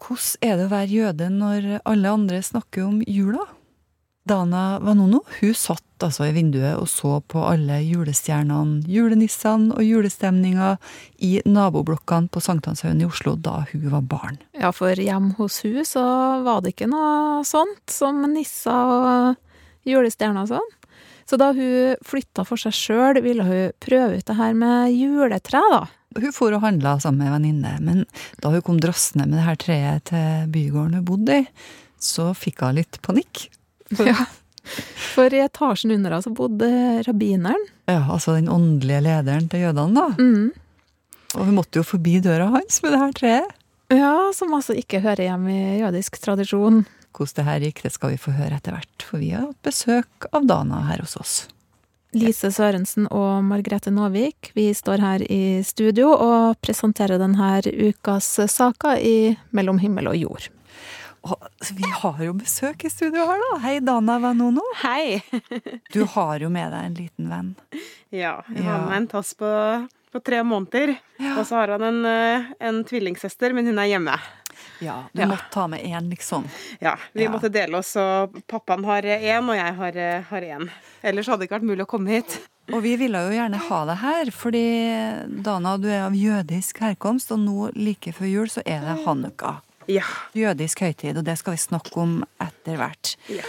Hvordan 0.00 0.48
er 0.48 0.56
det 0.56 0.66
å 0.66 0.72
være 0.72 0.94
jøde 0.94 1.30
når 1.32 1.70
alle 1.84 2.12
andre 2.16 2.42
snakker 2.44 2.86
om 2.86 3.00
jula? 3.06 3.46
Dana 4.28 4.78
Vanono 4.84 5.22
hun 5.40 5.54
satt 5.56 6.04
altså 6.04 6.26
i 6.28 6.34
vinduet 6.36 6.76
og 6.78 6.86
så 6.88 7.16
på 7.28 7.42
alle 7.44 7.80
julestjernene, 7.82 8.84
julenissene 8.88 9.74
og 9.74 9.84
julestemninga 9.84 10.74
i 11.24 11.32
naboblokkene 11.48 12.30
på 12.32 12.42
Sankthanshaugen 12.44 13.00
i 13.02 13.08
Oslo 13.08 13.34
da 13.36 13.62
hun 13.72 13.86
var 13.92 14.04
barn. 14.08 14.40
Ja, 14.56 14.72
for 14.76 14.96
hjemme 14.96 15.34
hos 15.40 15.60
hun 15.64 15.80
så 15.88 16.04
var 16.46 16.62
det 16.62 16.74
ikke 16.74 16.90
noe 16.92 17.40
sånt 17.48 17.92
som 17.92 18.22
nisser 18.32 18.92
og 18.94 19.88
julestjerner 19.88 20.44
og 20.44 20.52
sånn. 20.54 20.76
Så 21.28 21.38
da 21.40 21.52
hun 21.54 21.96
flytta 22.06 22.44
for 22.46 22.60
seg 22.60 22.74
sjøl, 22.74 23.20
ville 23.24 23.46
hun 23.46 23.76
prøve 23.82 24.18
ut 24.18 24.26
det 24.26 24.36
her 24.36 24.56
med 24.58 24.94
juletre, 24.96 25.62
da. 25.72 25.84
Hun 26.18 26.32
for 26.34 26.54
og 26.56 26.64
handla 26.64 26.96
sammen 26.98 27.22
med 27.22 27.28
ei 27.28 27.34
venninne, 27.36 27.72
men 27.86 28.00
da 28.42 28.50
hun 28.50 28.64
kom 28.66 28.80
drassende 28.82 29.28
med 29.28 29.38
det 29.38 29.46
her 29.46 29.60
treet 29.62 30.08
til 30.10 30.48
bygården 30.50 30.98
hun 30.98 31.06
bodde 31.06 31.36
i, 31.44 31.46
så 32.02 32.32
fikk 32.34 32.64
hun 32.66 32.80
litt 32.80 33.00
panikk. 33.06 33.48
Ja. 34.06 34.14
For 35.14 35.32
i 35.34 35.40
etasjen 35.42 35.90
under 35.94 36.12
henne 36.12 36.22
så 36.22 36.30
bodde 36.36 36.66
rabbineren. 37.06 37.62
Ja, 37.88 38.04
altså 38.12 38.36
den 38.36 38.50
åndelige 38.52 39.00
lederen 39.02 39.48
til 39.50 39.64
jødene, 39.64 39.96
da. 39.96 40.20
Mm. 40.20 40.52
Og 41.34 41.46
hun 41.48 41.56
måtte 41.56 41.80
jo 41.80 41.86
forbi 41.86 42.18
døra 42.22 42.50
hans 42.52 42.78
med 42.84 42.94
det 42.94 43.00
her 43.00 43.16
treet. 43.16 43.56
Ja, 43.90 44.14
som 44.36 44.52
altså 44.54 44.76
ikke 44.78 45.00
hører 45.02 45.24
hjemme 45.26 45.54
i 45.54 45.80
jødisk 45.80 46.20
tradisjon. 46.22 46.84
Hvordan 47.16 47.34
det 47.40 47.46
her 47.48 47.64
gikk, 47.66 47.82
det 47.86 47.94
skal 47.96 48.12
vi 48.12 48.20
få 48.22 48.34
høre 48.36 48.60
etter 48.60 48.76
hvert, 48.76 49.06
for 49.06 49.22
vi 49.22 49.32
har 49.34 49.48
hatt 49.48 49.66
besøk 49.66 50.28
av 50.30 50.46
Dana 50.46 50.84
her 50.86 51.02
hos 51.02 51.16
oss. 51.18 51.34
Lise 52.10 52.48
Sørensen 52.50 53.04
og 53.14 53.44
Margrethe 53.46 53.92
Nåvik, 53.94 54.50
vi 54.56 54.72
står 54.74 54.98
her 54.98 55.22
i 55.30 55.60
studio 55.62 56.08
og 56.10 56.56
presenterer 56.58 57.20
denne 57.22 57.60
ukas 57.70 58.26
saker 58.50 58.98
i 58.98 59.36
Mellom 59.54 59.78
himmel 59.78 60.10
og 60.10 60.16
jord. 60.18 60.48
Og 61.22 61.36
vi 61.76 61.86
har 62.00 62.18
jo 62.24 62.34
besøk 62.34 62.82
i 62.88 62.90
studio 62.90 63.28
her, 63.28 63.38
da. 63.44 63.60
Hei, 63.62 63.76
Dana 63.84 64.18
Vanono. 64.18 64.64
Hei! 64.82 65.20
Du 65.94 66.02
har 66.16 66.42
jo 66.42 66.50
med 66.50 66.72
deg 66.74 66.88
en 66.88 66.98
liten 66.98 67.30
venn. 67.30 67.54
Ja, 68.10 68.40
jeg 68.48 68.64
har 68.66 68.88
med 68.88 69.02
en 69.04 69.08
tass 69.12 69.34
på, 69.38 69.50
på 70.10 70.22
tre 70.26 70.42
måneder. 70.42 70.96
Ja. 71.20 71.36
Og 71.36 71.44
så 71.46 71.60
har 71.60 71.76
han 71.76 71.84
en, 71.92 72.00
eh, 72.08 72.50
en 72.58 72.82
tvillingsøster, 72.88 73.54
men 73.54 73.70
hun 73.70 73.78
er 73.78 73.92
hjemme. 73.92 74.16
Ja, 74.80 75.04
du 75.14 75.20
Ja. 75.22 75.26
måtte 75.26 75.50
ta 75.50 75.66
med 75.66 75.80
én, 75.84 76.08
liksom. 76.10 76.44
Ja, 76.80 76.96
Vi 77.14 77.22
Ja. 77.24 77.30
måtte 77.30 77.50
dele 77.50 77.78
oss, 77.78 77.96
og 77.96 78.34
pappaen 78.48 78.84
har 78.84 79.02
én, 79.02 79.48
og 79.48 79.54
jeg 79.56 79.74
har, 79.74 79.96
eh, 79.96 80.22
har 80.22 80.40
én. 80.40 80.70
Ellers 81.02 81.26
hadde 81.26 81.40
det 81.40 81.48
ikke 81.50 81.60
vært 81.60 81.70
mulig 81.70 81.82
å 81.86 81.86
komme 81.86 82.08
hit. 82.08 82.38
Og 82.72 82.82
vi 82.82 82.96
ville 82.96 83.18
jo 83.18 83.30
gjerne 83.30 83.56
ha 83.56 83.84
deg 83.86 83.96
her, 83.98 84.24
fordi 84.30 85.42
Dana, 85.42 85.76
du 85.76 85.88
er 85.88 86.04
av 86.06 86.12
jødisk 86.12 86.78
herkomst, 86.78 87.30
og 87.32 87.38
nå 87.40 87.70
like 87.74 88.12
før 88.12 88.30
jul 88.30 88.46
så 88.46 88.62
er 88.64 88.80
det 88.80 89.04
hanukka. 89.06 89.60
Ja. 89.88 90.02
Jødisk 90.34 90.78
høytid, 90.80 91.16
og 91.18 91.24
det 91.24 91.36
skal 91.38 91.54
vi 91.54 91.56
snakke 91.58 91.96
om 91.96 92.24
etter 92.40 92.76
hvert. 92.78 93.16
ja. 93.28 93.42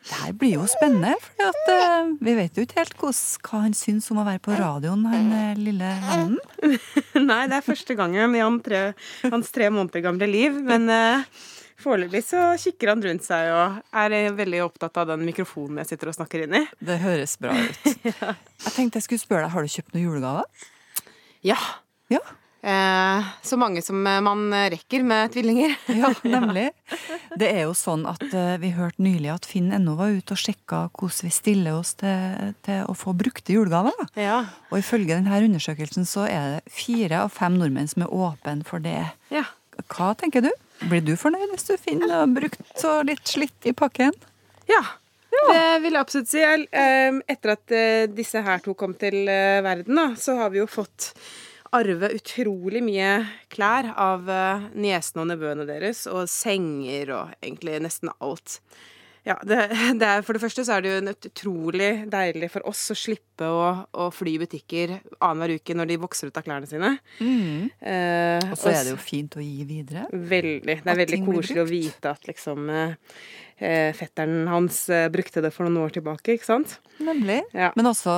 Det 0.00 0.16
her 0.16 0.32
blir 0.40 0.54
jo 0.56 0.64
spennende, 0.70 1.12
for 1.36 2.14
vi 2.24 2.34
vet 2.38 2.56
jo 2.56 2.64
ikke 2.64 2.80
helt 2.80 2.96
hos, 3.02 3.20
hva 3.44 3.60
han 3.66 3.74
syns 3.76 4.08
om 4.12 4.22
å 4.22 4.26
være 4.26 4.40
på 4.42 4.56
radioen, 4.56 5.04
han 5.10 5.28
eh, 5.36 5.60
lille 5.60 5.90
vennen. 6.06 6.38
Nei, 7.30 7.42
det 7.50 7.58
er 7.58 7.66
første 7.66 7.96
gangen 7.98 8.34
i 8.36 8.40
han 8.42 8.58
tre, 8.64 8.80
hans 9.28 9.52
tre 9.52 9.68
måneder 9.70 10.04
gamle 10.08 10.28
liv. 10.30 10.56
Men 10.66 10.88
uh, 10.88 11.44
foreløpig 11.80 12.24
så 12.26 12.46
kikker 12.60 12.94
han 12.94 13.04
rundt 13.04 13.26
seg 13.28 13.52
og 13.52 13.78
er 14.02 14.16
eh, 14.16 14.32
veldig 14.40 14.64
opptatt 14.66 15.00
av 15.02 15.12
den 15.12 15.24
mikrofonen 15.28 15.82
jeg 15.82 15.92
sitter 15.92 16.12
og 16.12 16.16
snakker 16.16 16.46
inn 16.46 16.58
i. 16.62 16.64
Det 16.80 17.00
høres 17.04 17.36
bra 17.40 17.54
ut. 17.56 17.88
Jeg 18.60 18.74
tenkte 18.74 19.00
jeg 19.00 19.06
skulle 19.06 19.22
spørre 19.22 19.46
deg, 19.46 19.52
har 19.54 19.64
du 19.64 19.72
kjøpt 19.72 19.94
noen 19.94 20.04
julegaver? 20.04 20.68
Ja. 21.46 21.56
Ja. 22.12 22.20
Eh, 22.62 23.24
så 23.42 23.56
mange 23.56 23.80
som 23.82 24.06
eh, 24.06 24.20
man 24.20 24.52
rekker 24.52 25.02
med 25.02 25.32
tvillinger. 25.32 25.76
Ja, 26.00 26.12
nemlig. 26.22 26.70
Det 27.40 27.48
er 27.48 27.62
jo 27.64 27.74
sånn 27.76 28.04
at 28.08 28.22
eh, 28.36 28.58
vi 28.60 28.74
hørte 28.76 29.00
nylig 29.04 29.30
at 29.32 29.48
Finn.no 29.48 29.94
var 29.96 30.12
ute 30.12 30.36
og 30.36 30.42
sjekka 30.42 30.82
hvordan 30.92 31.28
vi 31.28 31.32
stiller 31.32 31.78
oss 31.80 31.94
til, 32.00 32.52
til 32.66 32.84
å 32.84 32.96
få 32.96 33.14
brukte 33.16 33.56
julegaver. 33.56 33.96
Ja. 34.20 34.42
Og 34.68 34.82
ifølge 34.82 35.16
denne 35.16 35.40
undersøkelsen 35.48 36.08
så 36.08 36.26
er 36.28 36.58
det 36.58 36.74
fire 36.74 37.24
av 37.24 37.32
fem 37.32 37.56
nordmenn 37.60 37.88
som 37.88 38.04
er 38.04 38.12
åpne 38.12 38.68
for 38.68 38.84
det. 38.84 39.00
ja. 39.32 39.46
Hva 39.88 40.10
tenker 40.18 40.42
du? 40.44 40.50
Blir 40.90 41.00
du 41.00 41.14
fornøyd 41.16 41.54
hvis 41.54 41.64
du 41.70 41.78
finner 41.80 42.26
brukt 42.28 42.82
og 42.84 43.06
litt 43.08 43.24
slitt 43.24 43.64
i 43.64 43.72
pakken? 43.72 44.12
Ja. 44.68 44.82
Det 45.32 45.62
vil 45.80 45.94
jeg 45.96 46.02
absolutt 46.02 46.28
si. 46.28 46.42
Etter 46.44 47.52
at 47.54 47.72
disse 48.12 48.42
her 48.44 48.60
to 48.60 48.74
kom 48.76 48.92
til 49.00 49.24
verden, 49.24 50.02
så 50.20 50.36
har 50.36 50.52
vi 50.52 50.60
jo 50.60 50.66
fått 50.68 51.14
arve 51.76 52.10
utrolig 52.16 52.82
mye 52.84 53.10
klær 53.52 53.92
av 53.94 54.30
eh, 54.30 54.64
niesene 54.74 55.24
og 55.24 55.30
nevøene 55.30 55.66
deres, 55.68 56.06
og 56.10 56.28
senger 56.30 57.12
og 57.16 57.34
egentlig 57.42 57.78
nesten 57.84 58.12
alt. 58.18 58.58
Ja, 59.26 59.36
det, 59.44 59.56
det 60.00 60.06
er, 60.06 60.22
For 60.24 60.36
det 60.36 60.42
første 60.44 60.64
så 60.64 60.76
er 60.78 60.84
det 60.84 60.92
jo 60.92 61.00
en 61.02 61.12
utrolig 61.12 61.90
deilig 62.12 62.48
for 62.54 62.64
oss 62.70 62.86
å 62.92 62.96
slippe 62.96 63.48
å, 63.48 63.66
å 63.92 64.08
fly 64.12 64.38
butikker 64.42 64.96
annenhver 65.20 65.58
uke 65.60 65.76
når 65.76 65.90
de 65.92 66.00
vokser 66.02 66.30
ut 66.30 66.40
av 66.40 66.46
klærne 66.46 66.68
sine. 66.70 66.94
Eh, 67.20 68.48
Og 68.50 68.56
så 68.60 68.72
er 68.72 68.82
det 68.86 68.94
jo 68.94 69.00
fint 69.00 69.36
å 69.36 69.44
gi 69.44 69.64
videre. 69.68 70.06
Veldig. 70.12 70.80
Det 70.84 70.92
er 70.94 71.00
veldig 71.04 71.22
koselig 71.28 71.62
å 71.62 71.68
vite 71.68 72.12
at 72.12 72.28
liksom 72.28 72.68
eh, 72.72 72.96
eh, 73.60 73.92
fetteren 73.96 74.48
hans 74.50 74.82
eh, 74.92 75.06
brukte 75.12 75.42
det 75.44 75.52
for 75.54 75.68
noen 75.68 75.80
år 75.86 75.94
tilbake, 75.96 76.36
ikke 76.36 76.48
sant? 76.48 76.76
Nemlig. 77.00 77.40
Ja. 77.56 77.70
Men 77.78 77.88
også 77.92 78.12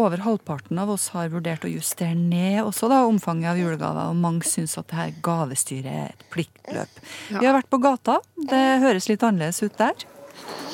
over 0.00 0.22
halvparten 0.24 0.80
av 0.80 0.92
oss 0.94 1.10
har 1.16 1.28
vurdert 1.32 1.64
å 1.68 1.72
justere 1.72 2.16
ned 2.16 2.62
også 2.64 2.88
da, 2.92 3.02
omfanget 3.08 3.52
av 3.52 3.60
julegaver, 3.60 4.12
og 4.12 4.20
mange 4.20 4.48
syns 4.48 4.78
at 4.80 4.88
det 4.92 5.00
her 5.00 5.14
gavestyret 5.24 5.92
er 5.92 6.10
et 6.14 6.26
pliktløp. 6.32 7.04
Vi 7.34 7.44
har 7.44 7.56
vært 7.58 7.72
på 7.72 7.80
gata. 7.84 8.20
Det 8.48 8.64
høres 8.84 9.08
litt 9.12 9.24
annerledes 9.24 9.60
ut 9.64 9.76
der. 9.80 10.08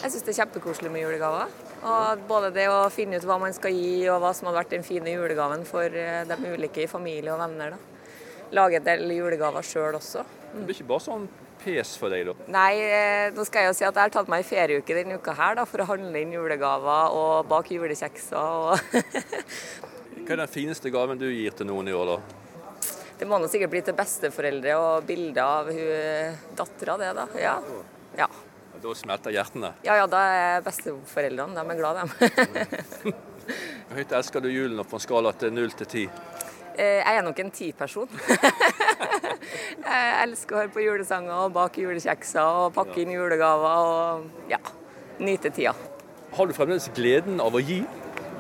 Jeg 0.00 0.14
syns 0.14 0.24
det 0.24 0.32
er 0.32 0.38
kjempekoselig 0.40 0.90
med 0.92 1.04
julegaver. 1.04 1.50
Og 1.80 2.24
både 2.28 2.50
det 2.54 2.66
å 2.72 2.88
finne 2.92 3.20
ut 3.20 3.26
hva 3.28 3.36
man 3.40 3.54
skal 3.56 3.74
gi, 3.76 4.08
og 4.12 4.20
hva 4.22 4.32
som 4.36 4.48
hadde 4.48 4.60
vært 4.62 4.74
den 4.74 4.84
fine 4.84 5.12
julegaven 5.12 5.66
for 5.68 5.84
eh, 5.92 6.24
de 6.28 6.38
ulike 6.54 6.84
i 6.84 6.90
familie 6.90 7.32
og 7.34 7.40
venner. 7.40 7.76
da. 7.76 8.08
Lage 8.56 8.80
en 8.80 8.88
del 8.88 9.12
julegaver 9.14 9.64
sjøl 9.64 9.96
også. 10.00 10.24
Det 10.50 10.64
blir 10.64 10.76
ikke 10.76 10.88
bare 10.90 11.04
sånn 11.04 11.28
pes 11.60 11.92
for 12.00 12.12
deg, 12.12 12.26
da. 12.30 12.48
Nei, 12.52 12.72
eh, 12.80 13.28
nå 13.36 13.44
skal 13.48 13.66
jeg 13.66 13.70
jo 13.70 13.76
si 13.78 13.86
at 13.86 13.94
jeg 13.94 14.08
har 14.08 14.12
tatt 14.16 14.32
meg 14.32 14.42
en 14.42 14.48
ferieuke 14.48 14.96
denne 14.96 15.20
uka 15.20 15.36
her 15.36 15.60
da, 15.60 15.68
for 15.68 15.84
å 15.84 15.88
handle 15.92 16.24
inn 16.24 16.34
julegaver 16.34 17.16
og 17.16 17.48
bake 17.52 17.76
julekjekser. 17.76 18.36
og 18.40 18.76
Hva 20.24 20.36
er 20.36 20.44
den 20.44 20.52
fineste 20.52 20.92
gaven 20.92 21.20
du 21.20 21.28
gir 21.28 21.56
til 21.56 21.68
noen 21.68 21.92
i 21.92 21.96
år, 21.96 22.16
da? 22.16 22.92
Det 23.20 23.28
må 23.28 23.36
nå 23.36 23.50
sikkert 23.52 23.72
bli 23.74 23.82
til 23.84 23.96
besteforeldre 23.96 24.76
og 24.80 25.08
bilder 25.08 25.42
av 25.44 25.68
hun 25.68 26.38
dattera, 26.56 26.96
det 27.00 27.10
da. 27.18 27.26
Ja. 27.36 27.58
Ja. 28.16 28.30
Da 28.80 28.94
smelter 28.96 29.30
hjertene. 29.34 29.74
ja 29.84 29.96
ja, 30.00 30.06
da 30.08 30.20
er 30.32 30.62
besteforeldrene 30.64 31.54
de 31.54 31.74
er 31.74 31.80
glad, 31.80 32.00
de. 32.00 33.12
Hvor 33.90 33.98
høyt 33.98 34.12
elsker 34.14 34.40
du 34.44 34.48
julen 34.52 34.80
på 34.86 34.96
en 34.96 35.02
skala 35.02 35.32
til 35.36 35.52
null 35.52 35.72
til 35.76 35.86
ti? 35.90 36.04
Eh, 36.78 37.00
Jeg 37.02 37.16
er 37.18 37.22
nok 37.26 37.38
en 37.42 37.50
ti-person. 37.50 38.08
Jeg 39.84 40.12
elsker 40.22 40.54
å 40.56 40.60
høre 40.62 40.72
på 40.74 40.84
julesanger 40.84 41.34
og 41.46 41.52
bake 41.56 41.82
julekjekser 41.82 42.60
og 42.64 42.72
pakke 42.76 43.02
inn 43.02 43.12
julegaver 43.16 43.82
og 43.82 44.50
ja, 44.52 44.60
nyte 45.20 45.50
tida. 45.52 45.74
Har 46.36 46.46
du 46.46 46.54
fremdeles 46.54 46.86
gleden 46.94 47.40
av 47.42 47.56
å 47.58 47.62
gi 47.64 47.80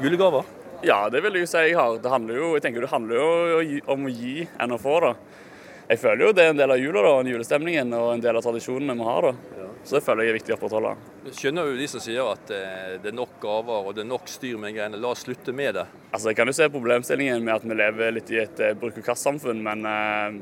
julegaver? 0.00 0.46
Ja, 0.86 1.02
det 1.12 1.20
vil 1.24 1.36
jeg 1.42 1.48
si 1.50 1.58
jeg 1.66 1.76
har. 1.76 1.98
Det 2.00 2.08
handler 2.12 2.38
jo, 2.40 2.52
jeg 2.56 2.64
tenker 2.64 2.86
det 2.86 2.92
handler 2.92 3.18
jo 3.20 3.80
om 3.92 4.06
å 4.08 4.12
gi 4.14 4.46
enn 4.62 4.72
å 4.72 4.78
få. 4.80 4.94
da. 5.04 5.12
Jeg 5.90 5.98
føler 6.00 6.22
jo 6.28 6.32
det 6.36 6.44
er 6.46 6.52
en 6.54 6.60
del 6.62 6.70
av 6.72 6.78
jula 6.80 7.02
da, 7.04 7.16
en 7.20 7.28
julestemningen 7.34 7.90
og 7.98 8.12
en 8.14 8.22
del 8.22 8.38
av 8.38 8.46
tradisjonen 8.46 8.94
vi 8.94 9.08
har. 9.10 9.26
da. 9.26 9.59
Så 9.84 9.96
det 9.96 10.02
føler 10.04 10.26
jeg 10.26 10.34
er 10.34 10.36
viktig 10.36 10.52
å 10.54 10.56
opprettholde. 10.58 10.92
Skjønner 11.36 11.70
jo 11.70 11.78
de 11.80 11.86
som 11.88 12.02
sier 12.04 12.26
at 12.28 12.52
eh, 12.52 12.94
det 13.00 13.10
er 13.10 13.16
nok 13.16 13.38
gaver 13.42 13.88
og 13.88 13.96
det 13.96 14.04
er 14.04 14.10
nok 14.10 14.28
styr 14.28 14.58
med 14.60 14.76
greiene. 14.76 15.00
La 15.00 15.14
oss 15.14 15.24
slutte 15.24 15.54
med 15.56 15.74
det. 15.78 15.86
Altså, 16.12 16.30
Jeg 16.30 16.38
kan 16.38 16.50
jo 16.50 16.56
se 16.56 16.68
problemstillingen 16.72 17.44
med 17.46 17.54
at 17.56 17.64
vi 17.66 17.78
lever 17.80 18.16
litt 18.18 18.32
i 18.34 18.42
et 18.44 18.60
eh, 18.60 18.76
bruk-og-kast-samfunn, 18.78 19.62
men 19.64 19.88
eh, 19.88 20.40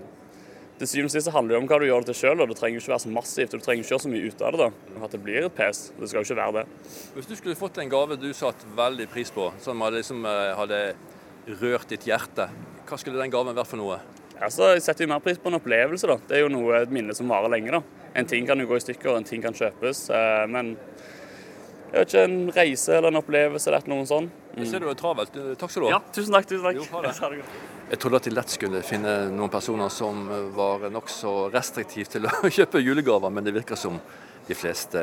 til 0.79 0.91
syvende 0.91 1.11
og 1.11 1.15
sist 1.15 1.33
handler 1.35 1.57
det 1.57 1.61
om 1.63 1.71
hva 1.71 1.79
du 1.81 1.87
gjør 1.89 2.05
det 2.05 2.13
til 2.13 2.19
sjøl. 2.21 2.43
Det 2.51 2.59
trenger 2.59 2.83
ikke 2.83 2.93
være 2.95 3.05
så 3.07 3.15
massivt, 3.15 3.55
og 3.55 3.63
du 3.63 3.65
trenger 3.67 3.83
ikke 3.83 3.95
gjøre 3.95 4.05
så 4.05 4.13
mye 4.13 4.29
ut 4.29 4.45
av 4.47 4.59
det. 4.59 4.67
da. 4.67 5.01
At 5.07 5.15
det 5.17 5.23
blir 5.25 5.47
et 5.47 5.57
pes. 5.57 5.81
Det 5.99 6.11
skal 6.11 6.21
jo 6.21 6.27
ikke 6.29 6.41
være 6.43 6.55
det. 6.61 6.67
Hvis 7.17 7.31
du 7.31 7.35
skulle 7.39 7.59
fått 7.59 7.81
en 7.83 7.91
gave 7.95 8.19
du 8.19 8.29
satte 8.37 8.75
veldig 8.79 9.09
pris 9.11 9.33
på, 9.35 9.49
som 9.65 9.87
hadde, 9.87 10.03
liksom, 10.03 10.27
eh, 10.27 10.53
hadde 10.59 10.83
rørt 11.63 11.91
ditt 11.95 12.07
hjerte, 12.11 12.51
hva 12.89 12.99
skulle 13.01 13.23
den 13.23 13.35
gaven 13.35 13.59
vært 13.59 13.71
for 13.71 13.81
noe? 13.81 13.99
Altså, 14.41 14.73
Jeg 14.75 14.83
setter 14.83 15.05
jo 15.05 15.09
mer 15.13 15.21
pris 15.25 15.39
på 15.39 15.49
en 15.51 15.59
opplevelse. 15.59 16.07
da. 16.07 16.17
Det 16.29 16.37
er 16.37 16.41
jo 16.45 16.49
noe, 16.49 16.83
et 16.83 16.91
minne 16.95 17.15
som 17.15 17.29
varer 17.29 17.49
lenge. 17.51 17.71
da. 17.71 17.81
En 18.15 18.27
ting 18.27 18.47
kan 18.47 18.59
jo 18.59 18.67
gå 18.67 18.77
i 18.77 18.81
stykker, 18.85 19.17
en 19.17 19.25
ting 19.25 19.43
kan 19.43 19.53
kjøpes. 19.55 20.11
eh, 20.11 20.47
Men 20.47 20.77
jeg 21.93 22.01
vet 22.01 22.09
ikke, 22.09 22.25
en 22.25 22.53
reise 22.53 22.89
eller 22.97 23.09
en 23.09 23.17
opplevelse 23.23 23.67
eller 23.69 23.89
noe 23.89 24.05
sånt. 24.07 24.31
Jeg 24.57 24.67
ser 24.67 24.81
du 24.81 24.89
er 24.91 24.95
travelt. 24.95 25.33
Takk 25.59 25.71
skal 25.71 25.83
du 25.83 25.89
ha. 25.89 25.93
Ja, 25.97 26.01
tusen 26.13 26.33
takk. 26.35 26.47
tusen 26.47 26.63
takk. 26.65 26.75
Jo, 26.77 26.85
ha 26.93 27.03
det. 27.03 27.15
Jeg, 27.21 27.31
det. 27.43 27.91
Jeg 27.91 27.99
trodde 27.99 28.17
at 28.17 28.23
de 28.25 28.31
lett 28.31 28.51
skulle 28.53 28.83
finne 28.83 29.13
noen 29.33 29.49
personer 29.51 29.89
som 29.89 30.27
var 30.55 30.91
nokså 30.91 31.51
restriktive 31.55 32.05
til 32.11 32.27
å 32.27 32.51
kjøpe 32.59 32.83
julegaver, 32.85 33.31
men 33.33 33.45
det 33.45 33.55
virker 33.55 33.77
som 33.77 33.99
de 34.49 34.55
fleste 34.55 34.99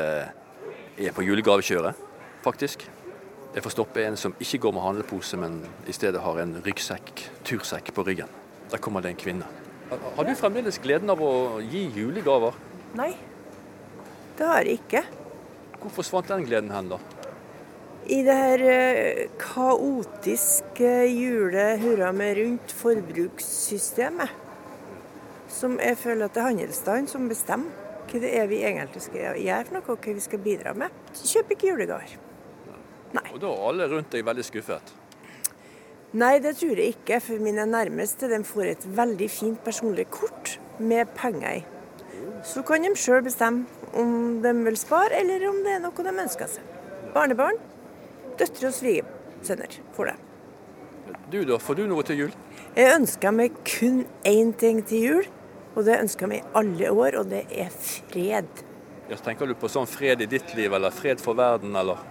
er 0.96 1.12
på 1.12 1.22
julegavekjøret, 1.26 1.94
faktisk. 2.44 2.86
Jeg 3.54 3.62
får 3.64 3.72
stoppe 3.72 4.04
en 4.04 4.16
som 4.16 4.34
ikke 4.38 4.58
går 4.60 4.72
med 4.76 4.82
handlepose, 4.82 5.36
men 5.40 5.60
i 5.88 5.92
stedet 5.92 6.20
har 6.22 6.38
en 6.42 6.62
ryggsekk, 6.62 7.24
tursekk, 7.44 7.92
på 7.96 8.04
ryggen. 8.06 8.28
Der 8.70 8.82
kommer 8.82 9.04
det 9.04 9.14
en 9.14 9.20
kvinne. 9.20 9.48
Har 9.90 10.26
du 10.26 10.32
fremdeles 10.34 10.80
gleden 10.82 11.10
av 11.12 11.20
å 11.22 11.60
gi 11.62 11.84
julegaver? 11.94 12.56
Nei, 12.98 13.12
det 14.38 14.48
har 14.48 14.66
jeg 14.66 14.80
ikke. 14.80 15.04
Hvor 15.82 15.92
forsvant 16.00 16.32
den 16.32 16.46
gleden 16.48 16.72
hen, 16.74 16.90
da? 16.90 16.98
I 18.06 18.20
det 18.26 18.34
her 18.38 18.62
eh, 18.70 19.22
kaotiske 19.38 20.90
jule-hurra 21.10 22.12
med 22.14 22.36
rundt 22.38 22.74
forbrukssystemet, 22.78 24.34
som 25.50 25.78
jeg 25.82 25.98
føler 25.98 26.26
at 26.26 26.36
det 26.36 26.42
er 26.42 26.48
handelsstanden 26.50 27.10
som 27.10 27.26
bestemmer 27.30 27.82
hva 28.06 28.20
det 28.22 28.30
er 28.38 28.46
vi 28.46 28.60
egentlig 28.62 29.02
skal 29.02 29.40
gjøre 29.42 29.64
for 29.66 29.74
noe, 29.74 29.86
og 29.90 30.04
hva 30.06 30.14
vi 30.14 30.22
skal 30.22 30.42
bidra 30.42 30.74
med. 30.78 30.94
Kjøp 31.18 31.50
ikke 31.56 31.72
julegaver. 31.72 32.14
Og 33.32 33.40
da 33.42 33.50
er 33.50 33.66
alle 33.70 33.88
rundt 33.90 34.12
deg 34.14 34.26
veldig 34.26 34.44
skuffet. 34.46 34.92
Nei, 36.14 36.38
det 36.38 36.54
tror 36.60 36.78
jeg 36.78 36.94
ikke. 36.94 37.18
For 37.20 37.42
mine 37.42 37.66
nærmeste 37.66 38.28
de 38.30 38.38
får 38.46 38.70
et 38.70 38.86
veldig 38.98 39.30
fint 39.30 39.64
personlig 39.64 40.06
kort 40.14 40.58
med 40.78 41.10
penger 41.18 41.58
i. 41.58 41.64
Så 42.46 42.62
kan 42.66 42.84
de 42.84 42.92
sjøl 42.98 43.24
bestemme 43.26 43.66
om 43.96 44.38
de 44.44 44.52
vil 44.68 44.76
spare, 44.78 45.18
eller 45.18 45.48
om 45.48 45.62
det 45.64 45.76
er 45.76 45.82
noe 45.82 46.06
de 46.06 46.14
ønsker 46.26 46.50
seg. 46.50 46.68
Barnebarn, 47.14 47.58
døtre 48.38 48.70
og 48.70 48.76
svigersønner 48.76 49.80
får 49.96 50.12
det. 50.12 50.16
Du 51.32 51.40
da, 51.48 51.58
får 51.58 51.80
du 51.80 51.86
noe 51.90 52.04
til 52.06 52.20
jul? 52.22 52.36
Jeg 52.76 52.94
ønsker 53.00 53.34
meg 53.34 53.56
kun 53.66 54.04
én 54.28 54.52
ting 54.58 54.82
til 54.86 55.06
jul, 55.08 55.28
og 55.74 55.86
det 55.88 55.98
ønsker 56.04 56.26
jeg 56.26 56.32
meg 56.34 56.44
i 56.44 56.56
alle 56.60 56.92
år, 56.92 57.18
og 57.22 57.30
det 57.32 57.44
er 57.50 57.72
fred. 57.72 58.62
Ja, 59.10 59.18
tenker 59.22 59.48
du 59.48 59.56
på 59.58 59.70
sånn 59.70 59.88
fred 59.90 60.22
i 60.22 60.28
ditt 60.30 60.54
liv, 60.58 60.72
eller 60.76 60.94
fred 60.94 61.22
for 61.22 61.38
verden, 61.38 61.74
eller? 61.78 62.02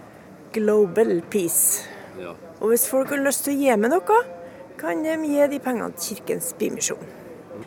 Global 0.55 1.21
peace. 1.31 1.94
Ja. 2.21 2.33
Og 2.61 2.71
hvis 2.71 2.87
folk 2.89 3.11
har 3.13 3.21
lyst 3.23 3.45
til 3.45 3.55
å 3.55 3.59
gi 3.59 3.77
meg 3.79 3.91
noe, 3.93 4.19
kan 4.79 5.03
de 5.03 5.15
gi 5.27 5.47
de 5.51 5.59
pengene 5.63 5.95
til 5.95 6.17
Kirkens 6.19 6.53
Bymisjon. 6.59 7.03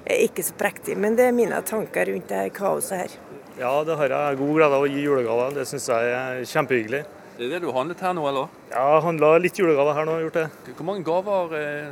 Jeg 0.05 0.15
er 0.15 0.25
ikke 0.27 0.45
så 0.45 0.57
prektig, 0.61 0.97
men 1.01 1.17
det 1.17 1.29
er 1.29 1.37
mine 1.37 1.61
tanker 1.65 2.11
rundt 2.13 2.29
det 2.29 2.43
her 2.43 2.51
kaoset 2.55 3.03
her. 3.03 3.17
Ja, 3.59 3.73
det 3.85 3.97
har 3.99 4.13
jeg 4.13 4.39
god 4.39 4.53
glede 4.55 4.77
av 4.77 4.85
å 4.85 4.89
gi 4.89 5.01
julegaver. 5.03 5.55
Det 5.57 5.65
syns 5.69 5.89
jeg 5.91 6.13
er 6.15 6.43
kjempehyggelig. 6.47 7.01
Det 7.39 7.47
er 7.47 7.55
det 7.55 7.61
du 7.63 7.69
har 7.71 7.81
handlet 7.81 8.01
her 8.03 8.15
nå, 8.19 8.27
eller? 8.29 8.53
Ja, 8.69 8.75
Jeg 8.75 8.95
har 8.95 9.05
handla 9.07 9.33
litt 9.43 9.59
julegaver 9.59 9.97
her 9.97 10.07
nå, 10.09 10.19
gjort 10.25 10.39
det. 10.39 10.47
Hvor 10.75 10.87
mange 10.89 11.05
gaver 11.07 11.55
eh, 11.59 11.91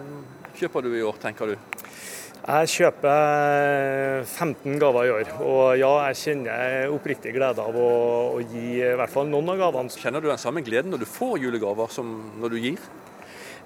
kjøper 0.58 0.86
du 0.86 0.90
i 0.94 1.02
år, 1.06 1.18
tenker 1.22 1.52
du? 1.52 1.75
Jeg 2.44 2.68
kjøper 2.70 4.22
15 4.22 4.76
gaver 4.78 5.08
i 5.08 5.10
år, 5.14 5.30
og 5.42 5.62
ja, 5.80 5.88
jeg 6.10 6.18
kjenner 6.20 6.92
oppriktig 6.94 7.32
glede 7.34 7.64
av 7.64 7.74
å, 7.74 7.88
å 8.36 8.42
gi 8.44 8.76
i 8.84 8.92
hvert 9.00 9.10
fall 9.10 9.26
noen 9.30 9.50
av 9.54 9.58
gavene. 9.64 9.90
Kjenner 9.90 10.22
du 10.22 10.28
den 10.30 10.38
samme 10.38 10.62
gleden 10.66 10.92
når 10.94 11.02
du 11.02 11.08
får 11.10 11.40
julegaver 11.42 11.90
som 11.90 12.12
når 12.38 12.54
du 12.54 12.58
gir? 12.62 12.84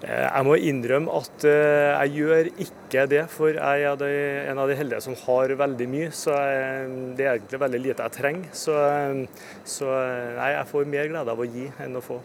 Eh, 0.00 0.24
Jeg 0.24 0.46
må 0.48 0.56
innrømme 0.56 1.12
at 1.18 1.44
eh, 1.44 1.90
jeg 2.06 2.22
gjør 2.22 2.50
ikke 2.64 3.04
det, 3.12 3.26
for 3.34 3.52
jeg 3.52 3.84
er 3.90 4.48
en 4.54 4.62
av 4.62 4.72
de 4.72 4.78
heldige 4.78 5.04
som 5.04 5.18
har 5.26 5.52
veldig 5.60 5.88
mye. 5.92 6.08
Så 6.16 6.32
det 7.18 7.26
er 7.26 7.34
egentlig 7.34 7.60
veldig 7.66 7.84
lite 7.84 8.08
jeg 8.08 8.16
trenger. 8.16 8.48
Så, 8.56 8.80
eh, 8.80 9.46
så 9.68 9.92
nei, 10.40 10.50
jeg 10.56 10.68
får 10.72 10.92
mer 10.96 11.12
glede 11.12 11.36
av 11.36 11.44
å 11.44 11.50
gi 11.52 11.68
enn 11.84 12.00
å 12.00 12.04
få. 12.06 12.22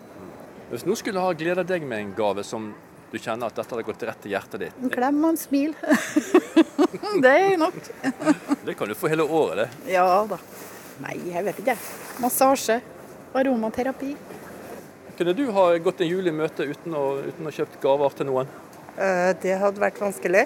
Hvis 0.71 0.87
noen 0.87 1.03
skulle 1.03 1.21
ha 1.21 1.35
gleda 1.35 1.67
deg 1.67 1.83
med 1.85 1.99
en 1.99 2.15
gave 2.17 2.47
som 2.47 2.71
du 3.11 3.17
kjenner 3.21 3.47
at 3.47 3.55
dette 3.55 3.71
hadde 3.75 3.85
gått 3.87 4.03
rett 4.09 4.21
til 4.23 4.33
hjertet 4.33 4.59
ditt, 4.65 4.79
En 4.83 4.91
klem 4.91 5.19
og 5.23 5.29
en 5.33 5.37
smil. 5.39 5.75
det 7.23 7.31
er 7.31 7.57
nok. 7.61 7.77
det 8.65 8.75
kan 8.75 8.89
du 8.91 8.95
få 8.97 9.11
hele 9.11 9.23
året, 9.23 9.61
det. 9.63 9.93
Ja 9.93 10.07
da. 10.29 10.39
Nei, 11.03 11.15
jeg 11.29 11.43
vet 11.45 11.61
ikke. 11.63 11.75
Massasje. 12.23 12.79
Aromaterapi. 13.35 14.13
Kunne 15.17 15.33
du 15.35 15.45
ha 15.55 15.65
gått 15.79 16.01
en 16.03 16.07
jul 16.11 16.27
i 16.27 16.33
møte 16.35 16.65
uten 16.67 16.95
å, 16.95 17.05
uten 17.23 17.47
å 17.47 17.53
kjøpt 17.55 17.79
gaver 17.83 18.15
til 18.17 18.29
noen? 18.29 18.49
Eh, 18.97 19.31
Det 19.43 19.57
hadde 19.59 19.79
vært 19.83 19.99
vanskelig. 20.01 20.45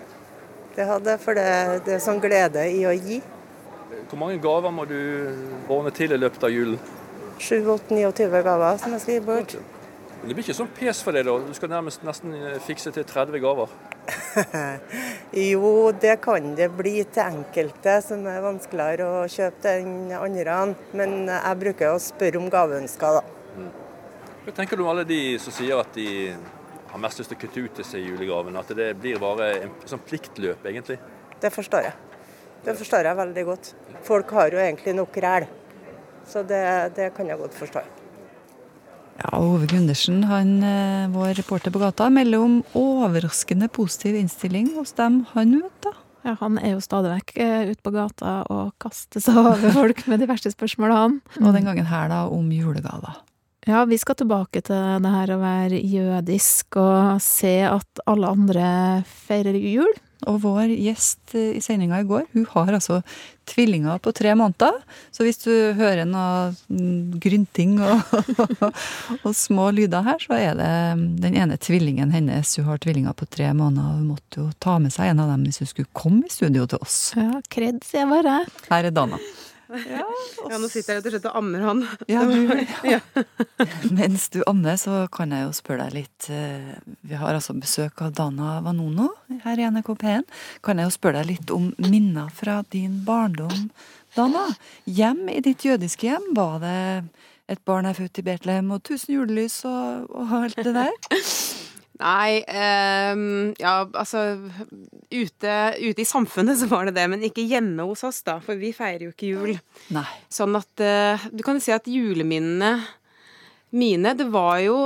Det 0.76 0.86
hadde, 0.90 1.18
for 1.22 1.38
det, 1.38 1.48
det 1.86 1.96
er 1.98 2.04
sånn 2.04 2.22
glede 2.22 2.66
i 2.70 2.84
å 2.86 2.94
gi. 2.94 3.20
Hvor 4.10 4.20
mange 4.22 4.38
gaver 4.42 4.74
må 4.74 4.86
du 4.90 4.98
ordne 5.70 5.92
til 5.94 6.14
i 6.14 6.18
løpet 6.22 6.46
av 6.46 6.54
julen? 6.54 6.78
7-8-29 7.40 8.42
gaver 8.46 8.78
som 8.82 8.94
jeg 8.96 9.02
skal 9.04 9.16
gi 9.16 9.26
bort. 9.26 9.56
Men 10.19 10.27
Det 10.27 10.36
blir 10.36 10.44
ikke 10.44 10.57
sånn 10.57 10.71
pes 10.75 11.00
for 11.04 11.16
deg, 11.16 11.24
da? 11.27 11.38
Du 11.48 11.54
skal 11.56 11.71
nærmest 11.71 12.04
nesten 12.04 12.36
fikse 12.66 12.92
til 12.95 13.06
30 13.07 13.39
gaver. 13.44 13.71
Jo, 15.30 15.92
det 15.94 16.16
kan 16.24 16.56
det 16.57 16.71
bli 16.74 17.04
til 17.06 17.21
enkelte 17.21 18.00
som 18.01 18.24
er 18.27 18.39
vanskeligere 18.42 19.06
å 19.06 19.27
kjøpe 19.30 19.62
til 19.62 19.83
enn 19.86 20.16
andre. 20.18 20.56
Men 20.98 21.13
jeg 21.30 21.60
bruker 21.62 21.94
å 21.94 22.01
spørre 22.01 22.42
om 22.42 22.50
gaveønsker, 22.51 23.19
da. 23.19 23.68
Hva 24.45 24.56
tenker 24.57 24.80
du 24.80 24.83
om 24.83 24.89
alle 24.89 25.06
de 25.06 25.38
som 25.42 25.54
sier 25.54 25.77
at 25.77 25.94
de 25.94 26.33
har 26.89 27.04
mest 27.04 27.21
lyst 27.21 27.30
til 27.30 27.38
å 27.38 27.42
kutte 27.44 27.63
ut 27.68 27.81
disse 27.83 28.01
julegavene? 28.01 28.63
At 28.63 28.74
det 28.75 28.89
blir 29.00 29.21
bare 29.21 29.51
en 29.62 29.77
sånn 29.86 30.01
pliktløp, 30.01 30.66
egentlig? 30.66 30.98
Det 31.39 31.54
forstår 31.54 31.86
jeg. 31.86 31.94
Det 32.66 32.75
forstår 32.81 33.07
jeg 33.07 33.21
veldig 33.21 33.45
godt. 33.54 33.71
Folk 34.10 34.33
har 34.36 34.51
jo 34.51 34.60
egentlig 34.66 34.98
nok 34.98 35.21
ræl. 35.24 35.48
Så 36.27 36.42
det, 36.44 36.66
det 36.98 37.12
kan 37.16 37.30
jeg 37.30 37.39
godt 37.39 37.56
forstå. 37.56 37.86
Ja, 39.19 39.38
Ove 39.39 39.68
Gundersen, 39.68 40.24
han, 40.24 40.63
eh, 40.63 41.07
vår 41.12 41.33
reporter 41.33 41.71
på 41.71 41.80
gata, 41.81 42.10
melder 42.10 42.39
om 42.39 42.60
overraskende 42.74 43.68
positiv 43.68 44.16
innstilling 44.16 44.71
hos 44.77 44.94
dem, 44.95 45.25
han 45.33 45.51
møter. 45.60 45.98
Ja, 46.24 46.36
han 46.39 46.60
er 46.60 46.75
jo 46.75 46.83
stadig 46.83 47.12
vekk 47.12 47.33
eh, 47.39 47.71
ute 47.71 47.83
på 47.83 47.94
gata 47.95 48.44
og 48.51 48.74
kaster 48.80 49.24
seg 49.24 49.39
over 49.39 49.71
folk 49.80 50.06
med 50.07 50.24
de 50.24 50.27
verste 50.30 50.51
spørsmålene. 50.54 51.19
Og 51.42 51.51
den 51.56 51.68
gangen 51.68 51.88
her 51.89 52.07
da 52.12 52.25
om 52.31 52.48
julegaver. 52.51 53.19
Ja, 53.68 53.83
vi 53.86 54.00
skal 54.00 54.16
tilbake 54.16 54.63
til 54.66 55.04
det 55.04 55.12
her 55.13 55.33
å 55.36 55.42
være 55.42 55.80
jødisk 55.83 56.80
og 56.80 57.19
se 57.24 57.57
at 57.68 58.04
alle 58.07 58.31
andre 58.31 58.69
feirer 59.27 59.57
jul. 59.60 59.92
Og 60.27 60.42
vår 60.44 60.74
gjest 60.75 61.36
eh, 61.38 61.56
i 61.56 61.62
sendinga 61.63 62.01
i 62.01 62.07
går, 62.07 62.25
hun 62.33 62.48
har 62.51 62.74
altså 62.75 63.00
tvillinger 63.50 64.01
på 64.04 64.12
tre 64.13 64.33
måneder. 64.36 64.75
Så 65.16 65.24
hvis 65.25 65.39
du 65.42 65.51
hører 65.80 66.04
noe 66.06 66.51
mm, 66.68 67.19
grynting 67.24 67.77
og, 67.80 68.04
og 69.25 69.31
små 69.38 69.69
lyder 69.75 70.04
her, 70.06 70.19
så 70.21 70.36
er 70.36 70.60
det 70.60 70.71
mm, 71.00 71.06
den 71.24 71.39
ene 71.39 71.57
tvillingen 71.57 72.12
hennes. 72.13 72.57
Hun 72.60 72.68
har 72.68 72.83
tvillinger 72.83 73.16
på 73.16 73.30
tre 73.31 73.54
måneder, 73.54 73.88
og 73.88 74.01
hun 74.01 74.12
måtte 74.13 74.44
jo 74.44 74.50
ta 74.60 74.75
med 74.83 74.94
seg 74.95 75.13
en 75.13 75.24
av 75.24 75.31
dem 75.31 75.48
hvis 75.48 75.63
hun 75.63 75.71
skulle 75.71 75.94
komme 75.95 76.27
i 76.27 76.33
studio 76.33 76.68
til 76.69 76.83
oss. 76.83 77.00
Ja, 77.18 77.39
kred, 77.48 77.80
sier 77.88 78.04
jeg 78.04 78.12
bare. 78.12 78.42
Her 78.68 78.92
er 78.92 78.95
Dana. 78.95 79.21
Ja, 79.69 80.06
nå 80.62 80.69
sitter 80.71 80.98
jeg 80.98 81.04
rett 81.04 81.07
og 81.07 81.13
slett 81.13 81.27
og 81.30 81.38
ammer 81.38 81.66
han. 81.68 81.83
Ja, 82.10 82.24
du, 82.25 82.50
Mens 84.00 84.30
du 84.33 84.42
ammer, 84.50 84.80
så 84.81 85.04
kan 85.13 85.33
jeg 85.36 85.45
jo 85.45 85.54
spørre 85.57 85.88
deg 85.88 86.00
litt 86.01 86.30
eh, 86.33 86.74
Vi 87.06 87.19
har 87.19 87.36
altså 87.36 87.54
besøk 87.57 88.01
av 88.06 88.16
Dana 88.18 88.57
Vanono 88.66 89.12
her 89.45 89.62
i 89.62 89.69
NRK 89.69 89.94
P1. 90.01 90.27
Kan 90.66 90.81
jeg 90.81 90.89
jo 90.89 90.98
spørre 90.98 91.21
deg 91.21 91.36
litt 91.36 91.54
om 91.54 91.69
minner 91.86 92.33
fra 92.33 92.62
din 92.74 93.01
barndom, 93.06 93.69
Dana? 94.18 94.48
Hjem 94.89 95.27
i 95.30 95.39
ditt 95.45 95.66
jødiske 95.68 96.10
hjem, 96.10 96.31
var 96.38 96.59
det 96.64 96.80
et 97.49 97.61
barn 97.66 97.88
er 97.90 97.97
født 97.97 98.21
i 98.21 98.26
Betlehem 98.26 98.69
og 98.76 98.83
tusen 98.85 99.16
julelys 99.16 99.64
og, 99.69 100.09
og 100.14 100.35
alt 100.44 100.61
det 100.61 100.76
der? 100.76 100.94
Nei, 102.00 102.40
um, 102.48 103.50
ja, 103.60 103.74
altså 103.84 104.22
ute, 105.12 105.56
ute 105.84 106.00
i 106.00 106.08
samfunnet 106.08 106.62
så 106.62 106.70
var 106.72 106.88
det 106.88 106.96
det, 106.96 107.06
men 107.12 107.26
ikke 107.28 107.44
hjemme 107.44 107.84
hos 107.90 108.06
oss, 108.08 108.22
da. 108.24 108.38
For 108.44 108.60
vi 108.60 108.72
feirer 108.76 109.10
jo 109.10 109.12
ikke 109.12 109.34
jul. 109.34 109.58
Nei. 109.96 110.08
Sånn 110.32 110.56
at 110.60 110.84
uh, 110.86 111.28
Du 111.34 111.44
kan 111.44 111.60
jo 111.60 111.66
si 111.66 111.76
at 111.76 111.90
juleminnene 111.92 112.78
mine, 113.76 114.16
det 114.18 114.30
var 114.32 114.62
jo 114.64 114.80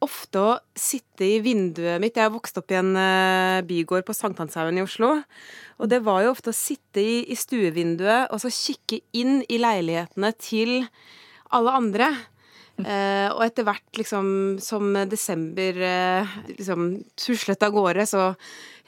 ofte 0.00 0.40
å 0.40 0.52
sitte 0.78 1.26
i 1.26 1.42
vinduet 1.44 2.00
mitt 2.00 2.16
Jeg 2.16 2.32
vokste 2.32 2.56
vokst 2.56 2.60
opp 2.62 2.72
i 2.72 2.78
en 2.78 2.94
uh, 2.96 3.60
bygård 3.66 4.06
på 4.06 4.16
Sankthanshaugen 4.16 4.78
i 4.78 4.84
Oslo. 4.86 5.16
Og 5.82 5.90
det 5.90 6.00
var 6.06 6.22
jo 6.24 6.32
ofte 6.36 6.54
å 6.54 6.56
sitte 6.56 7.02
i, 7.02 7.24
i 7.26 7.36
stuevinduet 7.36 8.30
og 8.30 8.40
så 8.44 8.52
kikke 8.52 9.02
inn 9.18 9.42
i 9.50 9.58
leilighetene 9.60 10.32
til 10.38 10.78
alle 11.50 11.74
andre. 11.82 12.14
Eh, 12.90 13.28
og 13.34 13.44
etter 13.46 13.64
hvert, 13.68 13.86
liksom, 13.96 14.26
som 14.60 14.92
desember 15.08 15.76
eh, 15.84 16.36
liksom 16.56 16.90
tuslet 17.16 17.62
av 17.62 17.72
gårde, 17.76 18.06
så 18.08 18.34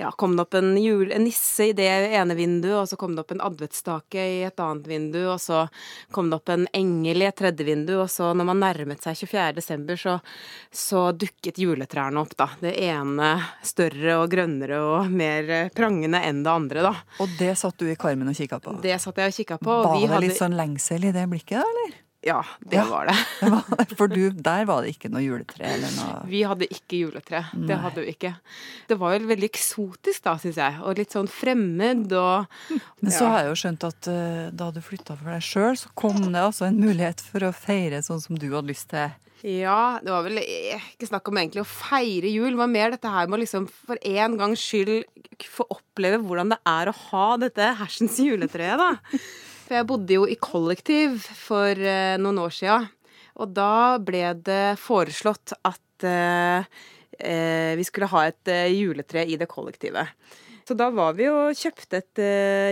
ja, 0.01 0.09
kom 0.19 0.33
det 0.35 0.43
opp 0.47 0.55
en, 0.59 0.73
jul, 0.81 1.13
en 1.15 1.23
nisse 1.23 1.69
i 1.69 1.75
det 1.77 1.87
ene 2.17 2.35
vinduet, 2.35 2.75
og 2.81 2.89
så 2.91 2.97
kom 2.99 3.13
det 3.15 3.23
opp 3.23 3.35
en 3.37 3.43
adventsstake 3.45 4.19
i 4.19 4.39
et 4.49 4.59
annet 4.65 4.89
vindu, 4.89 5.21
og 5.31 5.39
så 5.41 5.67
kom 6.11 6.31
det 6.33 6.39
opp 6.41 6.49
en 6.55 6.65
engel 6.75 7.23
i 7.23 7.29
et 7.29 7.37
tredje 7.39 7.67
vindu, 7.69 7.93
og 8.03 8.09
så 8.11 8.33
når 8.35 8.49
man 8.49 8.63
nærmet 8.65 9.05
seg 9.05 9.21
24. 9.21 9.53
desember, 9.61 10.01
så, 10.01 10.17
så 10.75 11.05
dukket 11.15 11.61
juletrærne 11.63 12.19
opp, 12.25 12.35
da. 12.41 12.49
Det 12.65 12.73
ene 12.89 13.35
større 13.63 14.17
og 14.25 14.31
grønnere 14.33 14.81
og 14.83 15.13
mer 15.13 15.53
eh, 15.61 15.71
prangende 15.77 16.25
enn 16.25 16.43
det 16.43 16.51
andre, 16.57 16.87
da. 16.89 16.95
Og 17.23 17.37
det 17.39 17.53
satt 17.61 17.79
du 17.79 17.87
i 17.93 17.99
karmen 18.01 18.33
og 18.33 18.39
kikka 18.41 18.59
på? 18.65 18.79
Det 18.83 18.97
satt 19.05 19.21
jeg 19.23 19.31
og 19.35 19.39
kikka 19.43 19.61
på. 19.63 19.71
og 19.77 19.85
Var 19.91 19.95
vi 20.01 20.07
det 20.09 20.15
hadde- 20.17 20.27
litt 20.33 20.41
sånn 20.41 20.59
lengsel 20.59 21.05
i 21.05 21.15
det 21.15 21.29
blikket, 21.31 21.61
da, 21.61 21.69
eller? 21.77 22.01
Ja, 22.23 22.39
det 22.63 22.77
Ja. 22.79 22.85
var 22.93 23.09
det. 23.11 23.17
For 23.99 24.07
du, 24.07 24.31
der 24.31 24.65
var 24.69 24.85
det 24.85 24.93
ikke 24.95 25.11
noe 25.11 25.25
juletre 25.25 25.67
eller 25.67 25.91
noe 25.97 26.21
Vi 26.33 26.45
hadde 26.47 26.69
ikke 26.71 27.01
juletre. 27.01 27.41
Nei. 27.57 27.67
Det 27.71 27.79
hadde 27.83 28.05
vi 28.05 28.13
ikke. 28.15 28.35
Det 28.89 28.99
var 29.01 29.17
jo 29.17 29.27
veldig 29.33 29.49
eksotisk 29.51 30.23
da, 30.29 30.37
syns 30.43 30.61
jeg. 30.63 30.79
Og 30.87 31.01
litt 31.01 31.17
sånn 31.17 31.31
fremmed 31.31 32.15
og 32.15 32.47
Men 33.03 33.11
så 33.15 33.27
har 33.33 33.43
jeg 33.43 33.51
jo 33.51 33.59
skjønt 33.65 33.89
at 33.91 34.11
uh, 34.13 34.45
da 34.55 34.71
du 34.75 34.79
flytta 34.85 35.17
for 35.19 35.33
deg 35.35 35.43
sjøl, 35.49 35.75
så 35.81 35.91
kom 35.99 36.21
det 36.29 36.45
altså 36.47 36.69
en 36.69 36.79
mulighet 36.79 37.25
for 37.27 37.49
å 37.49 37.53
feire 37.57 38.03
sånn 38.07 38.23
som 38.23 38.39
du 38.39 38.47
hadde 38.53 38.71
lyst 38.71 38.91
til. 38.95 39.11
Ja, 39.43 39.99
det 39.99 40.13
var 40.15 40.23
vel 40.23 40.39
eh, 40.39 40.83
ikke 40.95 41.09
snakk 41.11 41.27
om 41.27 41.39
egentlig 41.41 41.65
å 41.65 41.67
feire 41.67 42.31
jul. 42.31 42.53
Det 42.55 42.61
var 42.61 42.69
mer 42.71 42.93
dette 42.95 43.11
her 43.11 43.27
med 43.27 43.41
å 43.41 43.43
liksom 43.43 43.65
for 43.67 43.99
en 44.07 44.37
gangs 44.39 44.63
skyld 44.63 45.01
få 45.51 45.67
oppleve 45.75 46.21
hvordan 46.23 46.53
det 46.55 46.61
er 46.71 46.87
å 46.93 46.95
ha 47.09 47.25
dette 47.43 47.73
hersens 47.81 48.21
juletreet, 48.23 48.79
da. 48.79 49.19
For 49.73 49.81
jeg 49.81 49.89
bodde 49.89 50.13
jo 50.19 50.25
i 50.29 50.35
kollektiv 50.37 51.15
for 51.33 51.73
eh, 51.73 52.19
noen 52.21 52.43
år 52.43 52.51
sia, 52.53 52.75
og 53.41 53.55
da 53.57 53.97
ble 54.05 54.35
det 54.45 54.75
foreslått 54.77 55.55
at 55.65 56.05
eh, 56.05 56.67
eh, 57.17 57.73
vi 57.81 57.87
skulle 57.89 58.11
ha 58.13 58.27
et 58.29 58.51
eh, 58.53 58.69
juletre 58.69 59.23
i 59.25 59.39
det 59.41 59.49
kollektivet. 59.49 60.13
Så 60.69 60.77
da 60.77 60.91
var 60.93 61.17
vi 61.17 61.31
og 61.33 61.57
kjøpte 61.57 62.03
et 62.03 62.21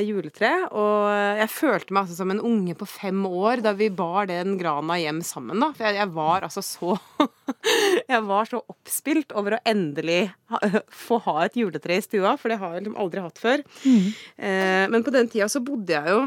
juletre, 0.04 0.50
og 0.76 1.08
jeg 1.40 1.50
følte 1.54 1.96
meg 1.96 2.02
altså 2.02 2.18
som 2.18 2.34
en 2.34 2.42
unge 2.50 2.76
på 2.76 2.86
fem 2.86 3.24
år 3.24 3.64
da 3.64 3.72
vi 3.80 3.88
bar 3.88 4.28
den 4.28 4.58
grana 4.60 5.00
hjem 5.00 5.24
sammen, 5.24 5.56
da. 5.64 5.70
For 5.72 5.88
jeg, 5.88 5.96
jeg 6.02 6.12
var 6.20 6.46
altså 6.50 6.60
så 6.62 6.98
Jeg 8.12 8.20
var 8.28 8.52
så 8.52 8.60
oppspilt 8.60 9.32
over 9.32 9.56
å 9.56 9.62
endelig 9.72 10.28
ha, 10.52 10.60
få 11.08 11.22
ha 11.24 11.38
et 11.48 11.56
juletre 11.64 11.96
i 11.96 12.04
stua, 12.04 12.36
for 12.36 12.52
det 12.52 12.60
har 12.60 12.76
jeg 12.76 12.84
liksom 12.84 13.00
aldri 13.00 13.24
hatt 13.24 13.40
før. 13.40 13.66
Eh, 13.88 14.84
men 14.92 15.08
på 15.08 15.16
den 15.16 15.32
tida 15.32 15.48
så 15.48 15.64
bodde 15.64 15.96
jeg 15.96 16.14
jo 16.18 16.22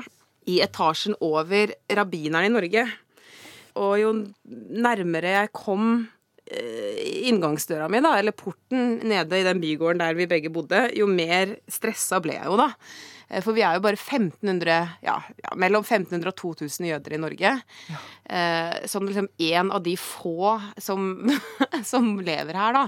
i 0.49 0.59
etasjen 0.65 1.15
over 1.23 1.71
rabbineren 1.95 2.49
i 2.49 2.53
Norge. 2.53 2.83
Og 3.79 3.95
jo 4.01 4.11
nærmere 4.83 5.31
jeg 5.37 5.51
kom 5.55 5.87
eh, 6.45 7.29
inngangsdøra 7.31 7.87
mi, 7.89 8.01
da, 8.05 8.11
eller 8.19 8.35
porten 8.37 8.99
nede 9.09 9.39
i 9.39 9.45
den 9.47 9.61
bygården 9.63 10.03
der 10.03 10.13
vi 10.19 10.27
begge 10.29 10.51
bodde, 10.53 10.85
jo 10.97 11.07
mer 11.09 11.55
stressa 11.71 12.19
ble 12.21 12.35
jeg 12.37 12.45
jo, 12.51 12.57
da. 12.59 12.67
Eh, 13.31 13.41
For 13.41 13.55
vi 13.57 13.63
er 13.65 13.79
jo 13.79 13.85
bare 13.87 13.97
1500, 13.97 14.75
ja, 15.07 15.15
ja 15.41 15.55
mellom 15.57 15.81
1500 15.87 16.29
og 16.33 16.37
2000 16.59 16.89
jøder 16.91 17.15
i 17.17 17.21
Norge. 17.23 17.55
Eh, 18.29 18.85
som 18.91 19.07
liksom 19.09 19.31
en 19.49 19.71
av 19.73 19.81
de 19.87 19.95
få 19.97 20.59
som, 20.77 21.07
som 21.91 22.13
lever 22.21 22.53
her, 22.59 22.77
da. 22.77 22.87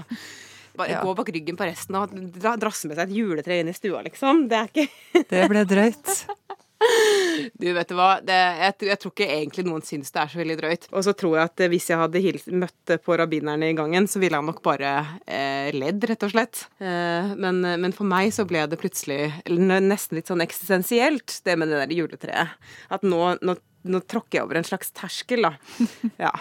Bare 0.76 0.92
Ja. 0.92 1.00
gå 1.00 1.14
bak 1.16 1.30
ryggen 1.32 1.56
på 1.56 1.64
resten 1.64 1.96
og 1.96 2.12
drasse 2.60 2.84
med 2.86 2.98
seg 2.98 3.08
et 3.08 3.16
juletre 3.16 3.56
inn 3.62 3.70
i 3.72 3.74
stua, 3.74 4.02
liksom. 4.04 4.44
Det 4.50 4.58
er 4.60 4.66
ikke 4.68 5.22
Det 5.32 5.46
ble 5.48 5.62
drøyt. 5.66 6.10
Du, 7.60 7.66
vet 7.72 7.88
du 7.88 7.94
hva, 7.96 8.16
det, 8.24 8.36
jeg, 8.60 8.74
jeg 8.88 8.98
tror 9.00 9.12
ikke 9.12 9.26
egentlig 9.28 9.64
noen 9.66 9.84
syns 9.84 10.12
det 10.12 10.20
er 10.22 10.30
så 10.32 10.40
veldig 10.40 10.56
drøyt. 10.60 10.86
Og 10.96 11.04
så 11.04 11.12
tror 11.16 11.36
jeg 11.36 11.50
at 11.50 11.62
eh, 11.62 11.70
hvis 11.72 11.88
jeg 11.90 12.00
hadde 12.00 12.22
hilt, 12.24 12.48
møtt 12.64 12.94
på 13.04 13.18
rabbinerne 13.20 13.70
i 13.70 13.76
gangen, 13.76 14.08
så 14.10 14.20
ville 14.22 14.40
han 14.40 14.48
nok 14.48 14.62
bare 14.64 14.92
eh, 15.28 15.68
ledd, 15.76 16.04
rett 16.08 16.26
og 16.26 16.32
slett. 16.32 16.64
Eh, 16.80 17.34
men, 17.36 17.60
men 17.60 17.94
for 17.96 18.08
meg 18.08 18.32
så 18.34 18.46
ble 18.48 18.64
det 18.70 18.80
plutselig 18.80 19.20
nesten 19.52 20.18
litt 20.18 20.32
sånn 20.32 20.44
eksistensielt, 20.44 21.38
det 21.46 21.56
med 21.60 21.72
det 21.72 21.82
der 21.84 21.96
juletreet. 21.96 22.56
At 22.92 23.06
nå, 23.06 23.22
nå, 23.44 23.56
nå 23.86 24.02
tråkker 24.08 24.40
jeg 24.40 24.48
over 24.48 24.60
en 24.60 24.68
slags 24.68 24.92
terskel, 24.96 25.48
da. 25.48 25.54
Ja. 26.26 26.32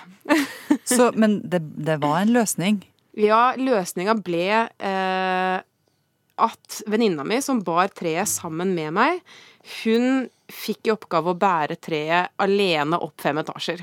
Så, 0.88 1.12
men 1.20 1.42
det, 1.44 1.62
det 1.86 2.00
var 2.04 2.22
en 2.24 2.34
løsning. 2.36 2.84
Ja, 3.20 3.54
løsninga 3.56 4.18
ble 4.20 4.48
eh, 4.68 5.58
at 6.42 6.82
venninna 6.92 7.24
mi, 7.28 7.40
som 7.44 7.64
bar 7.64 7.92
treet 7.96 8.30
sammen 8.30 8.74
med 8.76 8.96
meg, 8.96 9.22
hun 9.84 10.28
fikk 10.52 10.90
i 10.90 10.94
oppgave 10.94 11.32
å 11.32 11.38
bære 11.40 11.78
treet 11.82 12.34
alene 12.42 13.00
opp 13.02 13.22
fem 13.24 13.40
etasjer. 13.42 13.82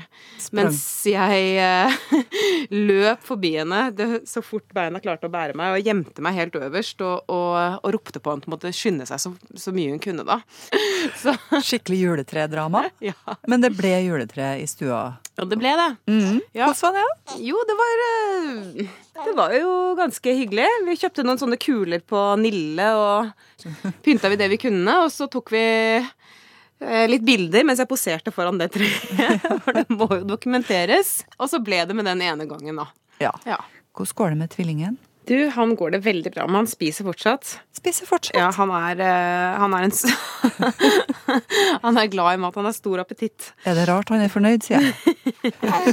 Mens 0.55 0.79
jeg 1.09 1.57
eh, 1.59 1.97
løp 2.89 3.23
forbi 3.25 3.53
henne 3.59 3.85
det, 3.95 4.07
så 4.29 4.43
fort 4.45 4.69
beina 4.75 5.01
klarte 5.03 5.27
å 5.27 5.33
bære 5.33 5.57
meg, 5.59 5.75
og 5.75 5.87
gjemte 5.89 6.23
meg 6.23 6.37
helt 6.37 6.57
øverst 6.59 7.03
og, 7.03 7.27
og, 7.31 7.79
og 7.83 7.95
ropte 7.95 8.21
på 8.23 8.35
henne 8.35 8.59
til 8.63 8.71
å 8.71 8.75
skynde 8.75 9.07
seg 9.09 9.21
så, 9.21 9.33
så 9.59 9.75
mye 9.75 9.93
hun 9.93 10.03
kunne 10.03 10.27
da. 10.27 10.39
Så, 11.19 11.33
Skikkelig 11.59 11.97
juletredrama. 11.99 12.85
ja. 13.09 13.15
Men 13.49 13.63
det 13.63 13.73
ble 13.75 13.91
juletre 14.05 14.53
i 14.61 14.67
stua. 14.69 15.01
Ja, 15.35 15.47
det 15.49 15.57
ble 15.59 15.73
det. 15.75 15.89
Mm. 16.07 16.39
Ja. 16.55 16.69
Hvordan 16.71 16.95
var 16.95 16.99
det? 16.99 17.39
Jo, 17.43 17.59
det 17.67 17.75
var 17.79 18.03
eh, 18.07 18.93
Det 19.19 19.33
var 19.37 19.55
jo 19.57 19.73
ganske 19.99 20.35
hyggelig. 20.39 20.67
Vi 20.87 20.97
kjøpte 21.01 21.25
noen 21.27 21.41
sånne 21.41 21.59
kuler 21.61 22.03
på 22.07 22.21
Nille, 22.39 22.87
og 22.95 23.73
pynta 24.05 24.31
vi 24.31 24.39
det 24.39 24.49
vi 24.53 24.61
kunne. 24.61 25.01
Og 25.03 25.11
så 25.13 25.27
tok 25.31 25.51
vi 25.53 25.65
litt 27.09 27.23
bilder 27.25 27.63
mens 27.67 27.81
jeg 27.81 27.89
poserte 27.89 28.33
foran 28.35 28.59
det 28.61 28.71
treet. 28.75 29.47
For 29.65 29.77
det 29.77 29.87
må 29.93 30.09
jo 30.11 30.23
dokumenteres. 30.27 31.21
Og 31.37 31.51
så 31.51 31.61
ble 31.63 31.83
det 31.87 31.97
med 31.97 32.09
den 32.09 32.21
ene 32.25 32.47
gangen, 32.49 32.83
da. 32.83 32.89
Ja. 33.23 33.33
Ja. 33.47 33.61
Hvordan 33.93 34.17
går 34.19 34.33
det 34.33 34.39
med 34.43 34.53
tvillingen? 34.55 35.01
Du, 35.25 35.47
han 35.47 35.75
går 35.75 35.91
det 35.91 35.99
veldig 36.03 36.31
bra 36.33 36.47
med. 36.47 36.55
Han 36.55 36.67
spiser 36.67 37.05
fortsatt. 37.07 37.59
Spiser 37.77 38.07
fortsatt. 38.07 38.35
Ja, 38.35 38.49
han 38.51 38.71
er, 38.75 38.99
eh, 38.99 39.59
han 39.61 39.73
er 39.77 39.85
en 39.87 39.93
Han 41.85 41.97
er 41.97 42.09
glad 42.11 42.33
i 42.33 42.41
mat. 42.43 42.55
Han 42.59 42.67
har 42.67 42.75
stor 42.75 42.99
appetitt. 43.05 43.53
Er 43.63 43.77
det 43.77 43.87
rart 43.87 44.11
han 44.11 44.23
er 44.25 44.31
fornøyd, 44.33 44.65
sier 44.65 44.83
jeg. 44.83 45.15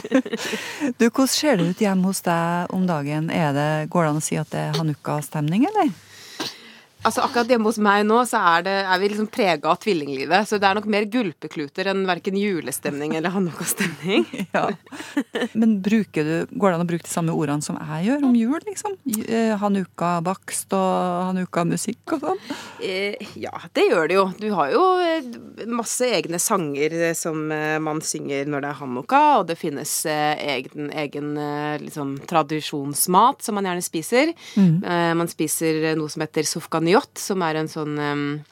du, 0.99 1.07
hvordan 1.07 1.31
ser 1.31 1.61
det 1.61 1.69
ut 1.71 1.85
hjemme 1.85 2.11
hos 2.11 2.25
deg 2.27 2.75
om 2.75 2.89
dagen? 2.91 3.31
Er 3.31 3.55
det, 3.55 3.71
går 3.95 4.09
det 4.09 4.11
an 4.11 4.23
å 4.23 4.25
si 4.25 4.41
at 4.41 4.51
det 4.51 4.65
er 4.65 4.81
hanukka-stemning, 4.81 5.69
eller? 5.71 5.95
Altså 7.01 7.23
Akkurat 7.25 7.49
hjemme 7.49 7.65
hos 7.65 7.79
meg 7.81 8.03
nå 8.05 8.19
så 8.29 8.41
er, 8.57 8.65
det, 8.67 8.75
er 8.85 9.01
vi 9.01 9.09
liksom 9.09 9.29
prega 9.33 9.71
av 9.73 9.79
tvillinglivet. 9.81 10.49
Så 10.49 10.59
det 10.61 10.69
er 10.69 10.77
nok 10.77 10.89
mer 10.91 11.07
gulpekluter 11.09 11.89
enn 11.93 12.03
verken 12.09 12.37
julestemning 12.37 13.17
eller 13.17 13.33
hanukka-stemning. 13.37 14.27
Ja. 14.51 14.65
Men 15.55 15.77
bruker 15.85 16.27
du, 16.27 16.33
går 16.59 16.73
det 16.73 16.77
an 16.77 16.83
å 16.83 16.89
bruke 16.89 17.07
de 17.07 17.13
samme 17.13 17.35
ordene 17.37 17.63
som 17.63 17.77
jeg 17.79 18.09
gjør 18.09 18.25
om 18.27 18.33
jul, 18.35 18.57
liksom? 18.67 18.97
Eh, 19.23 19.53
Hanukka-bakst 19.61 20.75
og 20.75 21.29
hanukka-musikk 21.29 22.17
og 22.17 22.25
sånn? 22.25 22.41
Eh, 22.83 23.21
ja, 23.39 23.53
det 23.77 23.85
gjør 23.87 24.11
det 24.11 24.17
jo. 24.17 24.25
Du 24.41 24.49
har 24.57 24.73
jo 24.75 24.83
eh, 25.05 25.29
masse 25.71 26.09
egne 26.09 26.41
sanger 26.43 26.97
som 27.15 27.39
man 27.85 28.03
synger 28.05 28.51
når 28.51 28.65
det 28.65 28.73
er 28.73 28.81
hanukka, 28.81 29.21
og 29.39 29.47
det 29.53 29.59
finnes 29.61 29.93
egen, 30.11 30.91
egen 31.05 31.31
liksom, 31.85 32.17
tradisjonsmat 32.31 33.47
som 33.47 33.59
man 33.61 33.71
gjerne 33.71 33.87
spiser. 33.87 34.35
Mm. 34.59 34.83
man 35.21 35.31
spiser 35.31 35.93
noe 35.99 36.11
som 36.11 36.25
heter 36.25 36.49
sufganiot, 36.91 37.19
som 37.19 37.43
er 37.43 37.61
en 37.61 37.69
sånn 37.69 37.99
um, 37.99 38.45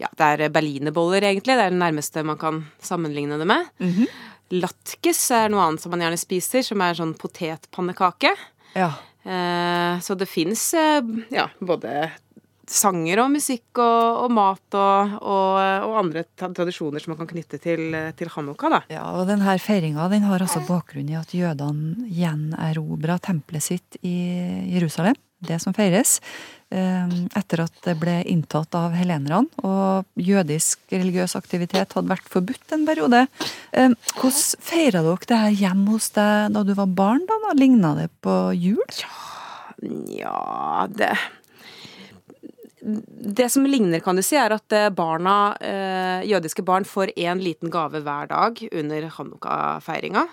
ja, 0.00 0.08
det 0.18 0.28
er 0.46 0.50
berlinerboller, 0.50 1.22
egentlig. 1.22 1.54
Det 1.56 1.64
er 1.66 1.70
det 1.70 1.78
nærmeste 1.78 2.24
man 2.24 2.38
kan 2.38 2.64
sammenligne 2.82 3.38
det 3.38 3.46
med. 3.46 3.68
Latkes 4.52 5.30
er 5.30 5.48
noe 5.48 5.62
annet 5.62 5.80
som 5.80 5.92
man 5.92 6.02
gjerne 6.02 6.18
spiser, 6.18 6.62
som 6.62 6.80
er 6.82 6.96
sånn 6.98 7.14
potetpannekake. 7.14 8.32
Ja. 8.74 8.90
Eh, 9.22 10.00
så 10.02 10.16
det 10.18 10.26
fins 10.26 10.74
eh, 10.74 11.00
ja, 11.30 11.46
både 11.60 12.10
sanger 12.72 13.20
og 13.24 13.32
musikk 13.34 13.80
og, 13.82 14.22
og 14.24 14.32
mat 14.34 14.76
og, 14.78 15.16
og, 15.20 15.58
og 15.88 15.98
andre 16.00 16.24
tradisjoner 16.40 17.02
som 17.04 17.12
man 17.12 17.20
kan 17.22 17.30
knytte 17.34 17.60
til, 17.62 17.90
til 18.18 18.30
hanukka, 18.32 18.70
da. 18.72 18.80
Ja, 18.92 19.04
og 19.18 19.28
denne 19.30 19.56
feiringa 19.60 20.08
den 20.12 20.24
har 20.28 20.42
altså 20.44 20.62
bakgrunn 20.68 21.10
i 21.12 21.18
at 21.20 21.34
jødene 21.36 22.08
gjenerobra 22.08 23.18
tempelet 23.22 23.66
sitt 23.70 24.00
i 24.02 24.16
Jerusalem. 24.72 25.18
Det 25.42 25.56
som 25.58 25.74
feires. 25.74 26.20
eh, 26.70 27.08
Etter 27.34 27.64
at 27.64 27.80
det 27.82 27.96
ble 27.98 28.12
inntatt 28.30 28.76
av 28.78 28.92
helenerne, 28.94 29.48
og 29.66 30.06
jødisk 30.22 30.94
religiøs 30.94 31.34
aktivitet 31.34 31.96
hadde 31.96 32.12
vært 32.12 32.28
forbudt 32.30 32.76
en 32.76 32.86
periode. 32.86 33.24
Eh, 33.74 33.90
Hvordan 34.14 34.62
feira 34.62 35.02
dere 35.02 35.26
det 35.32 35.40
her 35.42 35.58
hjemme 35.64 35.96
hos 35.96 36.12
deg 36.14 36.54
da 36.54 36.62
du 36.62 36.72
var 36.78 36.86
barn? 36.94 37.26
da? 37.26 37.40
Ligna 37.58 37.90
det 37.98 38.06
på 38.22 38.36
jul? 38.54 38.86
Ja, 40.14 40.86
det 40.94 41.10
Det 42.82 43.46
som 43.48 43.66
ligner, 43.66 44.00
kan 44.02 44.18
du 44.18 44.24
si, 44.26 44.34
er 44.34 44.50
at 44.56 44.74
eh, 44.74 44.88
barna, 44.90 45.54
eh, 45.62 46.24
jødiske 46.26 46.64
barn 46.66 46.86
får 46.88 47.12
én 47.14 47.38
liten 47.38 47.70
gave 47.70 48.00
hver 48.02 48.26
dag 48.32 48.58
under 48.72 49.06
hanukka-feiringa. 49.18 50.24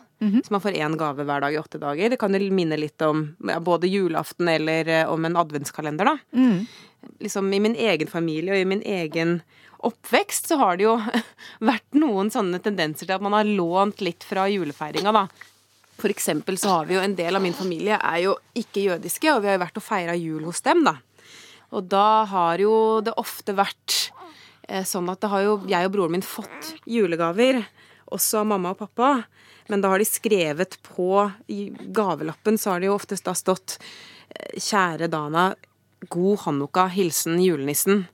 Så 0.44 0.51
man 0.51 0.62
får 0.63 0.75
én 0.82 0.98
gave 0.98 1.24
hver 1.24 1.46
dag 1.46 1.53
i 1.53 1.60
åtte 1.62 1.79
dager. 1.79 2.10
Det 2.10 2.18
kan 2.20 2.34
jo 2.34 2.41
minne 2.51 2.75
litt 2.75 3.01
om 3.06 3.22
ja, 3.48 3.60
både 3.62 3.88
julaften 3.88 4.50
eller 4.50 4.89
eh, 4.89 5.06
om 5.08 5.25
en 5.25 5.38
adventskalender, 5.38 6.10
da. 6.10 6.18
Liksom 7.22 7.53
i 7.53 7.60
min 7.63 7.77
egen 7.77 8.10
familie 8.12 8.56
og 8.56 8.60
i 8.60 8.68
min 8.68 8.82
egen 8.82 9.38
oppvekst 9.86 10.50
så 10.50 10.58
har 10.60 10.79
det 10.79 10.88
jo 10.89 10.98
vært 11.70 12.01
noen 12.01 12.34
sånne 12.34 12.60
tendenser 12.65 13.06
til 13.06 13.15
at 13.15 13.24
man 13.24 13.38
har 13.38 13.48
lånt 13.48 14.01
litt 14.01 14.25
fra 14.25 14.50
julefeiringa, 14.50 15.13
da. 15.13 15.27
For 16.00 16.12
eksempel 16.12 16.58
så 16.58 16.79
har 16.79 16.89
vi 16.89 16.96
jo 16.98 17.03
en 17.03 17.15
del 17.15 17.36
av 17.36 17.44
min 17.44 17.56
familie 17.56 18.00
er 18.00 18.24
jo 18.24 18.36
ikke 18.58 18.88
jødiske, 18.88 19.34
og 19.34 19.44
vi 19.44 19.51
har 19.51 19.60
jo 19.60 19.63
vært 19.65 19.79
og 19.79 19.86
feira 19.86 20.18
jul 20.18 20.50
hos 20.50 20.63
dem, 20.65 20.84
da. 20.88 20.98
Og 21.76 21.86
da 21.90 22.24
har 22.30 22.62
jo 22.62 22.74
det 23.06 23.14
ofte 23.22 23.54
vært 23.58 24.12
eh, 24.68 24.86
sånn 24.88 25.10
at 25.12 25.22
det 25.22 25.32
har 25.32 25.46
jo 25.46 25.58
jeg 25.70 25.90
og 25.90 25.94
broren 25.94 26.18
min 26.18 26.26
fått 26.26 26.74
julegaver, 26.90 27.62
også 28.10 28.42
av 28.42 28.50
mamma 28.54 28.74
og 28.74 28.82
pappa. 28.82 29.12
Men 29.70 29.84
da 29.84 29.92
har 29.92 30.02
de 30.02 30.08
skrevet 30.10 30.80
på 30.88 31.30
gavelappen, 31.94 32.58
så 32.58 32.74
har 32.74 32.82
det 32.82 32.90
jo 32.90 32.98
oftest 32.98 33.28
da 33.28 33.36
stått 33.38 33.78
eh, 33.78 34.58
Kjære 34.58 35.12
Dana, 35.14 35.52
God 36.10 36.39
hanukka, 36.46 36.88
hilsen 36.94 37.39
julenissen. 37.44 38.06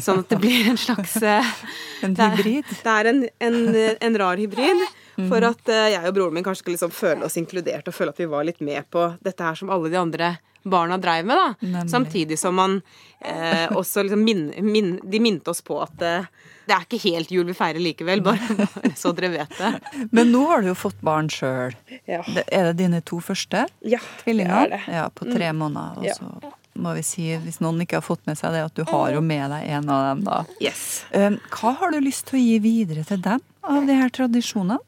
Sånn 0.00 0.22
at 0.24 0.28
det 0.32 0.38
blir 0.40 0.70
en 0.70 0.78
slags 0.80 1.16
En 1.22 1.44
En 2.02 2.14
det 2.14 2.24
er- 2.24 2.36
hybrid. 2.36 2.64
Det 2.84 2.92
er 2.94 3.04
en, 3.10 3.22
en, 3.40 3.58
en 4.00 4.18
rar 4.22 4.36
hybrid. 4.40 4.84
For 5.28 5.42
at 5.42 5.68
eh, 5.68 5.88
jeg 5.96 6.06
og 6.06 6.14
broren 6.14 6.34
min 6.38 6.44
kanskje 6.46 6.62
skal 6.62 6.72
liksom 6.76 6.92
føle 6.94 7.24
oss 7.26 7.36
inkludert 7.40 7.88
og 7.90 7.94
føle 7.96 8.12
at 8.14 8.20
vi 8.22 8.28
var 8.30 8.44
litt 8.46 8.60
med 8.62 8.86
på 8.94 9.08
dette 9.20 9.42
her 9.42 9.56
som 9.58 9.68
alle 9.74 9.90
de 9.90 9.98
andre 9.98 10.36
barna 10.68 10.98
dreiv 11.00 11.26
med. 11.26 11.36
da. 11.36 11.54
Nemlig. 11.66 11.90
Samtidig 11.90 12.38
som 12.38 12.54
man 12.54 12.76
eh, 13.20 13.66
også 13.74 14.04
liksom 14.06 14.22
min, 14.24 14.52
min, 14.62 14.92
De 15.02 15.18
minte 15.20 15.50
oss 15.50 15.60
på 15.64 15.80
at 15.82 16.02
eh, 16.06 16.28
det 16.68 16.76
er 16.76 16.84
ikke 16.84 17.00
helt 17.08 17.30
jul 17.32 17.46
vi 17.48 17.54
feirer 17.56 17.80
likevel, 17.82 18.20
bare, 18.22 18.38
bare 18.60 18.92
så 18.94 19.10
dere 19.16 19.30
vet 19.32 19.54
det. 19.58 19.72
Men 20.12 20.30
nå 20.34 20.42
har 20.50 20.62
du 20.62 20.68
jo 20.70 20.76
fått 20.78 21.00
barn 21.02 21.30
sjøl. 21.32 21.74
Ja. 22.06 22.20
Er 22.46 22.70
det 22.70 22.76
dine 22.84 23.00
to 23.02 23.18
første 23.24 23.64
Ja, 23.88 23.98
tvillinger? 24.22 24.68
det 24.70 24.78
er 24.78 24.86
det. 24.86 24.94
Ja, 25.00 25.06
på 25.10 25.26
tre 25.32 25.50
Mm. 25.50 25.62
måneder. 25.64 25.98
Og 25.98 26.04
Ja. 26.06 26.52
Må 26.78 26.94
vi 26.96 27.04
si, 27.06 27.28
hvis 27.42 27.60
noen 27.64 27.82
ikke 27.84 27.98
har 28.00 28.06
fått 28.06 28.24
med 28.28 28.38
seg 28.38 28.54
det, 28.54 28.64
at 28.68 28.78
du 28.78 28.84
har 28.88 29.12
jo 29.14 29.22
med 29.24 29.50
deg 29.52 29.68
en 29.76 29.92
av 29.92 30.04
dem, 30.10 30.24
da. 30.28 30.40
Yes. 30.62 31.02
Um, 31.12 31.38
Hva 31.54 31.74
har 31.80 31.94
du 31.94 32.00
lyst 32.04 32.28
til 32.30 32.40
å 32.40 32.42
gi 32.44 32.58
videre 32.64 33.04
til 33.08 33.22
dem 33.24 33.42
av 33.68 33.88
de 33.88 33.98
her 33.98 34.12
tradisjonene? 34.14 34.78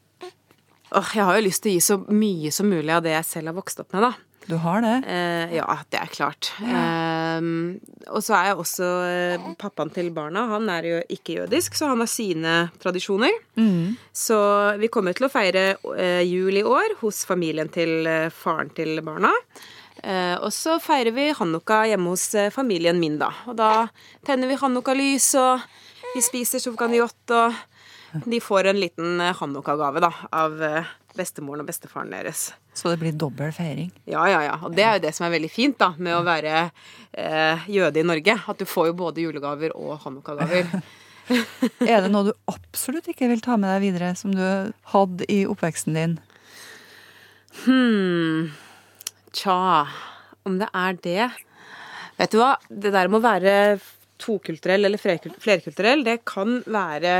Jeg 0.91 1.23
har 1.23 1.37
jo 1.37 1.45
lyst 1.45 1.63
til 1.63 1.71
å 1.71 1.77
gi 1.77 1.83
så 1.85 2.01
mye 2.11 2.51
som 2.51 2.67
mulig 2.67 2.91
av 2.91 3.05
det 3.05 3.15
jeg 3.15 3.27
selv 3.29 3.51
har 3.51 3.59
vokst 3.61 3.79
opp 3.83 3.93
med, 3.95 4.09
da. 4.09 4.13
Du 4.49 4.55
har 4.59 4.81
det? 4.81 4.95
Eh, 5.07 5.53
ja, 5.55 5.67
det 5.93 5.99
er 6.01 6.09
klart. 6.11 6.49
Eh, 6.65 7.43
og 8.09 8.23
så 8.25 8.35
er 8.35 8.49
jeg 8.49 8.57
også 8.63 8.87
eh, 9.05 9.45
pappaen 9.61 9.91
til 9.93 10.09
barna. 10.15 10.47
Han 10.55 10.69
er 10.73 10.87
jo 10.87 11.01
ikke 11.13 11.37
jødisk, 11.37 11.77
så 11.77 11.91
han 11.91 12.01
har 12.01 12.09
sine 12.09 12.55
tradisjoner. 12.81 13.37
Mm. 13.59 13.99
Så 14.11 14.39
vi 14.81 14.89
kommer 14.91 15.15
til 15.15 15.29
å 15.29 15.31
feire 15.31 15.65
eh, 15.95 16.23
jul 16.25 16.57
i 16.57 16.65
år 16.65 16.97
hos 17.03 17.21
familien 17.29 17.69
til 17.71 18.09
faren 18.35 18.73
til 18.75 18.99
barna. 19.05 19.31
Eh, 19.99 20.35
og 20.39 20.49
så 20.55 20.77
feirer 20.81 21.13
vi 21.15 21.27
hanukka 21.37 21.83
hjemme 21.91 22.13
hos 22.13 22.29
eh, 22.35 22.51
familien 22.53 22.99
min, 23.01 23.19
da. 23.21 23.31
Og 23.51 23.57
da 23.59 23.87
tenner 24.27 24.49
vi 24.49 24.59
hanukka-lys, 24.61 25.33
og 25.41 25.65
vi 26.15 26.23
spiser 26.25 26.63
sufganiyot, 26.63 27.35
og 27.35 28.25
de 28.27 28.41
får 28.43 28.71
en 28.71 28.81
liten 28.81 29.21
eh, 29.21 29.35
hanukka-gave, 29.41 30.03
da, 30.03 30.13
av 30.31 30.57
bestemoren 31.17 31.63
og 31.63 31.67
bestefaren 31.67 32.11
deres. 32.13 32.51
Så 32.73 32.91
det 32.91 33.01
blir 33.01 33.15
dobbel 33.19 33.51
feiring? 33.55 33.91
Ja, 34.09 34.23
ja, 34.31 34.41
ja. 34.47 34.55
Og 34.63 34.75
det 34.75 34.85
er 34.87 34.97
jo 34.97 35.03
det 35.03 35.13
som 35.17 35.27
er 35.27 35.35
veldig 35.35 35.51
fint 35.51 35.77
da, 35.81 35.91
med 35.99 36.15
å 36.15 36.23
være 36.25 36.55
eh, 36.63 37.69
jøde 37.71 37.99
i 37.99 38.07
Norge. 38.07 38.37
At 38.47 38.61
du 38.61 38.67
får 38.69 38.91
jo 38.91 38.97
både 39.03 39.25
julegaver 39.25 39.75
og 39.75 39.99
hanukka-gaver. 40.05 40.71
Er 41.85 42.01
det 42.03 42.09
noe 42.11 42.25
du 42.27 42.31
absolutt 42.49 43.05
ikke 43.07 43.29
vil 43.29 43.43
ta 43.43 43.55
med 43.55 43.69
deg 43.69 43.83
videre, 43.85 44.09
som 44.19 44.33
du 44.35 44.73
hadde 44.91 45.27
i 45.31 45.43
oppveksten 45.47 45.95
din? 45.95 46.17
Hmm. 47.61 48.49
Tja, 49.35 49.87
om 50.47 50.59
det 50.59 50.67
er 50.75 50.99
det 51.03 51.29
Vet 52.17 52.33
du 52.33 52.41
hva, 52.41 52.53
det 52.69 52.91
der 52.93 53.09
med 53.09 53.21
å 53.21 53.23
være 53.23 53.53
tokulturell 54.21 54.85
eller 54.85 55.01
flerkulturell, 55.01 56.03
det 56.05 56.19
kan 56.29 56.59
være 56.69 57.15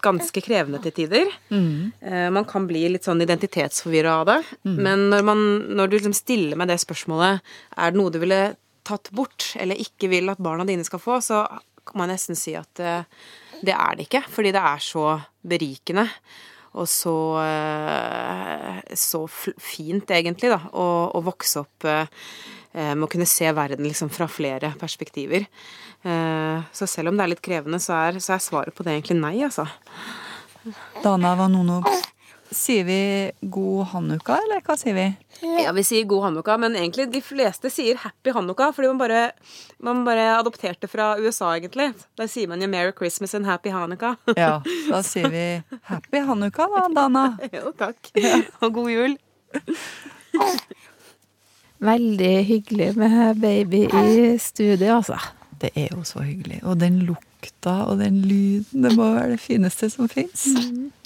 ganske 0.00 0.40
krevende 0.40 0.78
til 0.80 0.94
tider. 0.96 1.28
Mm. 1.52 1.90
Man 2.32 2.46
kan 2.48 2.64
bli 2.70 2.86
litt 2.94 3.04
sånn 3.04 3.20
identitetsforvirra 3.20 4.14
av 4.22 4.24
det. 4.30 4.38
Men 4.62 5.10
når, 5.12 5.26
man, 5.28 5.42
når 5.76 5.90
du 5.90 5.98
liksom 5.98 6.16
stiller 6.16 6.56
meg 6.56 6.70
det 6.70 6.78
spørsmålet 6.80 7.42
er 7.76 7.92
det 7.92 8.00
noe 8.00 8.14
du 8.14 8.20
ville 8.22 8.40
tatt 8.88 9.10
bort, 9.12 9.50
eller 9.60 9.80
ikke 9.80 10.08
vil 10.12 10.32
at 10.32 10.40
barna 10.40 10.64
dine 10.68 10.86
skal 10.86 11.02
få, 11.02 11.18
så 11.24 11.42
kan 11.88 12.00
man 12.00 12.12
nesten 12.12 12.38
si 12.38 12.54
at 12.56 12.80
eh, 12.80 13.04
det 13.64 13.74
er 13.74 13.98
det 13.98 14.08
ikke. 14.08 14.24
Fordi 14.32 14.52
det 14.54 14.64
er 14.70 14.84
så 14.84 15.06
berikende. 15.48 16.08
Og 16.78 16.86
så, 16.90 17.14
eh, 17.42 18.94
så 18.94 19.24
fint, 19.28 20.10
egentlig, 20.14 20.52
da, 20.52 20.60
å, 20.72 20.86
å 21.14 21.22
vokse 21.26 21.64
opp 21.64 21.88
eh, 21.88 22.06
eh, 22.72 22.94
med 22.94 23.08
å 23.08 23.10
kunne 23.10 23.28
se 23.28 23.50
verden 23.56 23.88
liksom 23.88 24.12
fra 24.14 24.28
flere 24.30 24.74
perspektiver. 24.80 25.48
Så 25.98 26.86
selv 26.86 27.10
om 27.10 27.16
det 27.18 27.24
er 27.24 27.30
litt 27.32 27.40
krevende, 27.42 27.80
så 27.82 27.96
er, 27.98 28.20
så 28.22 28.36
er 28.36 28.42
svaret 28.44 28.74
på 28.76 28.84
det 28.86 28.92
egentlig 28.94 29.16
nei, 29.18 29.32
altså. 29.42 29.64
Dana 31.02 31.32
var 31.36 31.50
noen 31.50 31.72
Vanono, 31.74 31.96
sier 32.50 32.84
vi 32.84 33.00
god 33.40 33.86
hanukka, 33.92 34.38
eller 34.44 34.62
hva 34.64 34.76
sier 34.78 34.96
vi? 34.96 35.06
Ja, 35.62 35.72
vi 35.76 35.84
sier 35.86 36.06
god 36.08 36.28
hanukka, 36.28 36.56
men 36.60 36.76
egentlig 36.78 37.08
de 37.12 37.20
fleste 37.24 37.70
sier 37.72 37.98
happy 38.02 38.32
hanukka, 38.34 38.70
fordi 38.76 38.90
man 38.92 39.00
bare, 39.02 39.22
man 39.84 40.02
bare 40.06 40.26
adopterte 40.38 40.88
fra 40.90 41.12
USA, 41.20 41.54
egentlig. 41.56 41.90
Da 42.18 42.28
sier 42.30 42.50
man 42.50 42.62
jo 42.64 42.70
Merry 42.72 42.94
Christmas 42.96 43.34
and 43.38 43.46
Happy 43.48 43.72
Hanukka. 43.74 44.16
Ja, 44.36 44.58
da 44.92 45.02
sier 45.06 45.30
vi 45.32 45.46
happy 45.90 46.24
hanukka 46.26 46.68
da, 46.74 46.84
Dana. 46.96 47.24
jo, 47.52 47.72
takk. 47.78 48.12
Og 48.62 48.72
god 48.80 48.92
jul. 48.92 49.18
Veldig 51.78 52.34
hyggelig 52.44 52.92
med 52.98 53.40
baby 53.42 53.84
i 53.86 54.36
studio, 54.42 54.98
altså. 54.98 55.18
Det 55.58 55.70
er 55.74 55.92
jo 55.92 56.04
så 56.06 56.22
hyggelig. 56.22 56.60
Og 56.64 56.78
den 56.80 57.00
lukta 57.38 57.74
og 57.88 57.98
den 58.00 58.22
lyden, 58.26 58.82
det 58.82 58.92
må 58.96 59.12
være 59.14 59.36
det 59.36 59.40
fineste 59.40 59.88
som 59.92 60.08
fins. 60.10 60.46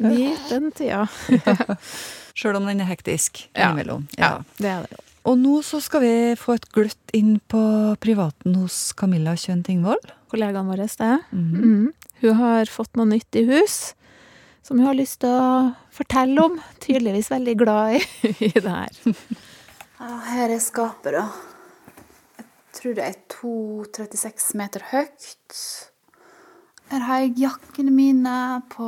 Nyt 0.01 0.49
den 0.51 0.71
tida. 0.73 1.07
Sjøl 2.35 2.57
om 2.57 2.67
den 2.67 2.81
er 2.81 2.89
hektisk 2.89 3.49
Ja. 3.55 3.71
innimellom. 3.71 4.07
Ja, 4.19 4.39
det 4.59 4.69
er 4.73 4.87
det. 4.89 4.99
Og 5.29 5.37
nå 5.39 5.61
så 5.63 5.79
skal 5.81 6.01
vi 6.03 6.15
få 6.37 6.55
et 6.57 6.65
gløtt 6.75 7.13
inn 7.15 7.37
på 7.53 7.61
privaten 8.03 8.57
hos 8.59 8.93
Camilla 8.99 9.37
Kjønn 9.39 9.63
Tingvoll. 9.63 10.01
Kollegaen 10.33 10.67
vår, 10.67 10.83
det. 10.99 11.19
Mhm. 11.31 11.93
Hun 12.23 12.35
har 12.39 12.67
fått 12.71 12.97
noe 12.97 13.07
nytt 13.07 13.35
i 13.37 13.45
hus 13.47 13.95
som 14.63 14.79
hun 14.79 14.87
har 14.87 14.95
lyst 14.95 15.21
til 15.21 15.31
å 15.31 15.75
fortelle 15.95 16.39
om. 16.43 16.59
Tydeligvis 16.81 17.31
veldig 17.31 17.57
glad 17.59 17.97
i, 17.99 18.03
i 18.49 18.51
det 18.55 18.67
her. 18.67 19.15
Ja, 20.01 20.19
her 20.33 20.51
er 20.57 20.59
skapet, 20.63 21.13
da. 21.15 21.29
Jeg 22.39 22.47
tror 22.81 22.95
det 22.99 23.05
er 23.05 23.17
2,36 23.31 24.57
meter 24.59 24.83
høyt. 24.91 25.27
Her 26.93 27.05
har 27.09 27.23
jeg 27.23 27.39
jakkene 27.41 27.89
mine 27.89 28.33
på 28.69 28.87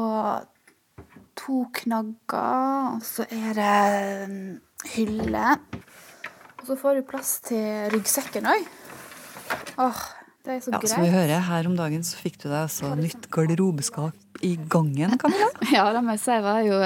to 1.40 1.62
knagger, 1.72 2.98
og 2.98 3.04
så 3.06 3.24
er 3.32 3.56
det 3.56 4.90
hylle. 4.92 5.54
Og 6.60 6.66
så 6.68 6.76
får 6.82 6.98
du 6.98 7.06
plass 7.08 7.38
til 7.48 7.88
ryggsekken 7.94 8.50
òg. 8.52 8.68
Åh, 9.80 10.02
det 10.44 10.52
er 10.52 10.60
så 10.66 10.74
Ja, 10.74 10.82
som 10.84 11.06
vi 11.06 11.14
hører, 11.14 11.40
her 11.48 11.70
om 11.70 11.78
dagen 11.80 12.04
så 12.04 12.20
fikk 12.20 12.36
du 12.42 12.50
deg 12.50 12.58
altså 12.66 12.92
nytt 12.98 13.30
garderobeskap 13.32 14.20
i 14.42 14.56
gangen, 14.68 15.14
Camilla. 15.18 15.48
Ja, 15.72 15.86
det 15.94 16.02
må 16.04 16.14
jeg 16.16 16.22
si 16.24 16.38
var 16.44 16.60
jo 16.66 16.78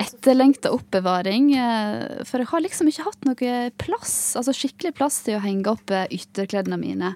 etterlengta 0.00 0.72
oppbevaring. 0.74 1.52
eh, 1.54 2.24
For 2.28 2.42
jeg 2.42 2.50
har 2.50 2.60
liksom 2.64 2.90
ikke 2.90 3.06
hatt 3.06 3.24
noe 3.28 3.54
plass, 3.80 4.14
altså 4.36 4.54
skikkelig 4.56 4.94
plass 4.98 5.20
til 5.26 5.38
å 5.38 5.42
henge 5.44 5.70
opp 5.70 5.90
eh, 5.94 6.06
ytterklærne 6.16 6.78
mine. 6.80 7.14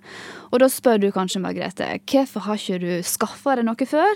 Og 0.52 0.60
da 0.62 0.68
spør 0.70 1.00
du 1.02 1.08
kanskje, 1.14 1.42
Margrethe, 1.44 1.88
hvorfor 2.06 2.46
har 2.48 2.60
ikke 2.60 2.80
du 2.82 2.92
skaffa 3.06 3.56
deg 3.58 3.66
noe 3.68 3.88
før? 3.88 4.14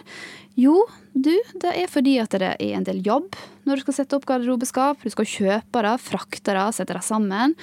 Jo, 0.58 0.74
du, 1.14 1.34
det 1.62 1.70
er 1.78 1.86
fordi 1.90 2.16
at 2.18 2.34
det 2.34 2.48
er 2.58 2.72
en 2.74 2.86
del 2.86 2.98
jobb 3.06 3.36
når 3.68 3.78
du 3.78 3.84
skal 3.84 3.94
sette 4.00 4.16
opp 4.16 4.24
garderobeskap. 4.26 5.02
Du 5.04 5.10
skal 5.12 5.28
kjøpe 5.28 5.82
det, 5.86 5.92
frakte 6.02 6.54
det, 6.56 6.64
sette 6.74 6.96
det 6.96 7.04
sammen. 7.06 7.54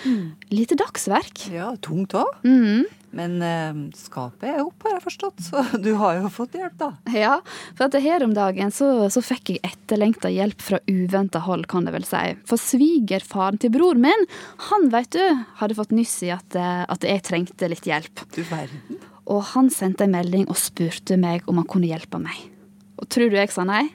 Lite 0.54 0.78
dagsverk. 0.80 1.48
Ja, 1.52 1.74
tungt 1.84 2.16
òg. 2.16 2.38
Mhm. 2.48 2.86
Men 3.16 3.38
eh, 3.46 3.78
skapet 3.96 4.50
er 4.50 4.62
opp, 4.64 4.84
har 4.84 4.98
jeg 4.98 5.06
forstått, 5.06 5.44
så 5.48 5.64
du 5.86 5.94
har 6.02 6.20
jo 6.20 6.32
fått 6.34 6.58
hjelp, 6.60 6.76
da. 6.82 6.92
Ja, 7.16 7.38
for 7.78 7.88
at 7.88 7.98
her 8.04 8.26
om 8.26 8.36
dagen 8.36 8.74
så, 8.76 8.90
så 9.14 9.24
fikk 9.24 9.54
jeg 9.56 9.64
etterlengta 9.66 10.32
hjelp 10.34 10.64
fra 10.64 10.82
uventa 10.90 11.42
hold, 11.46 11.68
kan 11.72 11.88
det 11.88 11.96
vel 11.96 12.08
si. 12.08 12.24
For 12.50 12.62
svigerfaren 12.62 13.62
til 13.62 13.74
bror 13.76 14.00
min, 14.00 14.28
han 14.70 14.90
veit 14.94 15.14
du, 15.16 15.24
hadde 15.62 15.78
fått 15.78 15.96
nyss 15.96 16.18
i 16.28 16.34
at, 16.36 16.60
eh, 16.60 16.84
at 16.84 17.08
jeg 17.08 17.24
trengte 17.28 17.72
litt 17.72 17.88
hjelp. 17.88 18.26
Du 18.36 18.44
verden. 18.50 19.00
Og 19.32 19.42
han 19.56 19.72
sendte 19.74 20.06
en 20.06 20.14
melding 20.14 20.46
og 20.52 20.60
spurte 20.60 21.18
meg 21.18 21.48
om 21.50 21.62
han 21.62 21.70
kunne 21.70 21.90
hjelpe 21.90 22.20
meg. 22.22 22.55
Og 22.96 23.08
tror 23.12 23.32
du 23.32 23.38
jeg 23.38 23.52
sa 23.52 23.66
nei? 23.68 23.88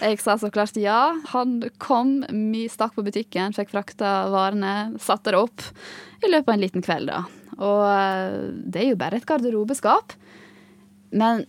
Jeg 0.00 0.16
sa 0.22 0.38
så 0.40 0.48
klart 0.52 0.78
ja. 0.80 1.12
Han 1.34 1.58
kom, 1.82 2.22
vi 2.52 2.64
stakk 2.72 2.94
på 2.96 3.04
butikken, 3.04 3.52
fikk 3.52 3.74
frakta 3.74 4.30
varene, 4.32 4.94
satte 5.02 5.34
det 5.34 5.42
opp 5.42 5.66
i 6.24 6.30
løpet 6.30 6.48
av 6.48 6.54
en 6.54 6.62
liten 6.62 6.84
kveld, 6.84 7.10
da. 7.12 7.20
Og 7.60 7.82
eh, 7.84 8.38
det 8.64 8.80
er 8.80 8.88
jo 8.94 9.00
bare 9.00 9.20
et 9.20 9.28
garderobeskap. 9.28 10.14
Men 11.12 11.44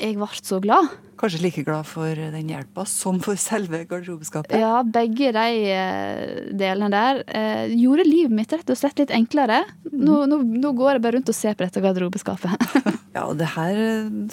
jeg 0.00 0.16
ble 0.18 0.28
så 0.42 0.60
glad. 0.62 0.90
Kanskje 1.20 1.40
like 1.44 1.62
glad 1.64 1.86
for 1.86 2.18
den 2.18 2.48
hjelpa 2.50 2.82
som 2.90 3.20
for 3.22 3.38
selve 3.38 3.84
garderobeskapet. 3.86 4.56
Ja, 4.58 4.82
begge 4.82 5.30
de 5.36 5.44
eh, 5.70 6.50
delene 6.58 6.90
der 6.90 7.20
eh, 7.28 7.70
gjorde 7.70 8.06
livet 8.08 8.34
mitt 8.34 8.52
rett 8.52 8.72
og 8.72 8.78
slett 8.78 8.98
litt 8.98 9.14
enklere. 9.14 9.62
Nå, 9.92 10.24
nå, 10.30 10.40
nå 10.42 10.72
går 10.74 10.96
jeg 10.96 11.04
bare 11.04 11.16
rundt 11.18 11.30
og 11.30 11.38
ser 11.38 11.54
på 11.54 11.66
dette 11.66 11.84
garderobeskapet. 11.84 12.54
Ja, 13.14 13.28
og 13.30 13.36
det 13.38 13.46
her 13.52 13.76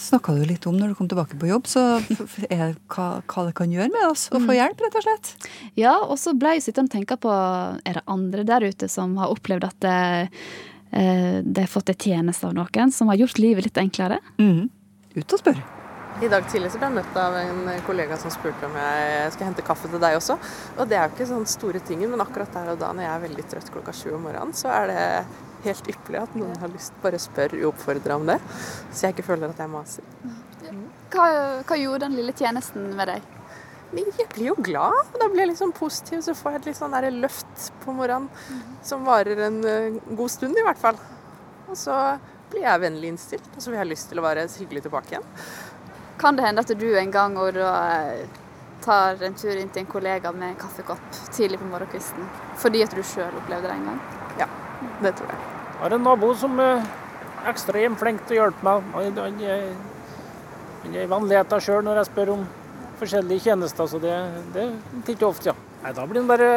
snakka 0.02 0.34
du 0.34 0.40
litt 0.50 0.64
om 0.66 0.74
når 0.74 0.90
du 0.90 0.96
kom 0.98 1.06
tilbake 1.06 1.38
på 1.38 1.46
jobb, 1.52 1.68
så 1.70 1.84
er 2.50 2.72
hva, 2.90 3.20
hva 3.30 3.44
det 3.46 3.54
kan 3.60 3.70
gjøre 3.70 3.92
med 3.94 4.08
oss 4.08 4.24
å 4.34 4.42
få 4.42 4.56
hjelp, 4.58 4.82
rett 4.82 4.98
og 4.98 5.06
slett. 5.06 5.30
Ja, 5.78 5.92
og 6.02 6.18
så 6.18 6.34
ble 6.34 6.56
jeg 6.56 6.64
sittende 6.66 6.90
og 6.90 6.96
tenke 6.96 7.20
på 7.22 7.30
Er 7.30 8.00
det 8.00 8.04
andre 8.10 8.42
der 8.50 8.66
ute 8.66 8.90
som 8.90 9.14
har 9.22 9.30
opplevd 9.36 9.68
at 9.70 9.86
eh, 9.92 10.26
de 11.46 11.62
har 11.62 11.70
fått 11.70 11.94
en 11.94 12.02
tjeneste 12.08 12.50
av 12.50 12.58
noen 12.58 12.90
som 12.90 13.14
har 13.14 13.22
gjort 13.22 13.38
livet 13.38 13.70
litt 13.70 13.78
enklere? 13.78 14.18
Ut 15.16 15.34
og 15.36 15.42
spør. 15.42 15.58
I 16.22 16.28
dag 16.30 16.46
tidlig 16.52 16.70
så 16.72 16.80
ble 16.80 16.88
jeg 16.90 16.96
møtt 17.00 17.18
av 17.18 17.36
en 17.40 17.70
kollega 17.88 18.18
som 18.20 18.32
spurte 18.32 18.68
om 18.68 18.76
jeg 18.78 19.32
skal 19.36 19.48
hente 19.50 19.64
kaffe 19.66 19.90
til 19.90 20.00
deg 20.00 20.18
også. 20.20 20.36
Og 20.78 20.88
det 20.88 20.98
er 20.98 21.08
jo 21.08 21.16
ikke 21.16 21.28
sånne 21.32 21.50
store 21.50 21.82
tingen, 21.88 22.12
men 22.12 22.24
akkurat 22.24 22.52
der 22.56 22.74
og 22.74 22.80
da 22.80 22.92
når 22.94 23.08
jeg 23.08 23.14
er 23.14 23.24
veldig 23.26 23.46
trøtt 23.52 23.72
klokka 23.74 23.96
sju 23.96 24.12
om 24.16 24.28
morgenen, 24.28 24.54
så 24.56 24.70
er 24.76 24.92
det 24.92 25.06
helt 25.66 25.92
ypperlig 25.94 26.22
at 26.22 26.38
noen 26.38 26.56
har 26.62 26.72
lyst, 26.72 26.96
bare 27.04 27.20
spør 27.22 27.56
uoppfordra 27.60 28.18
om 28.20 28.28
det. 28.30 28.38
Så 28.92 29.08
jeg 29.08 29.16
ikke 29.16 29.28
føler 29.32 29.52
at 29.52 29.62
jeg 29.62 29.72
maser. 29.72 30.08
Hva, 31.12 31.28
hva 31.68 31.80
gjorde 31.80 32.06
den 32.06 32.20
lille 32.20 32.36
tjenesten 32.38 32.92
med 32.98 33.12
deg? 33.12 33.30
Jeg 33.92 34.28
blir 34.32 34.54
jo 34.54 34.56
glad. 34.64 35.00
og 35.12 35.18
Da 35.20 35.28
blir 35.32 35.50
jeg 35.50 35.58
sånn 35.60 35.74
positiv, 35.76 36.22
så 36.24 36.36
får 36.38 36.54
jeg 36.54 36.62
et 36.62 36.70
litt 36.70 36.80
sånn 36.80 36.96
løft 37.18 37.72
på 37.84 37.96
morgenen 37.96 38.30
som 38.88 39.04
varer 39.08 39.48
en 39.50 39.60
eh, 39.68 39.98
god 40.16 40.32
stund, 40.32 40.56
i 40.56 40.64
hvert 40.64 40.80
fall. 40.80 41.00
Og 41.68 41.76
så 41.80 41.98
blir 42.52 42.66
jeg 42.68 42.82
vennlig 42.84 43.12
innstilt, 43.14 43.48
og 43.56 43.62
så 43.64 43.70
vil 43.72 43.78
jeg 43.80 43.86
ha 43.86 43.90
lyst 43.92 44.10
til 44.12 44.22
å 44.22 44.26
være 44.26 44.46
hyggelig 44.60 44.84
tilbake 44.86 45.16
igjen. 45.16 45.28
Kan 46.22 46.38
det 46.38 46.46
hende 46.46 46.62
at 46.66 46.74
du 46.78 46.88
en 47.00 47.12
gang 47.14 47.38
og 47.42 47.54
da 47.58 47.72
eh, 48.12 48.26
tar 48.86 49.22
en 49.26 49.38
tur 49.38 49.56
inn 49.58 49.70
til 49.74 49.84
en 49.86 49.90
kollega 49.92 50.32
med 50.36 50.52
en 50.52 50.60
kaffekopp 50.62 51.22
tidlig 51.34 51.60
på 51.62 51.70
morgenkvisten 51.70 52.28
fordi 52.62 52.84
at 52.86 52.94
du 52.98 53.02
sjøl 53.06 53.34
opplevde 53.42 53.70
det 53.70 53.78
en 53.80 53.88
gang? 53.90 54.02
Ja, 54.42 54.48
det 55.02 55.16
tror 55.18 55.32
jeg. 55.34 55.40
Jeg 55.72 55.82
har 55.86 55.96
en 55.98 56.06
nabo 56.06 56.34
som 56.38 56.60
er 56.62 56.84
ekstremt 57.50 57.98
flink 57.98 58.22
til 58.30 58.38
å 58.38 58.44
hjelpe 58.44 58.68
meg. 58.68 58.92
Han, 59.18 59.42
er- 59.42 59.90
i 60.82 60.90
vanlighet 60.90 61.10
vanligheten 61.12 61.62
sjøl 61.62 61.84
når 61.86 62.00
jeg 62.02 62.10
spør 62.10 62.30
om 62.36 62.46
forskjellige 63.02 63.44
tjenester, 63.48 63.90
så 63.90 64.00
det, 64.02 64.14
det 64.54 64.64
er 64.68 65.12
ikke 65.16 65.28
ofte, 65.30 65.52
ja. 65.52 65.56
Nei, 65.82 65.92
Da 65.98 66.06
blir 66.06 66.22
han 66.22 66.30
bare 66.30 66.50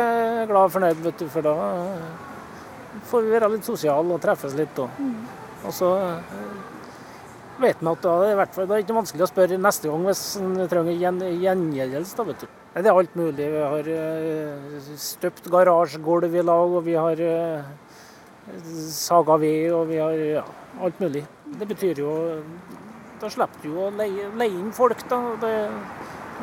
glad 0.49 0.67
og 0.69 0.73
fornøyd, 0.75 1.01
vet 1.05 1.23
du, 1.23 1.29
for 1.33 1.45
da 1.45 1.53
eh, 1.73 3.05
får 3.09 3.25
vi 3.25 3.33
være 3.33 3.49
litt 3.55 3.65
sosiale 3.69 4.17
og 4.17 4.21
treffes 4.21 4.57
litt. 4.59 4.81
Og, 4.81 5.05
og 5.65 5.73
så 5.75 5.91
eh, 6.01 6.75
vet 7.63 7.81
man 7.85 7.95
at 7.95 8.05
da, 8.05 8.15
i 8.29 8.37
hvert 8.39 8.55
fall, 8.57 8.69
det 8.69 8.77
er 8.77 8.85
ikke 8.85 8.97
vanskelig 8.99 9.25
å 9.25 9.31
spørre 9.31 9.61
neste 9.61 9.91
gang 9.91 10.05
hvis 10.09 10.25
man 10.43 10.69
trenger 10.71 11.01
gjen, 11.01 11.23
gjengjeldelse. 11.45 12.27
vet 12.31 12.45
du. 12.45 12.53
Det 12.75 12.91
er 12.91 12.99
alt 12.99 13.15
mulig. 13.15 13.49
Vi 13.55 13.63
har 13.63 13.89
eh, 13.95 14.79
støpt 14.99 15.49
garasjegulv 15.53 16.35
i 16.35 16.43
lag, 16.43 16.77
og 16.81 16.85
vi 16.89 16.97
har 16.99 17.21
eh, 17.23 17.69
saga 18.91 19.39
ved, 19.41 19.71
og 19.73 19.87
vi 19.93 20.01
har 20.03 20.25
ja, 20.41 20.45
alt 20.83 21.01
mulig. 21.01 21.25
Det 21.55 21.69
betyr 21.71 22.03
jo 22.03 22.15
Da 23.23 23.31
slipper 23.31 23.63
du 23.63 23.79
å 23.79 23.93
leie, 23.95 24.27
leie 24.37 24.59
inn 24.59 24.73
folk, 24.75 25.07
da. 25.09 25.21
Det, 25.41 25.55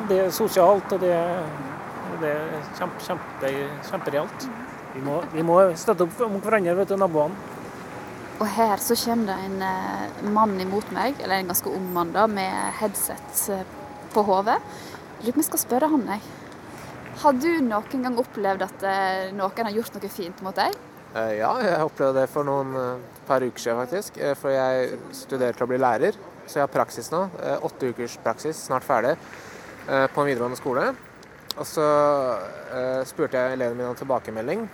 det 0.08 0.22
er 0.24 0.32
sosialt, 0.34 0.94
og 0.96 1.04
det, 1.04 1.14
det 2.22 2.32
er 2.32 2.54
kjempe, 2.78 3.04
kjempe, 3.04 3.52
kjemperealt. 3.90 4.46
Vi 4.96 5.02
må, 5.04 5.20
vi 5.32 5.44
må 5.46 5.60
støtte 5.78 6.08
opp 6.08 6.24
om 6.24 6.40
hverandre, 6.40 6.80
vet 6.80 6.90
du, 6.90 6.96
naboene. 7.00 7.51
Og 8.40 8.48
her 8.56 8.80
så 8.82 8.96
kommer 8.98 9.28
det 9.30 9.38
en 9.46 9.64
eh, 9.66 10.22
mann 10.34 10.54
imot 10.60 10.88
meg, 10.94 11.20
eller 11.22 11.40
en 11.40 11.52
ganske 11.52 11.70
ung 11.70 11.90
mann 11.94 12.12
da, 12.14 12.26
med 12.30 12.78
headset 12.80 13.42
eh, 13.52 13.66
på 14.14 14.24
hodet. 14.26 14.58
Lurer 15.22 15.34
på 15.34 15.36
om 15.36 15.42
jeg 15.44 15.50
skal 15.50 15.62
spørre 15.62 15.90
han, 15.92 16.08
jeg. 16.14 16.24
Har 17.22 17.36
du 17.36 17.50
noen 17.62 18.06
gang 18.06 18.18
opplevd 18.18 18.64
at 18.66 18.86
eh, 18.88 19.28
noen 19.36 19.68
har 19.68 19.76
gjort 19.76 19.94
noe 19.98 20.10
fint 20.10 20.42
mot 20.42 20.58
deg? 20.58 20.74
Ja, 21.12 21.50
jeg 21.60 21.84
opplevde 21.84 22.22
det 22.22 22.30
for 22.32 22.48
noen 22.48 23.02
par 23.28 23.44
uker 23.44 23.60
siden 23.60 23.82
faktisk. 23.82 24.14
For 24.40 24.48
jeg 24.48 24.94
studerer 25.12 25.52
til 25.52 25.66
å 25.66 25.68
bli 25.68 25.76
lærer, 25.76 26.16
så 26.46 26.56
jeg 26.56 26.64
har 26.64 26.70
praksis 26.72 27.10
nå. 27.12 27.26
Åtte 27.68 27.90
ukers 27.92 28.14
praksis, 28.24 28.62
snart 28.64 28.86
ferdig, 28.86 29.12
på 29.84 29.92
en 29.92 30.30
videregående 30.30 30.56
skole. 30.56 30.86
Og 31.52 31.68
så 31.68 31.84
spurte 33.04 33.36
jeg 33.36 33.58
elevene 33.58 33.82
mine 33.82 33.90
om 33.92 34.00
tilbakemelding. 34.00 34.64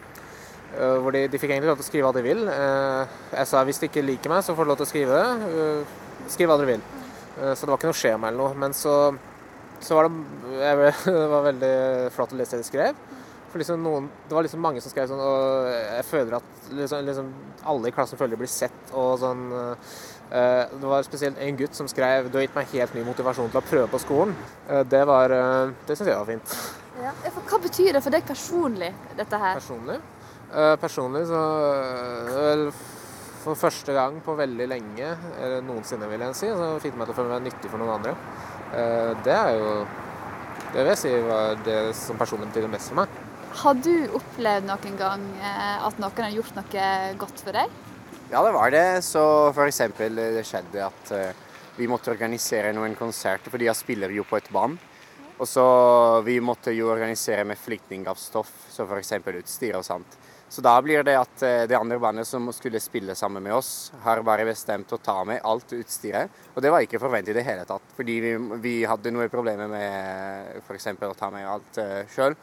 Eh, 0.76 0.98
Hvor 1.02 1.12
de, 1.12 1.26
de 1.28 1.38
fikk 1.38 1.50
egentlig 1.54 1.70
lov 1.70 1.78
til 1.80 1.86
å 1.86 1.88
skrive 1.88 2.06
hva 2.10 2.14
de 2.18 2.22
vil. 2.26 2.44
Eh, 2.48 3.16
Jeg 3.38 3.46
sa 3.46 3.64
hvis 3.64 3.78
de 3.80 3.88
ikke 3.88 4.04
liker 4.04 4.28
meg, 4.32 4.44
så 4.44 4.54
får 4.54 4.64
de 4.64 4.68
lov 4.72 4.76
til 4.82 4.86
å 4.88 4.92
skrive 4.92 5.18
det. 5.22 5.28
Eh, 5.48 5.96
Skriv 6.28 6.48
hva 6.50 6.58
dere 6.60 6.72
vil. 6.74 6.82
Eh, 7.40 7.54
Så 7.54 7.64
det 7.64 7.70
var 7.72 7.78
ikke 7.78 7.92
noe 7.92 8.02
skjema 8.02 8.28
eller 8.28 8.42
noe. 8.42 8.54
Men 8.54 8.72
så, 8.76 8.96
så 9.80 9.94
var 9.94 10.08
det, 10.08 10.12
jeg, 10.60 10.92
det 11.22 11.28
var 11.32 11.46
veldig 11.52 11.74
flott 12.16 12.34
å 12.34 12.40
lese 12.40 12.56
det 12.58 12.64
de 12.66 12.68
skrev. 12.72 12.94
For 13.48 13.62
liksom 13.62 13.80
noen, 13.80 14.10
det 14.28 14.34
var 14.36 14.44
liksom 14.44 14.60
mange 14.60 14.80
som 14.84 14.92
skrev 14.92 15.06
sånn, 15.08 15.22
og 15.24 15.68
jeg 15.72 16.04
føler 16.04 16.34
at 16.36 16.66
liksom, 16.76 17.06
liksom 17.06 17.30
alle 17.72 17.88
i 17.88 17.94
klassen 17.96 18.20
føler 18.20 18.36
de 18.36 18.42
blir 18.42 18.50
sett. 18.52 18.90
og 18.92 19.14
sånn, 19.22 19.46
eh, 20.28 20.66
Det 20.68 20.84
var 20.90 21.06
spesielt 21.06 21.38
en 21.40 21.56
gutt 21.56 21.74
som 21.74 21.88
skrev 21.88 22.28
'Du 22.28 22.36
har 22.36 22.42
gitt 22.44 22.54
meg 22.54 22.66
helt 22.74 22.94
ny 22.94 23.04
motivasjon 23.06 23.48
til 23.50 23.60
å 23.62 23.64
prøve 23.64 23.88
på 23.88 24.02
skolen'. 24.04 24.34
Eh, 24.68 24.82
det 24.84 25.00
var, 25.06 25.32
eh, 25.32 25.72
det 25.86 25.96
syns 25.96 26.08
jeg 26.12 26.18
var 26.18 26.26
fint. 26.26 26.56
Ja. 27.02 27.12
Hva 27.48 27.58
betyr 27.62 27.92
det 27.94 28.02
for 28.02 28.10
deg 28.10 28.26
personlig, 28.26 28.92
dette 29.16 29.38
her? 29.38 29.54
Personlig? 29.56 29.98
Eh, 30.48 30.74
personlig 30.80 31.26
så 31.28 31.40
eh, 31.68 32.28
vel, 32.32 32.62
For 33.42 33.58
første 33.58 33.92
gang 33.94 34.16
på 34.24 34.34
veldig 34.36 34.66
lenge, 34.68 35.08
eller 35.38 35.64
noensinne 35.64 36.08
vil 36.10 36.24
jeg 36.24 36.36
si, 36.36 36.48
så 36.48 36.70
fikk 36.82 36.94
det 36.94 37.00
meg 37.00 37.08
til 37.08 37.14
å 37.14 37.18
føle 37.18 37.34
meg 37.34 37.48
nyttig 37.48 37.70
for 37.70 37.80
noen 37.80 37.94
andre. 37.98 38.14
Eh, 38.72 39.12
det 39.26 39.34
er 39.36 39.56
jo 39.56 39.72
Det 40.68 40.82
vil 40.82 40.90
jeg 40.92 41.00
si 41.00 41.12
var 41.24 41.60
det 41.64 41.78
som 41.96 42.18
personlig 42.20 42.50
betyr 42.50 42.68
mest 42.68 42.90
for 42.92 43.00
meg. 43.00 43.20
Har 43.58 43.76
du 43.80 43.94
opplevd 44.18 44.66
noen 44.68 44.96
gang 44.98 45.22
at 45.40 45.96
noen 45.96 46.18
har 46.20 46.34
gjort 46.34 46.58
noe 46.58 46.88
godt 47.16 47.40
for 47.40 47.56
deg? 47.56 47.72
Ja, 48.28 48.42
det 48.44 48.52
var 48.52 48.74
det. 48.74 48.82
Så 49.06 49.22
for 49.56 49.64
eksempel 49.64 50.20
det 50.36 50.44
skjedde 50.44 50.84
at 50.84 51.14
vi 51.78 51.88
måtte 51.88 52.12
organisere 52.12 52.74
noen 52.76 52.98
konserter, 53.00 53.48
for 53.48 53.56
de 53.56 53.72
spiller 53.72 54.12
jo 54.12 54.26
på 54.28 54.36
et 54.36 54.52
band. 54.52 54.76
Og 55.38 55.48
så 55.48 55.64
vi 56.26 56.36
måtte 56.44 56.76
jo 56.76 56.92
organisere 56.92 57.48
med 57.48 57.56
flytting 57.56 58.04
av 58.12 58.20
stoff, 58.20 58.52
så 58.68 58.84
f.eks. 58.84 59.16
utstyr 59.24 59.80
og 59.80 59.88
sånt. 59.88 60.18
Så 60.48 60.62
da 60.64 60.74
blir 60.82 61.04
det 61.04 61.16
at 61.20 61.42
eh, 61.44 61.66
det 61.68 61.76
andre 61.76 61.98
bandet 62.00 62.26
som 62.26 62.48
skulle 62.56 62.80
spille 62.80 63.14
sammen 63.18 63.42
med 63.44 63.52
oss, 63.54 63.92
har 64.02 64.22
bare 64.24 64.46
bestemt 64.48 64.92
å 64.92 65.00
ta 65.02 65.20
med 65.28 65.42
alt 65.44 65.74
utstyret. 65.76 66.32
Og 66.54 66.62
det 66.64 66.72
var 66.72 66.86
ikke 66.86 67.00
forventet 67.02 67.34
i 67.34 67.38
det 67.40 67.44
hele 67.46 67.66
tatt, 67.68 67.84
fordi 67.98 68.20
vi, 68.24 68.32
vi 68.64 68.78
hadde 68.88 69.12
noen 69.12 69.28
problemer 69.32 69.68
med 69.68 70.62
f.eks. 70.64 70.88
å 71.04 71.14
ta 71.18 71.28
med 71.34 71.46
alt 71.48 71.82
uh, 71.82 72.00
sjøl. 72.14 72.38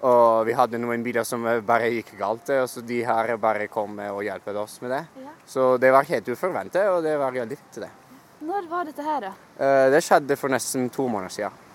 Og 0.00 0.46
vi 0.48 0.54
hadde 0.56 0.78
noen 0.80 1.02
biler 1.04 1.26
som 1.28 1.44
eh, 1.46 1.60
bare 1.64 1.90
gikk 1.92 2.14
galt, 2.20 2.48
eh, 2.48 2.62
og 2.64 2.70
så 2.72 2.80
de 2.86 3.02
her 3.04 3.34
bare 3.40 3.66
kom 3.68 3.98
eh, 4.00 4.12
og 4.12 4.22
hjalp 4.24 4.46
oss 4.62 4.78
med 4.80 4.94
det. 4.94 5.02
Så 5.50 5.74
det 5.82 5.90
var 5.92 6.08
helt 6.08 6.28
uforventet, 6.32 6.86
og 6.88 7.02
det 7.04 7.18
var 7.20 7.34
veldig 7.36 7.58
fint. 7.58 7.82
det. 7.84 7.90
Når 8.40 8.68
var 8.70 8.88
dette 8.88 9.04
her, 9.04 9.26
da? 9.26 9.32
Eh, 9.60 9.90
Det 9.92 10.00
skjedde 10.06 10.38
for 10.40 10.48
nesten 10.48 10.88
to 10.88 11.08
måneder 11.08 11.34
siden. 11.34 11.66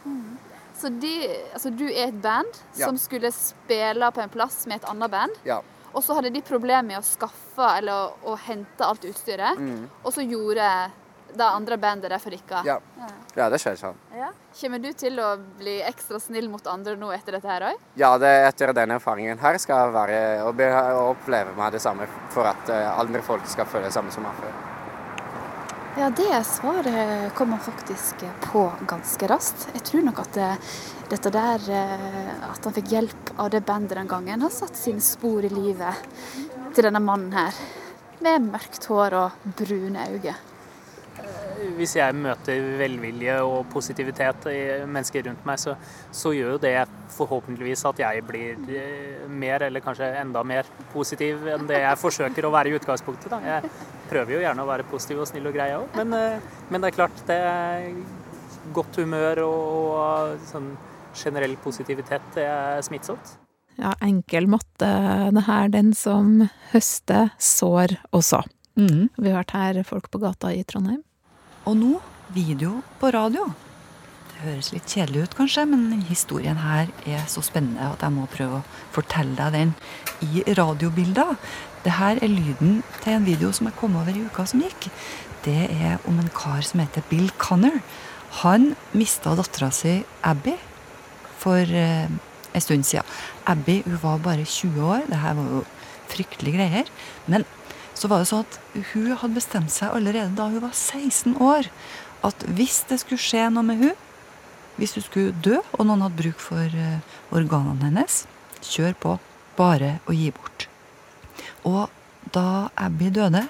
Så 0.75 0.91
de, 1.01 1.13
altså, 1.53 1.71
du 1.71 1.85
er 1.88 2.09
et 2.09 2.19
band 2.21 2.59
Ja. 2.75 2.89
som 2.89 2.97
skulle 2.99 3.31
spille 3.31 4.11
på 4.11 4.21
en 4.21 4.29
plass 4.29 4.65
med 4.67 4.81
et 4.83 4.89
annet 4.91 5.11
band. 5.11 5.39
Ja. 5.47 5.61
Og 5.95 6.03
så 6.03 6.17
hadde 6.17 6.33
de 6.35 6.41
problemer 6.43 6.83
med 6.83 6.99
å 6.99 7.05
skaffe 7.07 7.69
eller 7.77 7.93
å, 7.93 8.33
å 8.33 8.35
hente 8.35 8.83
alt 8.83 9.05
utstyret. 9.07 9.55
Mm. 9.57 9.88
Og 10.03 10.11
så 10.13 10.25
gjorde 10.27 10.67
det 11.35 11.45
andre 11.45 11.77
bandet 11.77 12.11
det 12.11 12.19
for 12.23 12.35
dere. 12.35 12.61
Ja. 12.67 12.79
Ja, 13.35 13.47
det 13.51 13.59
skjer 13.59 13.75
sånn. 13.79 13.97
Ja. 14.15 14.29
Kommer 14.55 14.79
du 14.79 14.91
til 14.95 15.19
å 15.19 15.33
bli 15.59 15.77
ekstra 15.83 16.19
snill 16.23 16.47
mot 16.51 16.67
andre 16.71 16.95
nå 16.99 17.11
etter 17.15 17.35
dette 17.35 17.49
her 17.51 17.67
òg? 17.71 17.81
Ja, 17.99 18.13
det, 18.21 18.31
etter 18.51 18.71
den 18.75 18.95
erfaringen 18.95 19.39
her 19.41 19.59
skal 19.59 19.85
jeg 19.85 19.95
være 19.95 20.21
og, 20.45 20.63
oppleve 21.15 21.55
meg 21.57 21.75
det 21.75 21.83
samme 21.83 22.07
for 22.33 22.47
at 22.47 22.71
eh, 22.71 22.88
andre 22.99 23.23
folk 23.25 23.47
skal 23.51 23.67
føle 23.67 23.89
det 23.89 23.95
samme 23.95 24.13
som 24.15 24.23
meg 24.27 24.39
før. 24.39 24.74
Ja, 25.97 26.10
det 26.10 26.43
svaret 26.43 27.34
kommer 27.34 27.58
faktisk 27.58 28.15
på 28.43 28.71
ganske 28.88 29.27
raskt. 29.31 29.69
Jeg 29.73 29.84
tror 29.88 30.01
nok 30.03 30.17
at 30.25 30.34
det, 30.36 30.49
dette 31.13 31.31
der, 31.31 31.63
eh, 31.71 32.34
at 32.49 32.67
han 32.67 32.75
fikk 32.75 32.91
hjelp 32.91 33.31
av 33.39 33.53
det 33.53 33.62
bandet 33.63 33.95
den 33.95 34.10
gangen, 34.12 34.43
har 34.43 34.51
satt 34.51 34.75
sine 34.75 34.99
spor 34.99 35.47
i 35.47 35.53
livet 35.53 36.03
til 36.75 36.89
denne 36.89 36.99
mannen 36.99 37.31
her. 37.38 37.55
Med 38.19 38.43
mørkt 38.43 38.89
hår 38.91 39.15
og 39.21 39.47
brune 39.55 40.03
øyne. 40.12 40.36
Hvis 41.79 41.95
jeg 41.95 42.19
møter 42.19 42.60
velvilje 42.84 43.39
og 43.47 43.71
positivitet 43.71 44.51
i 44.51 44.62
mennesker 44.84 45.29
rundt 45.29 45.47
meg, 45.47 45.63
så, 45.63 45.79
så 46.12 46.36
gjør 46.36 46.58
jo 46.58 46.63
det 46.67 46.77
forhåpentligvis 47.15 47.88
at 47.88 48.03
jeg 48.03 48.27
blir 48.27 48.60
eh, 48.67 49.27
mer, 49.31 49.63
eller 49.69 49.79
kanskje 49.79 50.12
enda 50.19 50.43
mer 50.43 50.67
positiv 50.91 51.47
enn 51.55 51.71
det 51.71 51.86
jeg 51.88 52.03
forsøker 52.03 52.43
å 52.43 52.58
være 52.60 52.75
i 52.75 52.81
utgangspunktet. 52.81 53.31
Da. 53.31 53.39
Jeg 53.47 53.94
prøver 54.09 54.37
jo 54.37 54.43
gjerne 54.43 54.65
å 54.65 54.69
være 54.69 54.87
positiv 54.89 55.23
og 55.23 55.29
snill 55.29 55.49
og 55.49 55.55
grei 55.55 55.71
òg, 55.77 55.87
men, 55.97 56.13
eh, 56.13 56.51
men 56.69 56.83
det 56.83 56.91
er 56.91 56.99
klart 56.99 57.23
det 57.29 57.39
er 57.39 57.89
godt 58.75 58.99
humør 59.01 59.43
og, 59.45 59.63
og 59.95 60.45
sånn 60.49 60.73
generell 61.15 61.55
positivitet 61.63 62.23
det 62.35 62.45
er 62.49 62.81
smittsomt. 62.85 63.35
Ja, 63.75 63.91
enkel 64.03 64.47
matte, 64.47 64.87
det 65.35 65.43
her. 65.49 65.67
Den 65.71 65.91
som 65.97 66.47
høster, 66.71 67.33
sår 67.39 67.97
også. 68.15 68.41
Mm. 68.79 69.09
Vi 69.17 69.29
har 69.29 69.43
hørt 69.43 69.55
her 69.55 69.81
folk 69.87 70.09
på 70.11 70.21
gata 70.23 70.51
i 70.55 70.63
Trondheim. 70.67 71.01
Og 71.67 71.75
nå 71.79 71.93
video 72.35 72.79
på 73.01 73.11
radio. 73.11 73.49
Det 74.31 74.43
høres 74.43 74.71
litt 74.73 74.91
kjedelig 74.91 75.25
ut, 75.25 75.37
kanskje, 75.37 75.63
men 75.71 76.01
historien 76.09 76.59
her 76.59 76.91
er 77.07 77.23
så 77.31 77.43
spennende 77.43 77.87
at 77.93 78.03
jeg 78.03 78.15
må 78.15 78.27
prøve 78.31 78.59
å 78.59 78.65
fortelle 78.95 79.35
deg 79.37 79.55
den 79.55 79.71
i 80.27 80.43
radiobilder. 80.57 81.35
Det 81.85 81.93
her 81.99 82.17
er 82.17 82.31
lyden 82.31 82.79
til 83.03 83.13
en 83.13 83.25
video 83.27 83.51
som 83.53 83.67
jeg 83.69 83.77
kom 83.77 83.95
over 83.99 84.09
i 84.09 84.23
uka 84.25 84.47
som 84.49 84.63
gikk. 84.63 84.87
Det 85.45 85.67
er 85.69 85.99
om 86.09 86.17
en 86.17 86.31
kar 86.33 86.63
som 86.65 86.81
heter 86.81 87.05
Bill 87.11 87.27
Connor. 87.37 87.77
Han 88.41 88.71
mista 88.97 89.35
dattera 89.37 89.69
si 89.69 89.99
Abby 90.25 90.55
for 91.37 91.61
eh, 91.61 92.09
en 92.09 92.63
stund 92.63 92.87
siden. 92.89 93.05
Abby 93.45 93.83
hun 93.85 93.99
var 94.01 94.17
bare 94.17 94.47
20 94.49 94.81
år. 94.81 95.05
Det 95.11 95.21
her 95.21 95.37
var 95.37 95.51
jo 95.59 95.61
fryktelige 96.09 96.57
greier. 96.57 96.89
Men 97.27 97.45
så 97.93 98.09
var 98.09 98.23
det 98.23 98.31
sånn 98.31 98.47
at 98.47 98.57
hun 98.95 99.13
hadde 99.13 99.37
bestemt 99.37 99.75
seg 99.75 99.93
allerede 99.93 100.33
da 100.35 100.49
hun 100.49 100.65
var 100.65 100.73
16 100.73 101.37
år, 101.37 101.69
at 102.25 102.47
hvis 102.57 102.81
det 102.89 102.97
skulle 103.03 103.21
skje 103.21 103.45
noe 103.53 103.69
med 103.69 103.83
hun, 103.83 103.93
hvis 104.81 104.97
hun 104.97 105.05
skulle 105.05 105.37
dø, 105.45 105.61
og 105.77 105.85
noen 105.85 106.01
hadde 106.03 106.23
bruk 106.23 106.41
for 106.41 106.65
eh, 106.65 107.15
organene 107.29 107.91
hennes, 107.91 108.23
kjør 108.65 108.97
på. 109.05 109.17
Bare 109.55 109.99
å 110.09 110.17
gi 110.17 110.33
bort. 110.35 110.54
Og 111.65 111.89
da 112.36 112.69
Abby 112.78 113.12
døde, 113.13 113.45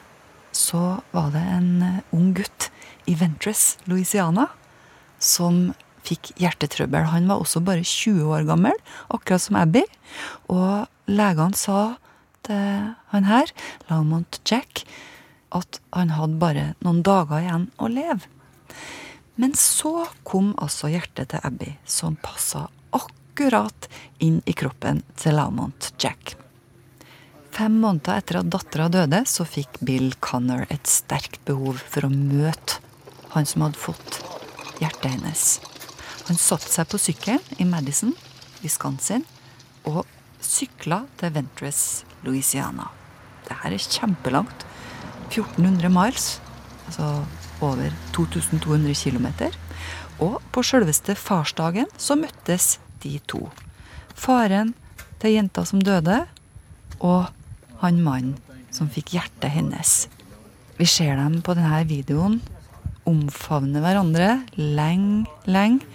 så 0.55 0.99
var 1.11 1.31
det 1.35 1.43
en 1.43 1.71
eh, 1.83 2.03
ung 2.15 2.31
gutt 2.35 2.69
i 3.09 3.15
Ventress, 3.19 3.75
Louisiana, 3.89 4.47
som 5.19 5.73
fikk 6.05 6.31
hjertetrøbbel. 6.39 7.09
Han 7.11 7.27
var 7.29 7.41
også 7.41 7.61
bare 7.65 7.83
20 7.83 8.29
år 8.31 8.45
gammel, 8.47 8.77
akkurat 9.13 9.43
som 9.43 9.57
Abby. 9.59 9.83
Og 10.53 10.85
legene 11.09 11.57
sa 11.59 11.97
til 12.45 12.93
han 13.11 13.27
her, 13.27 13.51
Lamont 13.89 14.39
Jack, 14.45 14.85
at 15.55 15.79
han 15.95 16.13
hadde 16.13 16.39
bare 16.41 16.65
noen 16.85 17.01
dager 17.05 17.41
igjen 17.41 17.69
å 17.81 17.89
leve. 17.91 18.31
Men 19.35 19.55
så 19.59 20.05
kom 20.27 20.53
altså 20.61 20.91
hjertet 20.93 21.33
til 21.33 21.43
Abby, 21.43 21.73
som 21.83 22.15
passa 22.23 22.67
akkurat 22.95 23.89
inn 24.23 24.39
i 24.47 24.55
kroppen 24.55 25.01
til 25.19 25.35
Lamont 25.39 25.91
Jack. 25.99 26.37
Fem 27.55 27.77
måneder 27.79 28.17
etter 28.19 28.41
at 28.41 28.49
dattera 28.51 28.89
døde, 28.91 29.21
så 29.31 29.45
fikk 29.47 29.77
Bill 29.87 30.09
Connor 30.19 30.65
et 30.67 30.89
sterkt 30.91 31.39
behov 31.47 31.77
for 31.87 32.03
å 32.03 32.11
møte 32.11 32.81
han 33.31 33.47
som 33.47 33.63
hadde 33.63 33.79
fått 33.79 34.17
hjertet 34.81 35.13
hennes. 35.13 35.43
Han 36.27 36.35
satte 36.41 36.67
seg 36.67 36.89
på 36.91 36.99
sykkelen 36.99 37.61
i 37.63 37.67
Madison, 37.69 38.11
Wisconsin, 38.59 39.23
og 39.87 40.03
sykla 40.43 41.05
til 41.21 41.31
Ventress, 41.37 42.03
Louisiana. 42.27 42.89
Det 43.47 43.55
her 43.61 43.77
er 43.77 43.87
kjempelangt. 43.87 44.67
1400 45.29 45.93
miles, 45.95 46.27
altså 46.89 47.07
over 47.63 47.95
2200 48.17 48.99
km. 48.99 49.29
Og 50.19 50.41
på 50.51 50.65
sjølveste 50.65 51.15
farsdagen 51.15 51.87
så 51.95 52.19
møttes 52.19 52.81
de 53.05 53.15
to. 53.31 53.45
Faren 54.11 54.75
til 55.23 55.37
jenta 55.37 55.63
som 55.63 55.79
døde, 55.79 56.25
og 56.99 57.31
han 57.81 58.01
mannen 58.03 58.35
som 58.73 58.89
fikk 58.91 59.15
hjertet 59.15 59.53
hennes. 59.53 60.05
Vi 60.75 60.87
ser 60.89 61.15
dem 61.19 61.39
på 61.45 61.55
denne 61.55 61.83
videoen 61.87 62.41
omfavne 63.05 63.81
hverandre 63.83 64.29
lenge, 64.57 65.25
lenge. 65.45 65.85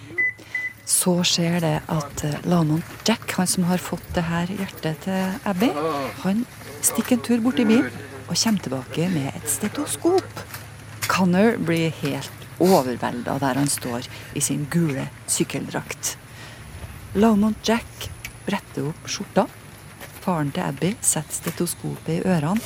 Så 0.87 1.13
skjer 1.27 1.59
det 1.63 1.75
at 1.93 2.23
eh, 2.27 2.39
Lamont 2.49 3.07
Jack, 3.07 3.29
han 3.37 3.47
som 3.47 3.67
har 3.69 3.79
fått 3.79 4.07
det 4.15 4.25
her 4.27 4.49
hjertet 4.51 5.05
til 5.05 5.37
Abby, 5.47 5.69
han 6.23 6.43
stikker 6.83 7.15
en 7.15 7.23
tur 7.27 7.43
bort 7.45 7.61
i 7.61 7.67
bilen 7.69 7.91
og 8.25 8.35
kommer 8.35 8.65
tilbake 8.65 9.07
med 9.13 9.29
et 9.31 9.47
stetoskop. 9.51 10.43
Connor 11.11 11.59
blir 11.61 11.93
helt 12.01 12.47
overvelda 12.61 13.37
der 13.41 13.59
han 13.61 13.71
står 13.71 14.07
i 14.35 14.43
sin 14.43 14.65
gule 14.71 15.07
sykkeldrakt. 15.31 16.15
Lamont 17.19 17.59
Jack 17.67 18.09
bretter 18.47 18.91
opp 18.91 19.09
skjorta. 19.11 19.47
Faren 20.21 20.51
til 20.53 20.61
Abby 20.61 20.91
setter 21.01 21.33
stetoskopet 21.33 22.19
i 22.19 22.23
ørene 22.29 22.61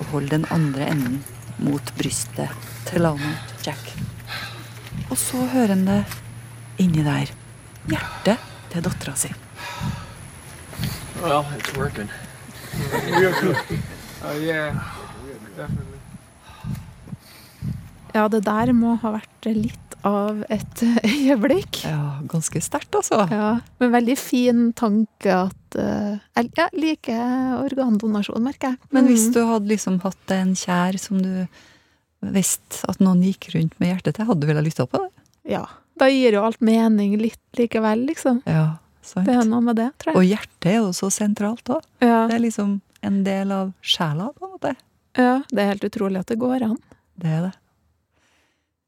og 0.00 0.08
holder 0.12 0.34
den 0.36 0.46
andre 0.52 0.88
enden 0.92 1.20
mot 1.60 1.92
brystet 1.96 2.52
til 2.88 3.04
Lamont 3.04 3.64
Jack. 3.64 3.92
Og 5.08 5.16
så 5.18 5.40
hører 5.52 5.74
han 5.74 5.86
det 5.88 6.00
inni 6.80 7.04
der. 7.04 7.32
Hjertet 7.88 8.48
til 8.72 8.84
dattera 8.84 9.16
si. 9.16 9.32
Well, 11.20 11.44
it's 11.56 11.72
working. 11.76 12.08
Uh, 14.22 14.36
yeah. 14.40 14.76
Ja, 18.14 18.28
det 18.28 18.44
der 18.46 18.72
må 18.76 18.96
ha 19.02 19.12
vært 19.18 19.48
litt 19.52 19.89
av 20.06 20.44
et 20.50 20.82
øyeblikk. 21.04 21.82
Ja, 21.84 22.20
ganske 22.30 22.60
sterkt, 22.64 22.94
altså. 22.96 23.24
Ja, 23.30 23.60
Men 23.80 23.92
veldig 23.92 24.16
fin 24.18 24.72
tanke 24.78 25.32
at 25.46 25.76
eh, 25.78 26.18
Jeg 26.36 26.50
ja, 26.58 26.68
liker 26.72 27.58
organdonasjon, 27.64 28.42
merker 28.42 28.72
jeg. 28.74 28.78
Men 28.92 29.06
hvis 29.10 29.28
Mm. 29.28 29.32
du 29.34 29.40
hadde 29.46 29.68
liksom 29.72 30.00
hatt 30.02 30.30
en 30.36 30.54
kjær 30.54 30.98
som 30.98 31.20
du 31.22 31.46
visste 32.20 32.84
at 32.88 32.98
noen 33.00 33.22
gikk 33.24 33.50
rundt 33.54 33.78
med 33.80 33.94
hjertet 33.94 34.16
til, 34.18 34.26
hadde 34.28 34.40
du 34.44 34.46
villet 34.50 34.66
lytta 34.66 34.86
på 34.86 34.98
det? 35.04 35.10
Ja. 35.56 35.64
Da 36.00 36.08
gir 36.08 36.32
jo 36.36 36.42
alt 36.44 36.60
mening 36.64 37.16
litt 37.20 37.38
likevel, 37.58 38.06
liksom. 38.08 38.42
Ja, 38.48 38.76
sant. 39.02 39.26
Det 39.28 39.34
er 39.36 39.44
noe 39.48 39.60
med 39.64 39.76
det, 39.76 39.90
tror 40.00 40.16
Og 40.16 40.24
hjertet 40.24 40.68
er 40.72 40.78
jo 40.80 40.90
så 40.96 41.08
sentralt 41.12 41.64
òg. 41.72 41.82
Ja. 42.00 42.26
Det 42.28 42.36
er 42.38 42.44
liksom 42.46 42.78
en 43.02 43.22
del 43.24 43.52
av 43.52 43.72
sjela, 43.80 44.30
på 44.36 44.44
en 44.46 44.52
måte. 44.56 44.74
Ja, 45.16 45.42
det 45.50 45.58
er 45.62 45.70
helt 45.74 45.84
utrolig 45.88 46.20
at 46.20 46.28
det 46.32 46.38
går 46.40 46.62
an. 46.68 46.76
Det 47.20 47.28
er 47.36 47.42
det. 47.48 47.54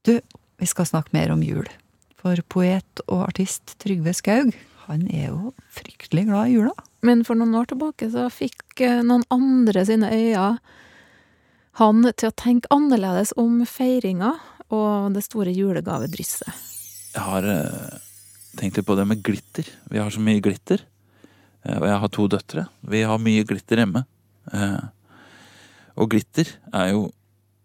Du, 0.04 0.12
vi 0.62 0.68
skal 0.70 0.86
snakke 0.86 1.10
mer 1.16 1.32
om 1.34 1.42
jul. 1.42 1.66
For 2.22 2.38
poet 2.54 3.02
og 3.08 3.24
artist 3.26 3.74
Trygve 3.82 4.14
Skaug, 4.14 4.52
han 4.86 5.08
er 5.10 5.32
jo 5.32 5.50
fryktelig 5.74 6.28
glad 6.28 6.52
i 6.52 6.54
jula. 6.54 6.74
Men 7.02 7.24
for 7.26 7.38
noen 7.38 7.56
år 7.58 7.66
tilbake 7.72 8.06
så 8.12 8.28
fikk 8.30 8.82
eh, 8.84 9.00
noen 9.02 9.24
andre 9.34 9.82
sine 9.88 10.10
øyne 10.14 10.52
han 11.80 12.04
til 12.04 12.28
å 12.28 12.36
tenke 12.36 12.70
annerledes 12.74 13.32
om 13.40 13.62
feiringa 13.66 14.34
og 14.72 15.14
det 15.16 15.24
store 15.24 15.54
julegavedrysset. 15.56 16.52
Jeg 17.16 17.24
har 17.26 17.48
eh, 17.48 17.96
tenkt 18.60 18.78
litt 18.78 18.86
på 18.86 18.96
det 18.98 19.08
med 19.08 19.22
glitter. 19.24 19.66
Vi 19.90 19.98
har 19.98 20.12
så 20.12 20.22
mye 20.22 20.42
glitter. 20.44 20.84
Eh, 21.64 21.78
og 21.80 21.88
jeg 21.88 22.02
har 22.04 22.12
to 22.12 22.28
døtre. 22.36 22.66
Vi 22.92 23.02
har 23.08 23.24
mye 23.24 23.48
glitter 23.48 23.82
hjemme. 23.82 24.04
Eh, 24.52 24.78
og 25.98 26.12
glitter 26.14 26.54
er 26.70 26.92
jo 26.92 27.08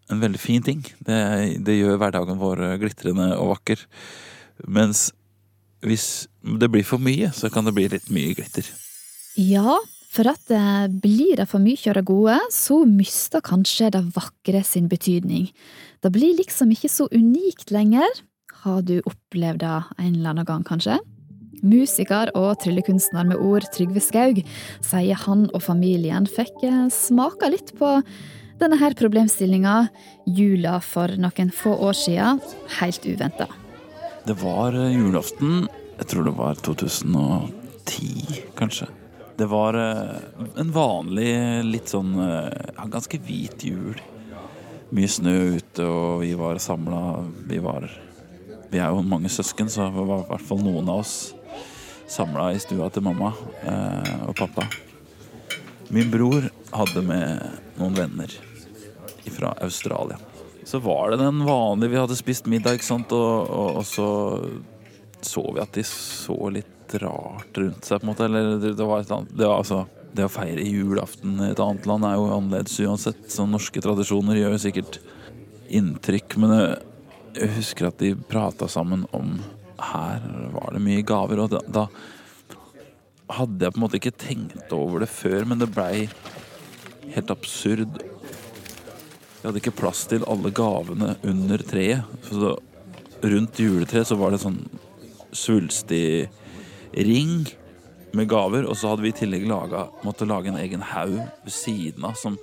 en 0.08 0.22
veldig 0.22 0.40
fin 0.40 0.64
ting. 0.64 0.82
Det, 1.04 1.18
det 1.64 1.78
gjør 1.78 2.00
hverdagen 2.00 2.40
vår 2.40 2.64
eh, 2.64 2.76
glitrende 2.80 3.30
og 3.36 3.54
vakker. 3.56 3.84
Mens 4.66 5.08
hvis 5.84 6.26
det 6.42 6.70
blir 6.72 6.86
for 6.86 7.02
mye, 7.02 7.30
så 7.34 7.50
kan 7.52 7.68
det 7.68 7.76
bli 7.76 7.86
litt 7.92 8.08
mye 8.12 8.34
glitter. 8.36 8.66
Ja, 9.38 9.76
for 10.10 10.30
at 10.32 10.40
det 10.50 11.00
blir 11.04 11.36
det 11.38 11.46
for 11.50 11.62
mye 11.62 11.92
av 11.92 12.06
gode, 12.08 12.38
så 12.54 12.80
mister 12.88 13.44
kanskje 13.44 13.92
det 13.94 14.02
vakre 14.16 14.64
sin 14.66 14.88
betydning. 14.90 15.50
Det 16.02 16.10
blir 16.14 16.34
liksom 16.38 16.72
ikke 16.74 16.90
så 16.90 17.06
unikt 17.12 17.70
lenger. 17.74 18.24
Har 18.64 18.82
du 18.82 18.98
opplevd 19.04 19.62
det 19.62 19.76
en 20.00 20.16
eller 20.16 20.32
annen 20.32 20.48
gang, 20.48 20.64
kanskje? 20.66 20.98
Musiker 21.62 22.30
og 22.38 22.58
tryllekunstner 22.62 23.26
med 23.26 23.40
ord 23.42 23.66
Trygve 23.74 24.02
Skaug 24.02 24.44
sier 24.86 25.22
han 25.24 25.48
og 25.50 25.62
familien 25.64 26.26
fikk 26.30 26.54
smake 26.62 26.90
smaka 26.94 27.50
litt 27.50 27.72
på 27.78 27.96
denne 28.58 28.78
her 28.80 28.94
problemstillinga 28.98 29.88
jula 30.26 30.78
for 30.84 31.14
noen 31.20 31.50
få 31.54 31.74
år 31.88 31.96
siden, 31.96 32.40
helt 32.80 33.06
uventa. 33.06 33.46
Det 34.26 34.36
var 34.42 34.74
eh, 34.76 34.92
julaften, 34.92 35.68
jeg 35.98 36.10
tror 36.10 36.26
det 36.26 36.34
var 36.36 36.58
2010, 36.66 38.42
kanskje. 38.58 38.88
Det 39.38 39.46
var 39.48 39.78
eh, 39.78 40.18
en 40.58 40.72
vanlig, 40.74 41.30
litt 41.68 41.92
sånn 41.94 42.16
eh, 42.20 42.82
ganske 42.90 43.20
hvit 43.24 43.64
jul. 43.70 44.00
Mye 44.92 45.10
snø 45.12 45.36
ute, 45.58 45.84
og 45.84 46.22
vi 46.24 46.32
var 46.36 46.60
samla. 46.60 47.00
Vi 47.48 47.60
var 47.62 47.88
Vi 48.68 48.76
er 48.80 48.92
jo 48.92 49.00
mange 49.00 49.30
søsken, 49.32 49.68
så 49.72 49.86
det 49.88 49.96
var 49.96 50.26
i 50.26 50.28
hvert 50.28 50.44
fall 50.44 50.60
noen 50.60 50.88
av 50.92 51.00
oss 51.00 51.34
samla 52.08 52.50
i 52.52 52.60
stua 52.60 52.88
til 52.92 53.04
mamma 53.04 53.30
og 54.26 54.34
pappa. 54.36 54.64
Min 55.92 56.08
bror 56.12 56.50
hadde 56.72 57.02
med 57.04 57.58
noen 57.80 57.96
venner 57.96 58.32
fra 59.32 59.54
Australia. 59.64 60.18
Så 60.68 60.80
var 60.84 61.10
det 61.10 61.22
den 61.22 61.44
vanlige 61.46 61.94
Vi 61.94 62.00
hadde 62.02 62.16
spist 62.18 62.48
middag, 62.50 62.76
ikke 62.76 62.88
sant, 62.90 63.12
og, 63.16 63.48
og, 63.48 63.78
og 63.80 63.86
så 63.88 64.08
så 65.20 65.52
vi 65.54 65.62
at 65.62 65.74
de 65.74 65.84
så 65.84 66.36
litt 66.52 66.94
rart 67.02 67.58
rundt 67.58 67.84
seg, 67.84 68.00
på 68.00 68.06
en 68.06 68.10
måte. 68.12 68.26
Eller 68.28 68.58
det, 68.62 68.74
var 68.78 69.02
et 69.02 69.14
annet 69.14 69.32
Det 69.34 69.46
var 69.46 69.62
altså 69.62 69.84
Det 70.14 70.26
å 70.26 70.32
feire 70.32 70.64
julaften 70.64 71.40
i 71.42 71.50
et 71.52 71.62
annet 71.62 71.88
land 71.90 72.06
er 72.06 72.16
jo 72.16 72.28
annerledes 72.32 72.78
uansett. 72.84 73.24
Så 73.32 73.46
norske 73.48 73.82
tradisjoner 73.84 74.38
gjør 74.38 74.54
jo 74.56 74.62
sikkert 74.62 75.00
inntrykk. 75.68 76.38
Men 76.40 76.54
jeg 77.36 77.50
husker 77.58 77.90
at 77.90 77.98
de 78.02 78.14
prata 78.30 78.70
sammen 78.70 79.06
om 79.16 79.38
Her 79.78 80.22
var 80.54 80.72
det 80.74 80.82
mye 80.82 81.04
gaver, 81.06 81.44
og 81.44 81.52
da, 81.52 81.60
da 81.70 81.86
hadde 83.38 83.66
jeg 83.66 83.74
på 83.74 83.78
en 83.78 83.84
måte 83.84 83.98
ikke 84.00 84.18
tenkt 84.18 84.72
over 84.74 85.04
det 85.04 85.10
før, 85.12 85.44
men 85.46 85.60
det 85.60 85.68
blei 85.70 86.08
helt 87.12 87.30
absurd. 87.30 88.00
Vi 89.48 89.52
hadde 89.54 89.60
ikke 89.62 89.78
plass 89.80 90.02
til 90.04 90.26
alle 90.28 90.50
gavene 90.52 91.14
under 91.24 91.62
treet. 91.64 92.04
Så 92.28 92.50
rundt 93.32 93.56
juletreet 93.56 94.04
så 94.10 94.18
var 94.20 94.34
det 94.34 94.42
sånn 94.42 94.58
svulstig 95.32 96.28
ring 96.92 97.46
med 98.12 98.28
gaver, 98.28 98.66
og 98.68 98.76
så 98.76 98.90
hadde 98.90 99.06
vi 99.06 99.14
i 99.14 99.16
tillegg 99.16 99.46
laget, 99.48 99.94
måtte 100.04 100.28
lage 100.28 100.52
en 100.52 100.60
egen 100.60 100.84
haug 100.90 101.16
ved 101.46 101.56
siden 101.56 102.04
av 102.04 102.20
som 102.20 102.36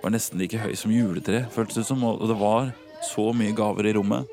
var 0.00 0.16
nesten 0.16 0.40
like 0.40 0.56
høy 0.56 0.72
som 0.80 0.96
juletreet, 0.96 1.52
føltes 1.52 1.82
det 1.82 1.86
som. 1.90 2.00
Og 2.08 2.24
det 2.24 2.40
var 2.40 2.72
så 3.04 3.28
mye 3.36 3.52
gaver 3.52 3.92
i 3.92 3.96
rommet. 3.98 4.24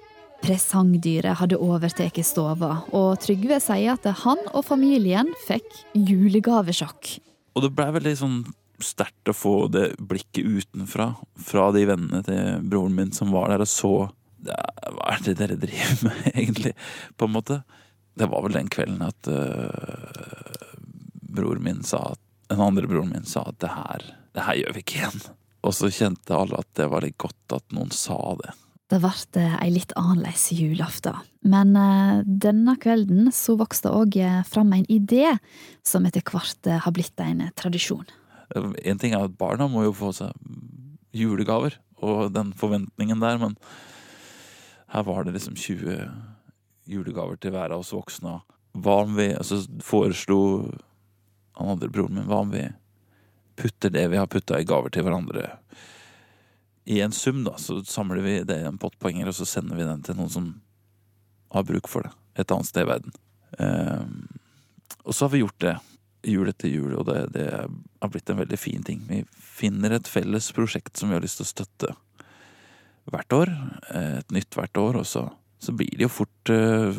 Presangdyret 0.47 1.41
hadde 1.43 1.59
overtatt 1.59 2.23
stova, 2.23 2.85
og 2.95 3.19
Trygve 3.19 3.59
sier 3.67 3.97
at 3.97 4.07
han 4.23 4.47
og 4.53 4.63
familien 4.71 5.35
fikk 5.43 5.67
julegavesjokk. 5.91 7.17
Og 7.51 7.67
det 7.67 7.75
blei 7.75 7.91
veldig 7.99 8.19
sånn 8.23 8.43
sterkt 8.85 9.31
å 9.31 9.35
få 9.35 9.55
det 9.73 9.93
blikket 9.99 10.45
utenfra, 10.45 11.13
fra 11.39 11.69
de 11.75 11.85
vennene 11.89 12.23
til 12.25 12.65
broren 12.69 12.95
min 12.97 13.13
som 13.15 13.33
var 13.33 13.53
der 13.53 13.63
og 13.65 13.71
så 13.71 13.93
"Ja, 14.43 14.59
Hva 14.91 15.13
er 15.13 15.23
det 15.23 15.37
dere 15.39 15.55
driver 15.55 16.09
med, 16.09 16.31
egentlig? 16.35 16.73
På 17.17 17.25
en 17.25 17.35
måte. 17.35 17.63
Det 18.15 18.27
var 18.29 18.43
vel 18.43 18.53
den 18.53 18.69
kvelden 18.69 19.01
at 19.01 19.27
uh, 19.27 20.73
broren 21.33 21.63
min 21.63 21.83
sa 21.83 22.11
at 22.13 22.19
Den 22.49 22.59
andre 22.61 22.85
broren 22.85 23.09
min 23.09 23.25
sa 23.25 23.41
at 23.47 23.57
det 23.63 23.71
her, 23.71 24.03
det 24.35 24.43
her 24.45 24.57
gjør 24.59 24.73
vi 24.75 24.81
ikke 24.83 24.97
igjen. 24.99 25.21
Og 25.63 25.73
så 25.73 25.87
kjente 25.89 26.35
alle 26.35 26.59
at 26.59 26.67
det 26.77 26.89
var 26.91 27.01
litt 27.01 27.17
godt 27.17 27.55
at 27.55 27.63
noen 27.73 27.89
sa 27.89 28.35
det. 28.43 28.51
Det 28.91 28.99
ble 29.01 29.45
ei 29.63 29.69
litt 29.73 29.95
annerledes 29.97 30.51
julaften. 30.53 31.15
Men 31.41 31.71
eh, 31.79 32.19
denne 32.27 32.75
kvelden 32.77 33.31
så 33.33 33.55
vokste 33.57 33.89
det 33.89 33.95
òg 33.95 34.17
fram 34.45 34.75
en 34.75 34.85
idé 34.91 35.31
som 35.87 36.05
etter 36.05 36.21
hvert 36.27 36.67
eh, 36.69 36.83
har 36.83 36.93
blitt 36.93 37.17
en 37.23 37.47
tradisjon. 37.57 38.05
En 38.51 38.99
ting 39.01 39.15
er 39.15 39.25
at 39.25 39.37
barna 39.39 39.69
må 39.71 39.85
jo 39.87 39.95
få 39.97 40.11
seg 40.15 40.33
julegaver, 41.13 41.77
og 42.03 42.33
den 42.35 42.51
forventningen 42.57 43.21
der, 43.21 43.39
men 43.41 43.57
her 44.93 45.05
var 45.07 45.25
det 45.25 45.35
liksom 45.37 45.55
20 45.57 46.09
julegaver 46.89 47.37
til 47.39 47.53
hver 47.53 47.73
av 47.73 47.83
oss 47.83 47.93
voksne. 47.95 48.39
Hva 48.73 48.99
om 49.05 49.15
vi 49.17 49.31
altså 49.33 49.61
foreslo 49.85 50.39
han 51.57 51.75
andre 51.75 51.89
broren 51.93 52.17
min, 52.17 52.27
hva 52.29 52.41
om 52.43 52.53
vi 52.53 52.65
putter 53.59 53.93
det 53.93 54.07
vi 54.09 54.17
har 54.17 54.29
putta 54.29 54.57
i 54.59 54.65
gaver 54.65 54.93
til 54.93 55.05
hverandre, 55.05 55.51
i 56.89 56.99
en 57.01 57.13
sum, 57.15 57.43
da. 57.45 57.55
Så 57.61 57.79
samler 57.87 58.23
vi 58.25 58.39
det 58.43 58.57
i 58.59 58.67
en 58.67 58.79
pott 58.81 58.97
poenger, 58.99 59.29
og 59.29 59.37
så 59.37 59.47
sender 59.47 59.77
vi 59.79 59.87
den 59.87 60.01
til 60.03 60.17
noen 60.17 60.31
som 60.33 60.49
har 61.53 61.63
bruk 61.67 61.87
for 61.87 62.03
det. 62.03 62.11
Et 62.41 62.51
annet 62.51 62.67
sted 62.67 62.83
i 62.83 62.89
verden. 62.89 63.13
Um, 63.61 64.25
og 65.05 65.13
så 65.13 65.25
har 65.25 65.31
vi 65.31 65.43
gjort 65.43 65.61
det 65.63 65.77
jul 66.23 66.49
etter 66.49 66.71
jul, 66.71 66.95
og 66.97 67.07
det, 67.09 67.19
det 67.35 67.47
har 67.53 68.11
blitt 68.11 68.29
en 68.31 68.39
veldig 68.39 68.59
fin 68.59 68.83
ting. 68.85 69.03
Vi 69.09 69.21
finner 69.35 69.95
et 69.95 70.09
felles 70.09 70.49
prosjekt 70.55 70.99
som 70.99 71.11
vi 71.11 71.17
har 71.17 71.23
lyst 71.23 71.41
til 71.41 71.47
å 71.47 71.51
støtte 71.51 71.93
hvert 73.11 73.35
år. 73.35 73.51
Et 73.99 74.35
nytt 74.35 74.55
hvert 74.57 74.79
år, 74.79 75.01
og 75.01 75.07
så, 75.09 75.25
så 75.59 75.75
blir 75.75 75.91
det 75.97 76.07
jo 76.07 76.13
fort 76.13 76.53
uh, 76.53 76.95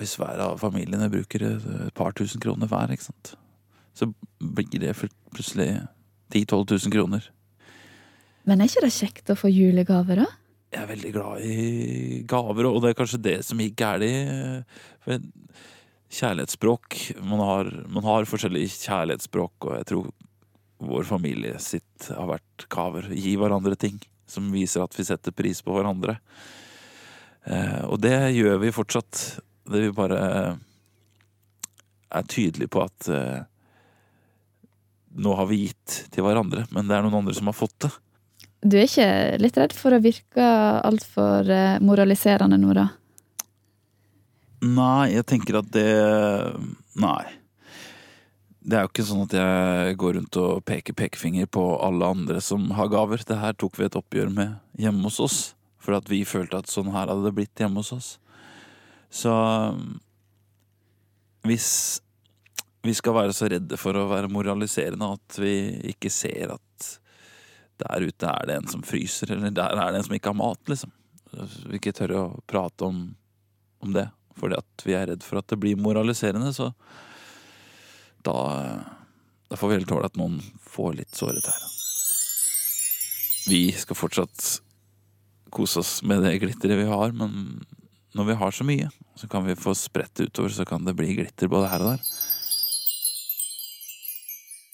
Hvis 0.00 0.16
hver 0.18 0.40
av 0.42 0.58
familiene 0.62 1.10
bruker 1.12 1.44
et 1.46 1.94
par 1.94 2.14
tusen 2.16 2.42
kroner 2.42 2.70
hver, 2.70 2.92
ikke 2.94 3.10
sant, 3.10 3.34
så 3.94 4.08
blir 4.40 4.80
det 4.80 4.96
plutselig 4.96 5.72
10 6.32 6.46
000-12 6.46 6.86
000 6.86 6.94
kroner. 6.94 7.26
Men 8.48 8.62
er 8.62 8.70
ikke 8.70 8.86
det 8.86 8.94
kjekt 8.94 9.32
å 9.32 9.38
få 9.38 9.50
julegaver, 9.52 10.22
da? 10.22 10.28
Jeg 10.70 10.84
er 10.84 10.90
veldig 10.92 11.10
glad 11.12 11.42
i 11.42 12.22
gaver, 12.30 12.68
og 12.70 12.78
det 12.82 12.92
er 12.92 12.98
kanskje 13.00 13.18
det 13.24 13.38
som 13.42 13.58
gikk 13.58 13.74
galt. 13.82 15.26
Kjærlighetsspråk 16.10 16.96
man 17.22 17.42
har, 17.44 17.70
man 17.88 18.06
har 18.06 18.26
forskjellige 18.28 18.72
kjærlighetsspråk, 18.74 19.68
og 19.68 19.76
jeg 19.78 19.88
tror 19.92 20.08
vår 20.80 21.04
familie 21.06 21.58
sitt 21.62 22.08
har 22.10 22.28
vært 22.30 22.66
kaver. 22.72 23.10
Gi 23.14 23.36
hverandre 23.38 23.76
ting 23.78 24.00
som 24.30 24.48
viser 24.54 24.84
at 24.84 24.96
vi 24.96 25.06
setter 25.06 25.34
pris 25.36 25.60
på 25.62 25.74
hverandre. 25.74 26.16
Eh, 27.44 27.82
og 27.86 28.00
det 28.02 28.16
gjør 28.36 28.58
vi 28.62 28.74
fortsatt. 28.74 29.22
Det 29.70 29.84
vi 29.86 29.94
bare 29.94 30.20
er 32.10 32.28
tydelige 32.30 32.70
på 32.72 32.82
at 32.82 33.08
eh, 33.12 33.42
nå 35.20 35.34
har 35.38 35.50
vi 35.50 35.64
gitt 35.66 36.04
til 36.14 36.26
hverandre, 36.26 36.66
men 36.74 36.88
det 36.88 36.96
er 36.96 37.04
noen 37.06 37.20
andre 37.22 37.34
som 37.36 37.50
har 37.50 37.58
fått 37.58 37.76
det. 37.86 37.92
Du 38.60 38.76
er 38.76 38.86
ikke 38.86 39.10
litt 39.40 39.56
redd 39.56 39.72
for 39.72 39.96
å 39.96 40.02
virke 40.04 40.46
altfor 40.84 41.48
eh, 41.48 41.78
moraliserende 41.84 42.58
nå, 42.60 42.74
da? 42.76 42.90
Nei, 44.60 45.12
jeg 45.14 45.24
tenker 45.28 45.60
at 45.62 45.70
det 45.72 45.90
Nei. 47.00 47.22
Det 48.60 48.76
er 48.76 48.84
jo 48.84 48.90
ikke 48.90 49.06
sånn 49.08 49.24
at 49.24 49.34
jeg 49.38 49.96
går 50.00 50.18
rundt 50.18 50.36
og 50.36 50.64
peker 50.68 50.96
pekefinger 50.96 51.48
på 51.48 51.62
alle 51.80 52.10
andre 52.12 52.42
som 52.44 52.66
har 52.76 52.90
gaver. 52.92 53.22
Det 53.24 53.38
her 53.40 53.56
tok 53.56 53.78
vi 53.80 53.86
et 53.86 53.96
oppgjør 53.96 54.28
med 54.36 54.58
hjemme 54.76 55.08
hos 55.08 55.16
oss, 55.24 55.38
for 55.80 55.96
at 55.96 56.10
vi 56.12 56.26
følte 56.28 56.60
at 56.60 56.68
sånn 56.68 56.92
her 56.92 57.08
hadde 57.08 57.24
det 57.24 57.34
blitt 57.38 57.62
hjemme 57.62 57.80
hos 57.80 57.94
oss. 57.96 58.10
Så 59.08 59.32
hvis 61.48 61.70
vi 62.84 62.92
skal 62.96 63.16
være 63.16 63.34
så 63.36 63.48
redde 63.50 63.80
for 63.80 63.96
å 63.96 64.06
være 64.12 64.30
moraliserende 64.32 65.08
at 65.16 65.40
vi 65.40 65.54
ikke 65.94 66.12
ser 66.12 66.54
at 66.54 66.92
der 67.80 68.04
ute 68.04 68.28
er 68.28 68.48
det 68.48 68.60
en 68.60 68.68
som 68.68 68.84
fryser, 68.84 69.32
eller 69.32 69.56
der 69.56 69.72
er 69.72 69.92
det 69.92 70.02
en 70.02 70.08
som 70.10 70.16
ikke 70.16 70.34
har 70.34 70.40
mat, 70.40 70.60
liksom. 70.68 70.92
Vi 71.32 71.78
ikke 71.78 71.96
tør 71.96 72.16
å 72.18 72.24
prate 72.50 72.84
om, 72.84 73.04
om 73.80 73.92
det, 73.96 74.10
fordi 74.38 74.58
at 74.58 74.86
vi 74.86 74.96
er 74.96 75.10
redd 75.10 75.26
for 75.26 75.40
at 75.40 75.48
det 75.50 75.58
blir 75.60 75.80
moraliserende, 75.80 76.52
så 76.56 76.70
da, 78.26 78.34
da 79.48 79.58
får 79.58 79.70
vi 79.70 79.78
heller 79.78 79.90
tåle 79.90 80.10
at 80.10 80.18
noen 80.20 80.40
får 80.70 80.98
litt 81.00 81.16
såre 81.16 81.42
tær. 81.44 81.60
Vi 83.48 83.62
skal 83.74 83.98
fortsatt 83.98 84.48
kose 85.50 85.80
oss 85.82 85.94
med 86.06 86.22
det 86.24 86.36
glitteret 86.42 86.78
vi 86.78 86.90
har, 86.90 87.14
men 87.16 87.62
når 88.14 88.26
vi 88.28 88.40
har 88.40 88.54
så 88.54 88.66
mye, 88.66 88.90
så 89.18 89.28
kan 89.30 89.46
vi 89.46 89.58
få 89.58 89.74
spredt 89.78 90.18
det 90.18 90.30
utover, 90.30 90.52
så 90.54 90.66
kan 90.68 90.84
det 90.86 90.96
bli 90.98 91.14
glitter 91.18 91.50
både 91.50 91.70
her 91.70 91.84
og 91.84 91.94
der. 91.94 92.04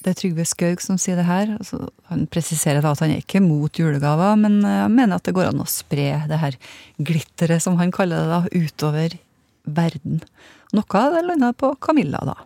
Det 0.07 0.13
er 0.13 0.19
Trygve 0.21 0.45
Skaug 0.47 0.83
som 0.85 0.99
sier 1.03 1.19
det 1.19 1.27
her. 1.27 1.51
Altså, 1.57 1.81
han 2.07 2.29
presiserer 2.31 2.79
da 2.85 2.93
at 2.95 3.01
han 3.03 3.11
er 3.11 3.23
ikke 3.25 3.43
mot 3.43 3.75
julegaver, 3.75 4.37
men 4.39 4.61
han 4.63 4.93
mener 4.95 5.19
at 5.19 5.27
det 5.27 5.35
går 5.35 5.51
an 5.51 5.65
å 5.65 5.67
spre 5.67 6.13
det 6.31 6.39
her 6.39 6.59
glitteret, 7.03 7.65
som 7.65 7.79
han 7.81 7.91
kaller 7.95 8.23
det, 8.23 8.31
da, 8.31 8.67
utover 8.67 9.17
verden. 9.67 10.21
Noe 10.77 11.01
av 11.03 11.17
det 11.17 11.25
landa 11.27 11.53
på 11.53 11.75
Camilla, 11.83 12.23
da. 12.27 12.37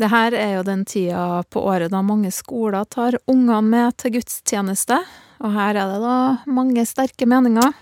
Det 0.00 0.08
her 0.10 0.34
er 0.34 0.56
jo 0.56 0.64
den 0.66 0.84
tida 0.88 1.42
på 1.52 1.62
året 1.68 1.92
da 1.92 2.00
mange 2.02 2.32
skoler 2.34 2.86
tar 2.90 3.18
ungene 3.30 3.62
med 3.62 3.96
til 4.00 4.16
gudstjeneste, 4.16 4.98
og 5.42 5.54
her 5.54 5.78
er 5.78 5.92
det 5.92 6.00
da 6.02 6.18
mange 6.50 6.84
sterke 6.88 7.28
meninger. 7.28 7.74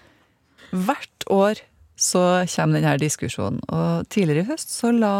Hvert 0.70 1.26
år 1.32 1.62
så 2.00 2.22
kommer 2.48 2.80
denne 2.80 2.96
diskusjonen. 3.00 3.60
Og 3.68 4.08
tidligere 4.12 4.46
i 4.46 4.50
høst 4.50 4.72
så 4.72 4.92
la 4.94 5.12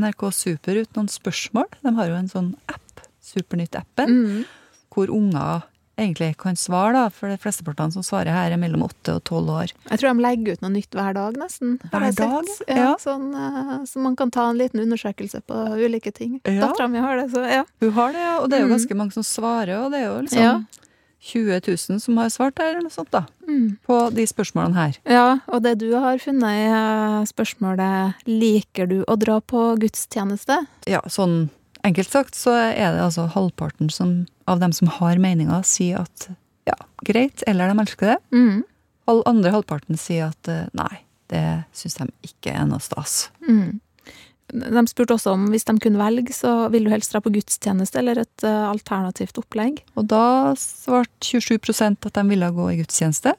NRK 0.00 0.28
Super 0.34 0.80
ut 0.82 0.98
noen 0.98 1.10
spørsmål. 1.10 1.68
De 1.84 1.94
har 1.94 2.10
jo 2.10 2.18
en 2.18 2.30
sånn 2.30 2.52
app, 2.70 3.04
Supernytt-appen, 3.28 4.14
mm. 4.14 4.38
hvor 4.94 5.12
unger 5.14 5.66
egentlig 5.98 6.30
kan 6.40 6.56
svare, 6.58 6.94
da. 6.96 7.04
For 7.12 7.30
de 7.30 7.38
flestepartene 7.40 7.94
som 7.94 8.06
svarer 8.06 8.32
her, 8.34 8.54
er 8.54 8.60
mellom 8.60 8.86
åtte 8.86 9.18
og 9.18 9.24
tolv 9.28 9.52
år. 9.54 9.74
Jeg 9.90 10.00
tror 10.00 10.10
de 10.12 10.24
legger 10.24 10.56
ut 10.56 10.64
noe 10.64 10.74
nytt 10.74 10.98
hver 10.98 11.16
dag, 11.18 11.38
nesten. 11.40 11.76
Hver 11.92 12.08
dag? 12.16 12.50
Ja, 12.68 12.80
ja. 12.80 12.90
Sånn, 13.02 13.30
uh, 13.34 13.78
så 13.88 14.02
man 14.04 14.16
kan 14.18 14.32
ta 14.34 14.48
en 14.50 14.60
liten 14.60 14.82
undersøkelse 14.84 15.42
på 15.48 15.62
ulike 15.78 16.14
ting. 16.14 16.38
Ja. 16.44 16.68
Dattera 16.68 16.88
mi 16.90 17.02
har 17.02 17.20
det, 17.20 17.30
så 17.34 17.44
ja. 17.44 17.64
Hun 17.82 17.94
har 17.98 18.14
det, 18.14 18.26
ja. 18.26 18.36
Og 18.42 18.50
det 18.50 18.58
er 18.58 18.66
jo 18.66 18.74
ganske 18.74 18.94
mm. 18.94 19.02
mange 19.02 19.18
som 19.18 19.26
svarer, 19.26 19.74
og 19.82 19.94
det 19.94 20.04
er 20.04 20.08
jo 20.08 20.20
liksom 20.28 20.44
ja. 20.44 20.58
20 21.20 21.60
000 21.66 22.00
som 22.00 22.18
har 22.20 22.30
svart 22.30 22.60
her, 22.62 22.72
eller 22.72 22.86
noe 22.86 22.94
sånt, 22.94 23.10
da. 23.10 23.24
Mm. 23.48 23.78
På 23.86 23.98
de 24.14 24.26
spørsmålene 24.28 24.78
her. 24.78 24.98
Ja, 25.08 25.26
og 25.50 25.64
det 25.66 25.78
du 25.82 25.90
har 25.98 26.20
funnet 26.22 26.62
i 26.62 26.66
eh, 26.70 27.26
spørsmålet 27.26 28.22
'Liker 28.28 28.86
du 28.86 28.98
å 29.02 29.18
dra 29.18 29.40
på 29.40 29.74
gudstjeneste?' 29.82 30.62
Ja, 30.86 31.02
sånn 31.10 31.48
enkelt 31.86 32.10
sagt 32.10 32.38
så 32.38 32.54
er 32.56 32.94
det 32.96 33.04
altså 33.04 33.28
halvparten 33.34 33.90
som, 33.92 34.22
av 34.50 34.62
dem 34.62 34.74
som 34.76 34.90
har 34.98 35.20
meninger, 35.22 35.62
sier 35.66 36.04
at 36.04 36.30
ja, 36.68 36.76
greit, 37.06 37.44
eller 37.46 37.70
de 37.70 37.84
elsker 37.84 38.14
det. 38.14 38.18
Mm. 38.34 38.62
All 39.08 39.22
andre 39.30 39.52
halvparten 39.54 39.98
sier 40.00 40.30
at 40.32 40.50
eh, 40.52 40.66
nei, 40.76 41.04
det 41.32 41.44
syns 41.76 41.98
de 42.00 42.08
ikke 42.28 42.52
er 42.52 42.66
noe 42.68 42.82
stas. 42.84 43.28
Mm. 43.46 43.78
De 44.48 44.82
spurte 44.88 45.12
også 45.12 45.34
om 45.36 45.48
hvis 45.52 45.66
de 45.68 45.74
kunne 45.82 46.00
velge, 46.00 46.32
så 46.32 46.70
vil 46.72 46.86
du 46.86 46.92
helst 46.92 47.12
dra 47.12 47.20
på 47.24 47.32
gudstjeneste 47.34 48.00
eller 48.00 48.22
et 48.22 48.46
uh, 48.46 48.70
alternativt 48.70 49.36
opplegg. 49.40 49.82
Og 50.00 50.08
da 50.08 50.54
svarte 50.60 51.20
27% 51.20 52.08
at 52.08 52.16
de 52.16 52.24
ville 52.30 52.48
gå 52.56 52.70
i 52.72 52.78
gudstjeneste. 52.80 53.34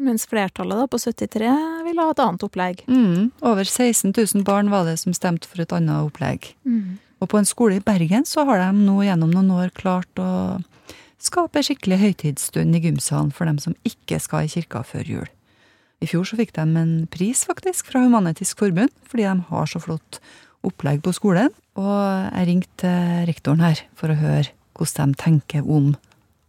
Mens 0.00 0.24
flertallet 0.26 0.80
da, 0.80 0.88
på 0.90 0.98
73 0.98 1.52
ville 1.84 2.02
ha 2.02 2.14
et 2.14 2.22
annet 2.24 2.42
opplegg. 2.46 2.82
Mm. 2.88 3.30
Over 3.46 3.68
16 3.68 4.10
000 4.16 4.44
barn 4.48 4.72
var 4.72 4.88
det 4.88 4.96
som 5.02 5.14
stemte 5.14 5.46
for 5.46 5.62
et 5.62 5.74
annet 5.76 6.08
opplegg. 6.08 6.50
Mm. 6.66 6.98
Og 7.20 7.28
på 7.28 7.40
en 7.40 7.48
skole 7.48 7.76
i 7.76 7.84
Bergen 7.84 8.24
så 8.28 8.46
har 8.48 8.62
de 8.62 8.70
nå 8.80 9.02
gjennom 9.04 9.32
noen 9.34 9.52
år 9.52 9.72
klart 9.76 10.20
å 10.20 10.60
skape 11.20 11.60
skikkelig 11.64 11.98
høytidsstund 12.00 12.76
i 12.76 12.80
gymsalen 12.86 13.28
for 13.36 13.48
dem 13.48 13.58
som 13.60 13.76
ikke 13.84 14.18
skal 14.24 14.46
i 14.46 14.52
kirka 14.52 14.80
før 14.88 15.04
jul. 15.04 15.28
I 16.00 16.08
fjor 16.08 16.24
så 16.24 16.38
fikk 16.38 16.54
de 16.56 16.64
en 16.64 16.94
pris, 17.12 17.42
faktisk, 17.44 17.90
fra 17.92 18.00
Human-Etisk 18.00 18.62
Forbund, 18.62 18.92
fordi 19.04 19.26
de 19.28 19.34
har 19.50 19.68
så 19.68 19.82
flott 19.84 20.22
opplegg 20.64 21.02
på 21.04 21.12
skolen. 21.12 21.52
Og 21.76 22.00
jeg 22.32 22.48
ringte 22.48 22.92
rektoren 23.28 23.60
her 23.60 23.84
for 23.92 24.08
å 24.08 24.16
høre 24.16 24.48
hvordan 24.80 25.12
de 25.12 25.20
tenker 25.20 25.68
om 25.68 25.92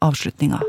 avslutninga. 0.08 0.62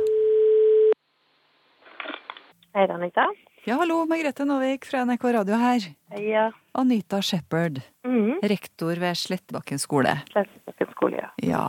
Hei, 2.74 2.88
Anita. 2.90 3.28
Ja, 3.64 3.76
hallo. 3.78 4.00
Margrethe 4.10 4.42
Nåvik 4.42 4.88
fra 4.90 5.04
NRK 5.06 5.24
Radio 5.36 5.54
her. 5.54 5.84
Ja. 6.18 6.48
Anita 6.74 7.20
Shepherd, 7.22 7.76
mm. 8.04 8.40
rektor 8.42 8.98
ved 8.98 9.14
Slettebakken 9.14 9.78
skole. 9.78 10.16
Slettebakken 10.32 10.88
skole, 10.90 11.20
ja. 11.20 11.28
ja. 11.46 11.60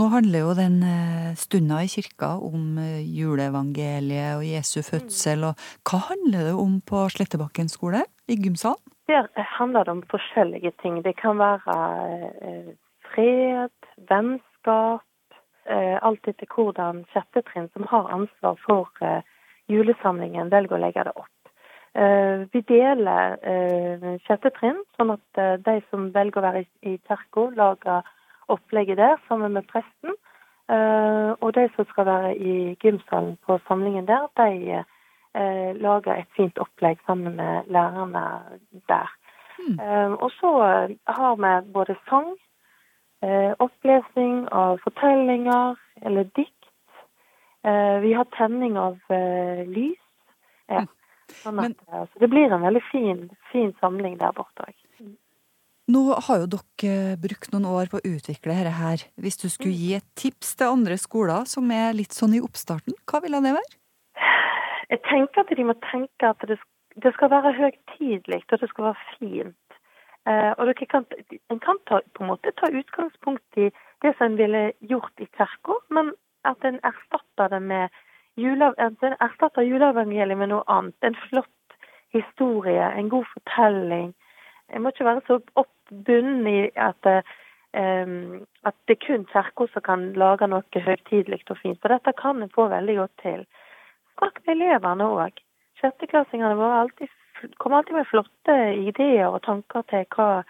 Nå 0.00 0.06
handler 0.14 0.46
jo 0.46 0.54
den 0.56 0.78
eh, 0.80 1.34
stunda 1.36 1.82
i 1.84 1.90
kirka 1.92 2.30
om 2.40 2.78
eh, 2.80 3.04
juleevangeliet 3.04 4.38
og 4.38 4.46
Jesu 4.48 4.80
fødsel. 4.80 5.44
Og 5.50 5.60
hva 5.84 6.00
handler 6.08 6.48
det 6.48 6.56
om 6.64 6.80
på 6.80 7.04
Slettebakken 7.12 7.68
skole, 7.68 8.06
i 8.32 8.40
gymsalen? 8.40 8.80
Der 9.12 9.28
handler 9.58 9.84
det 9.84 9.92
om 9.92 10.02
forskjellige 10.08 10.72
ting. 10.80 11.02
Det 11.04 11.18
kan 11.20 11.36
være 11.36 11.78
eh, 12.48 12.74
fred, 13.12 13.92
vennskap, 14.08 15.04
alt 15.68 16.28
etter 16.30 16.48
hvordan 16.48 17.04
sjette 17.12 17.44
trinn 17.50 17.66
som 17.74 17.84
har 17.90 18.08
ansvar 18.14 18.54
for 18.64 18.88
julesamlingen 19.68 20.50
velger 20.52 20.76
å 20.76 20.82
legge 20.82 21.04
det 21.08 21.16
opp. 21.16 21.32
Eh, 21.96 22.44
vi 22.52 22.60
deler 22.68 23.38
eh, 23.40 24.02
sjette 24.26 24.50
trinn, 24.58 24.82
sånn 24.98 25.14
at 25.14 25.40
eh, 25.40 25.54
de 25.64 25.78
som 25.88 26.10
velger 26.12 26.42
å 26.42 26.44
være 26.44 26.64
i 26.84 26.98
kirka, 27.08 27.46
lager 27.56 28.04
opplegget 28.52 29.00
der 29.00 29.16
sammen 29.28 29.56
med 29.56 29.68
presten. 29.70 30.16
Og 30.66 31.52
de 31.54 31.62
som 31.76 31.86
skal 31.86 32.08
være 32.08 32.30
i 32.42 32.54
gymsalen 32.82 33.36
på 33.46 33.54
samlingen 33.68 34.08
der, 34.08 34.24
de 34.34 34.80
lager 35.78 36.16
et 36.16 36.30
fint 36.34 36.58
opplegg 36.58 36.98
sammen 37.06 37.36
med 37.38 37.68
lærerne 37.70 38.24
der. 38.90 39.12
Mm. 39.60 40.16
og 40.18 40.26
så 40.40 40.50
har 41.06 41.38
vi 41.38 41.52
både 41.70 41.94
sang, 42.08 42.32
opplesning 43.62 44.48
av 44.50 44.82
fortellinger 44.82 45.78
eller 46.02 46.26
dikt. 46.34 46.55
Eh, 47.66 47.98
vi 48.00 48.12
har 48.14 48.28
tenning 48.36 48.76
av 48.78 48.98
eh, 49.10 49.64
lys. 49.66 50.02
Ja. 50.70 50.84
Sånn 51.42 51.58
at, 51.58 51.74
Men, 51.90 52.06
så 52.06 52.22
det 52.22 52.28
blir 52.30 52.52
en 52.54 52.62
veldig 52.62 52.82
fin, 52.92 53.24
fin 53.50 53.72
samling 53.80 54.14
der 54.20 54.34
borte 54.36 54.68
òg. 54.68 54.76
Nå 55.90 56.02
har 56.26 56.40
jo 56.42 56.46
dere 56.50 57.14
brukt 57.22 57.52
noen 57.52 57.66
år 57.70 57.90
på 57.90 58.00
å 58.00 58.06
utvikle 58.06 58.54
dette 58.54 58.74
her. 58.74 59.02
Hvis 59.22 59.38
du 59.38 59.46
skulle 59.50 59.74
gi 59.74 59.92
et 59.98 60.06
tips 60.18 60.56
til 60.58 60.72
andre 60.74 60.96
skoler 60.98 61.46
som 61.46 61.70
er 61.70 61.94
litt 61.94 62.14
sånn 62.14 62.34
i 62.34 62.42
oppstarten, 62.42 62.94
hva 63.06 63.20
ville 63.22 63.38
det 63.44 63.54
være? 63.54 63.78
Jeg 64.90 65.02
tenker 65.06 65.42
at 65.42 65.54
de 65.58 65.66
må 65.66 65.76
tenke 65.86 66.30
at 66.30 66.42
det, 66.50 66.58
det 67.02 67.14
skal 67.14 67.30
være 67.30 67.54
høytidelig, 67.54 68.42
og 68.50 68.62
det 68.62 68.70
skal 68.72 68.88
være 68.88 69.06
fint. 69.14 69.78
Eh, 70.26 70.52
og 70.58 70.82
kan, 70.90 71.06
en 71.54 71.62
kan 71.62 71.78
ta, 71.86 72.02
på 72.14 72.22
en 72.22 72.32
måte 72.32 72.54
ta 72.58 72.70
utgangspunkt 72.70 73.62
i 73.62 73.70
det 74.02 74.14
som 74.18 74.32
en 74.32 74.38
ville 74.42 74.64
gjort 74.90 75.22
i 75.22 75.30
kirka, 75.38 75.78
men 75.94 76.14
at 76.50 76.64
en 76.64 76.78
erstatter 76.84 77.50
det 77.52 77.62
med 77.62 77.88
jule, 78.36 78.72
en 78.78 79.16
erstatter 79.20 79.66
juleevangeliet 79.66 80.38
med 80.38 80.52
noe 80.52 80.64
annet. 80.70 80.96
En 81.02 81.18
flott 81.28 81.76
historie, 82.14 82.90
en 82.92 83.08
god 83.08 83.26
fortelling. 83.32 84.14
Jeg 84.72 84.82
må 84.82 84.92
ikke 84.92 85.06
være 85.06 85.24
så 85.26 85.38
oppbunden 85.54 86.46
i 86.50 86.60
at, 86.74 87.10
um, 87.76 88.46
at 88.66 88.76
det 88.88 88.96
er 88.96 89.04
kun 89.06 89.26
kirka 89.30 89.68
som 89.72 89.84
kan 89.88 90.06
lage 90.18 90.48
noe 90.50 90.82
høytidelig 90.88 91.44
og 91.50 91.60
fint. 91.62 91.80
For 91.82 91.92
dette 91.94 92.14
kan 92.18 92.42
en 92.42 92.52
få 92.54 92.68
veldig 92.72 92.96
godt 93.02 93.16
til. 93.22 93.46
Snakk 94.16 94.40
med 94.46 94.56
elevene 94.56 95.10
òg. 95.12 95.42
Sjetteklassingene 95.80 96.56
våre 96.56 96.82
alltid, 96.82 97.12
kommer 97.60 97.78
alltid 97.78 97.98
med 97.98 98.08
flotte 98.10 98.56
ideer 98.88 99.28
og 99.28 99.42
tanker 99.44 99.84
til 99.90 100.06
hva, 100.16 100.42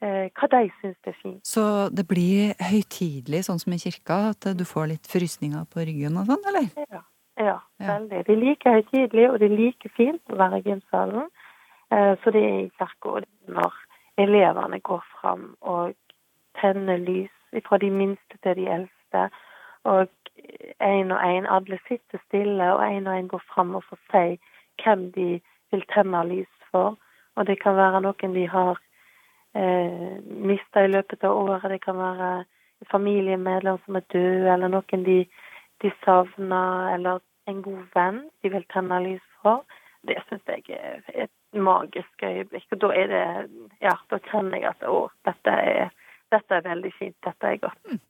hva 0.00 0.48
de 0.48 0.70
syns 0.80 0.96
er 1.06 1.16
fint. 1.22 1.40
Så 1.44 1.62
det 1.92 2.06
blir 2.08 2.54
høytidelig, 2.56 3.44
sånn 3.46 3.58
som 3.60 3.72
i 3.76 3.80
kirka, 3.82 4.30
at 4.32 4.46
du 4.56 4.64
får 4.64 4.86
litt 4.94 5.06
frysninger 5.10 5.66
på 5.68 5.84
ryggen 5.84 6.16
og 6.16 6.30
sånn, 6.30 6.46
eller? 6.48 6.70
Ja, 6.88 7.02
ja, 7.40 7.58
veldig. 7.78 8.22
Det 8.26 8.32
er 8.32 8.40
like 8.40 8.74
høytidelig, 8.78 9.26
og 9.30 9.38
det 9.40 9.50
er 9.50 9.56
like 9.58 9.92
fint 9.96 10.32
å 10.32 10.38
være 10.40 10.60
i 10.62 10.66
gymsalen. 10.70 11.28
Eh, 11.92 12.14
Så 12.24 12.32
det 12.32 12.42
er 12.44 12.56
i 12.64 12.70
kirka 12.80 13.20
når 13.48 13.76
elevene 14.18 14.80
går 14.80 15.04
fram 15.20 15.54
og 15.60 15.94
tenner 16.60 16.98
lys 16.98 17.30
fra 17.66 17.78
de 17.78 17.90
minste 17.90 18.40
til 18.42 18.54
de 18.56 18.66
eldste. 18.68 19.28
Og 19.84 20.08
én 20.80 21.12
og 21.12 21.20
én, 21.20 21.46
alle 21.48 21.78
sitter 21.88 22.20
stille, 22.26 22.72
og 22.72 22.80
én 22.80 23.08
og 23.08 23.16
én 23.16 23.28
går 23.28 23.42
fram 23.54 23.74
og 23.74 23.84
får 23.84 23.98
si 24.10 24.38
hvem 24.82 25.10
de 25.12 25.40
vil 25.72 25.82
tenne 25.94 26.24
lys 26.28 26.52
for. 26.70 26.96
Og 27.36 27.46
det 27.46 27.60
kan 27.62 27.76
være 27.76 28.00
noen 28.00 28.34
de 28.34 28.46
har 28.48 28.78
eh, 29.54 30.18
mista 30.24 30.84
i 30.84 30.90
løpet 30.90 31.24
av 31.24 31.36
året. 31.36 31.70
Det 31.70 31.80
kan 31.84 31.98
være 31.98 32.30
familiemedlem 32.90 33.78
som 33.84 33.98
er 33.98 34.06
død, 34.12 34.46
eller 34.54 34.72
noen 34.72 35.04
de, 35.06 35.18
de 35.82 35.92
savner, 36.04 36.94
eller 36.94 37.20
en 37.50 37.62
god 37.62 37.82
venn 37.94 38.22
de 38.42 38.52
vil 38.54 38.66
tenne 38.72 39.00
lys 39.04 39.26
for. 39.42 39.64
Det 40.06 40.16
syns 40.28 40.46
jeg 40.48 40.78
er 40.78 41.02
et 41.26 41.34
magisk 41.52 42.22
øyeblikk. 42.24 42.68
Og 42.72 42.80
da 42.84 42.92
er 42.96 43.10
det 43.12 43.24
Ja, 43.82 43.96
da 44.10 44.20
kjenner 44.30 44.56
jeg 44.60 44.70
at 44.70 44.86
å, 44.88 45.08
dette 45.28 45.56
er, 45.74 45.90
dette 46.32 46.56
er 46.56 46.64
veldig 46.68 46.92
fint. 46.98 47.16
Dette 47.26 47.52
er 47.52 47.60
godt. 47.66 48.00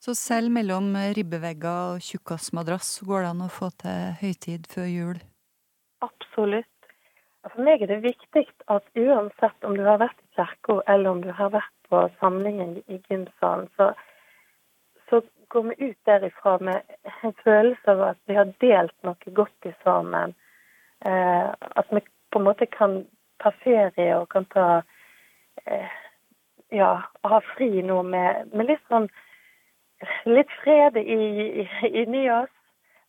Så 0.00 0.14
selv 0.18 0.50
mellom 0.52 0.94
ribbevegger 1.16 1.94
og 1.94 2.02
tjukkasmadrass 2.02 2.98
går 3.06 3.24
det 3.24 3.30
an 3.30 3.44
å 3.44 3.52
få 3.52 3.70
til 3.82 4.16
høytid 4.20 4.66
før 4.70 4.88
jul? 4.90 5.20
Absolutt. 6.04 6.73
For 7.52 7.60
meg 7.66 7.82
er 7.84 7.90
det 7.92 8.00
viktig 8.04 8.46
at 8.72 8.86
uansett 8.96 9.66
om 9.68 9.76
du 9.76 9.84
har 9.84 10.00
vært 10.00 10.20
i 10.22 10.36
kirka 10.38 10.78
eller 10.88 11.10
om 11.10 11.20
du 11.20 11.30
har 11.36 11.50
vært 11.52 11.72
på 11.90 12.00
samlingen 12.20 12.78
i 12.88 13.00
gymsalen, 13.08 13.66
så, 13.76 13.90
så 15.10 15.20
går 15.52 15.66
vi 15.68 15.90
ut 15.90 15.98
derifra 16.08 16.56
med 16.64 16.96
en 17.22 17.34
følelse 17.44 17.90
av 17.90 18.02
at 18.08 18.20
vi 18.26 18.38
har 18.38 18.54
delt 18.64 18.96
noe 19.04 19.34
godt 19.36 19.68
i 19.68 19.74
sammen. 19.82 20.32
Eh, 21.04 21.50
at 21.52 21.92
vi 21.92 22.00
på 22.32 22.40
en 22.40 22.46
måte 22.48 22.66
kan 22.66 23.02
ta 23.42 23.52
ferie 23.64 24.16
og 24.16 24.30
kan 24.32 24.48
ta 24.54 24.68
eh, 25.66 26.00
Ja, 26.74 27.04
ha 27.22 27.38
fri 27.54 27.82
nå 27.86 28.00
med, 28.02 28.48
med 28.56 28.66
litt 28.66 28.82
sånn 28.88 29.10
Litt 30.26 30.50
fred 30.62 30.96
i, 30.98 31.18
i, 31.62 31.66
inni 32.02 32.24
oss. 32.32 32.50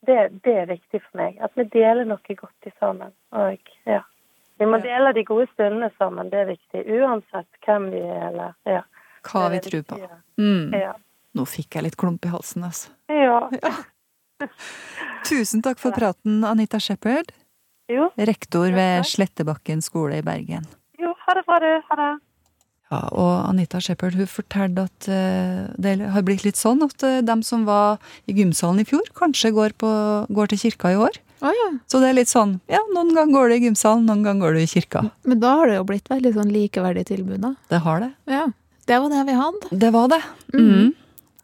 Det, 0.06 0.20
det 0.46 0.54
er 0.62 0.70
viktig 0.70 1.02
for 1.02 1.18
meg. 1.18 1.40
At 1.44 1.56
vi 1.58 1.66
deler 1.74 2.06
noe 2.08 2.36
godt 2.38 2.70
i 2.70 2.72
sammen. 2.78 3.12
Og 3.36 3.72
ja. 3.90 4.04
Vi 4.60 4.68
må 4.70 4.80
dele 4.84 5.12
de 5.16 5.24
gode 5.28 5.48
stundene 5.54 5.90
sammen, 6.00 6.30
det 6.32 6.44
er 6.44 6.52
viktig. 6.54 6.84
Uansett 7.00 7.66
hvem 7.66 7.90
vi 7.92 8.04
er, 8.04 8.30
eller 8.30 8.54
ja. 8.70 8.84
Hva 9.26 9.48
vi 9.52 9.60
tror 9.66 9.84
på. 9.90 9.98
Mm. 10.40 10.76
Ja. 10.78 10.94
Nå 11.36 11.44
fikk 11.50 11.76
jeg 11.76 11.88
litt 11.90 11.98
klump 12.00 12.24
i 12.24 12.32
halsen, 12.32 12.64
altså. 12.68 12.94
Ja. 13.12 13.42
Tusen 15.30 15.64
takk 15.66 15.82
for 15.82 15.96
praten, 15.96 16.44
Anita 16.48 16.80
Shepherd. 16.80 17.34
Jo. 17.92 18.08
Rektor 18.18 18.72
ved 18.74 19.06
Slettebakken 19.10 19.84
skole 19.86 20.22
i 20.22 20.26
Bergen. 20.26 20.66
Jo, 21.02 21.12
ha 21.26 21.36
det 21.38 21.44
bra, 21.50 21.60
du. 21.62 21.70
Ha 21.90 22.00
det. 22.00 22.14
Ja, 22.94 23.02
og 23.18 23.34
Anita 23.50 23.82
Shepherd 23.82 24.16
hun 24.16 24.30
fortalte 24.30 24.86
at 24.86 25.08
eh, 25.10 25.66
det 25.82 25.98
har 26.14 26.26
blitt 26.26 26.46
litt 26.46 26.60
sånn 26.60 26.84
at 26.86 27.02
uh, 27.02 27.18
dem 27.26 27.42
som 27.46 27.64
var 27.66 27.98
i 28.30 28.36
gymsalen 28.38 28.84
i 28.84 28.88
fjor, 28.88 29.08
kanskje 29.18 29.52
går, 29.56 29.74
på, 29.82 29.90
går 30.30 30.52
til 30.52 30.62
kirka 30.68 30.94
i 30.94 31.00
år. 31.02 31.18
Så 31.92 32.00
det 32.02 32.10
er 32.10 32.18
litt 32.18 32.32
sånn 32.32 32.60
ja, 32.72 32.80
noen 32.96 33.14
ganger 33.16 33.34
går 33.36 33.50
du 33.52 33.56
i 33.56 33.64
gymsalen, 33.68 34.06
noen 34.08 34.24
ganger 34.26 34.48
går 34.48 34.58
du 34.58 34.62
i 34.64 34.70
kirka. 34.70 35.06
Men 35.28 35.42
da 35.44 35.56
har 35.60 35.72
det 35.72 35.80
jo 35.80 35.88
blitt 35.90 36.12
veldig 36.12 36.34
sånn 36.38 36.54
likeverdig 36.54 37.06
tilbud, 37.12 37.40
da. 37.44 37.54
Det 37.72 37.82
har 37.86 38.06
det. 38.06 38.12
Ja. 38.32 38.46
Det 38.86 39.00
var 39.02 39.10
det 39.10 39.24
vi 39.28 39.36
hadde. 39.40 39.72
Det 39.86 39.90
var 39.96 40.12
det. 40.14 40.22
Mm. 40.54 40.68
Mm. 40.70 40.94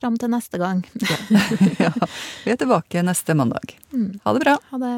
Fram 0.01 0.17
til 0.17 0.31
neste 0.33 0.57
gang. 0.61 0.83
ja. 1.83 1.91
Vi 2.45 2.53
er 2.53 2.57
tilbake 2.61 3.03
neste 3.05 3.35
mandag. 3.37 3.75
Mm. 3.93 4.19
Ha 4.23 4.33
det 4.37 4.43
bra. 4.45 4.55
Ha 4.71 4.81
det. 4.81 4.93